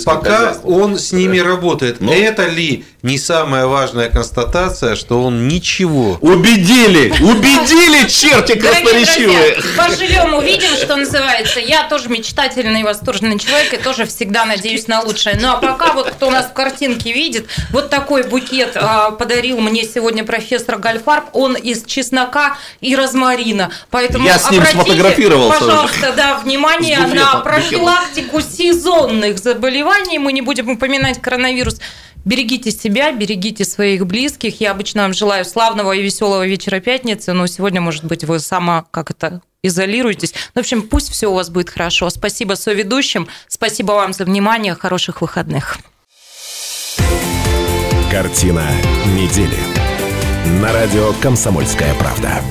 пока 0.04 0.56
он 0.64 0.98
с 0.98 1.12
ними 1.12 1.38
работает. 1.38 2.00
Но... 2.00 2.06
Ну. 2.06 2.12
Это 2.12 2.46
ли 2.46 2.84
не 3.02 3.18
самая 3.18 3.66
важная 3.66 4.10
констатация, 4.10 4.94
что 4.94 5.22
он 5.22 5.48
ничего... 5.48 6.18
Убедили! 6.20 7.10
Убедили, 7.22 8.08
черти 8.08 8.58
красноречивые! 8.58 9.58
Поживем, 9.76 10.34
увидим, 10.34 10.70
что 10.76 10.96
называется. 10.96 11.60
Я 11.60 11.84
тоже 11.84 12.08
мечтательный 12.08 12.80
и 12.80 12.84
восторженный 12.84 13.38
человек, 13.38 13.72
и 13.74 13.76
тоже 13.78 14.04
всегда 14.04 14.44
надеюсь 14.44 14.86
на 14.86 15.00
лучшее. 15.00 15.38
Ну, 15.40 15.50
а 15.50 15.56
пока 15.56 15.92
вот 15.92 16.10
кто 16.10 16.30
нас 16.30 16.46
в 16.46 16.52
картинке 16.52 17.12
видит, 17.12 17.46
вот 17.70 17.88
такой 17.90 18.24
букет 18.24 18.76
а, 18.76 19.12
подарил 19.12 19.60
мне 19.60 19.84
сегодня 19.84 20.24
профессор 20.24 20.78
Гальфарб. 20.78 21.30
Он 21.32 21.56
из 21.56 21.84
чеснока 21.84 22.58
и 22.80 22.94
розмарина. 22.94 23.70
Поэтому 23.90 24.26
Я 24.26 24.38
с 24.38 24.50
ним 24.50 24.64
сфотографировался. 24.64 25.60
Пожалуйста, 25.60 26.12
да, 26.16 26.38
внимание 26.38 26.98
на 26.98 27.36
профилактику 27.36 28.40
сезонных 28.40 29.38
заболеваний. 29.38 30.18
Мы 30.18 30.32
не 30.32 30.42
будем 30.42 30.68
упоминать 30.68 31.20
коронавирус. 31.20 31.80
Берегите 32.24 32.70
себя, 32.70 33.12
берегите 33.12 33.64
своих 33.64 34.06
близких. 34.06 34.60
Я 34.60 34.72
обычно 34.72 35.02
вам 35.02 35.14
желаю 35.14 35.44
славного 35.44 35.92
и 35.92 36.02
веселого 36.02 36.46
вечера 36.46 36.80
пятницы, 36.80 37.32
но 37.32 37.46
сегодня, 37.46 37.80
может 37.80 38.04
быть, 38.04 38.24
вы 38.24 38.38
сама 38.40 38.84
как 38.90 39.10
это 39.10 39.40
изолируйтесь. 39.62 40.34
В 40.54 40.58
общем, 40.58 40.82
пусть 40.82 41.10
все 41.10 41.30
у 41.30 41.34
вас 41.34 41.50
будет 41.50 41.70
хорошо. 41.70 42.10
Спасибо 42.10 42.54
соведущим, 42.54 43.28
спасибо 43.48 43.92
вам 43.92 44.12
за 44.12 44.24
внимание, 44.24 44.74
хороших 44.74 45.20
выходных. 45.20 45.78
Картина 48.10 48.66
недели. 49.06 49.58
На 50.60 50.72
радио 50.72 51.12
«Комсомольская 51.22 51.94
правда». 51.94 52.42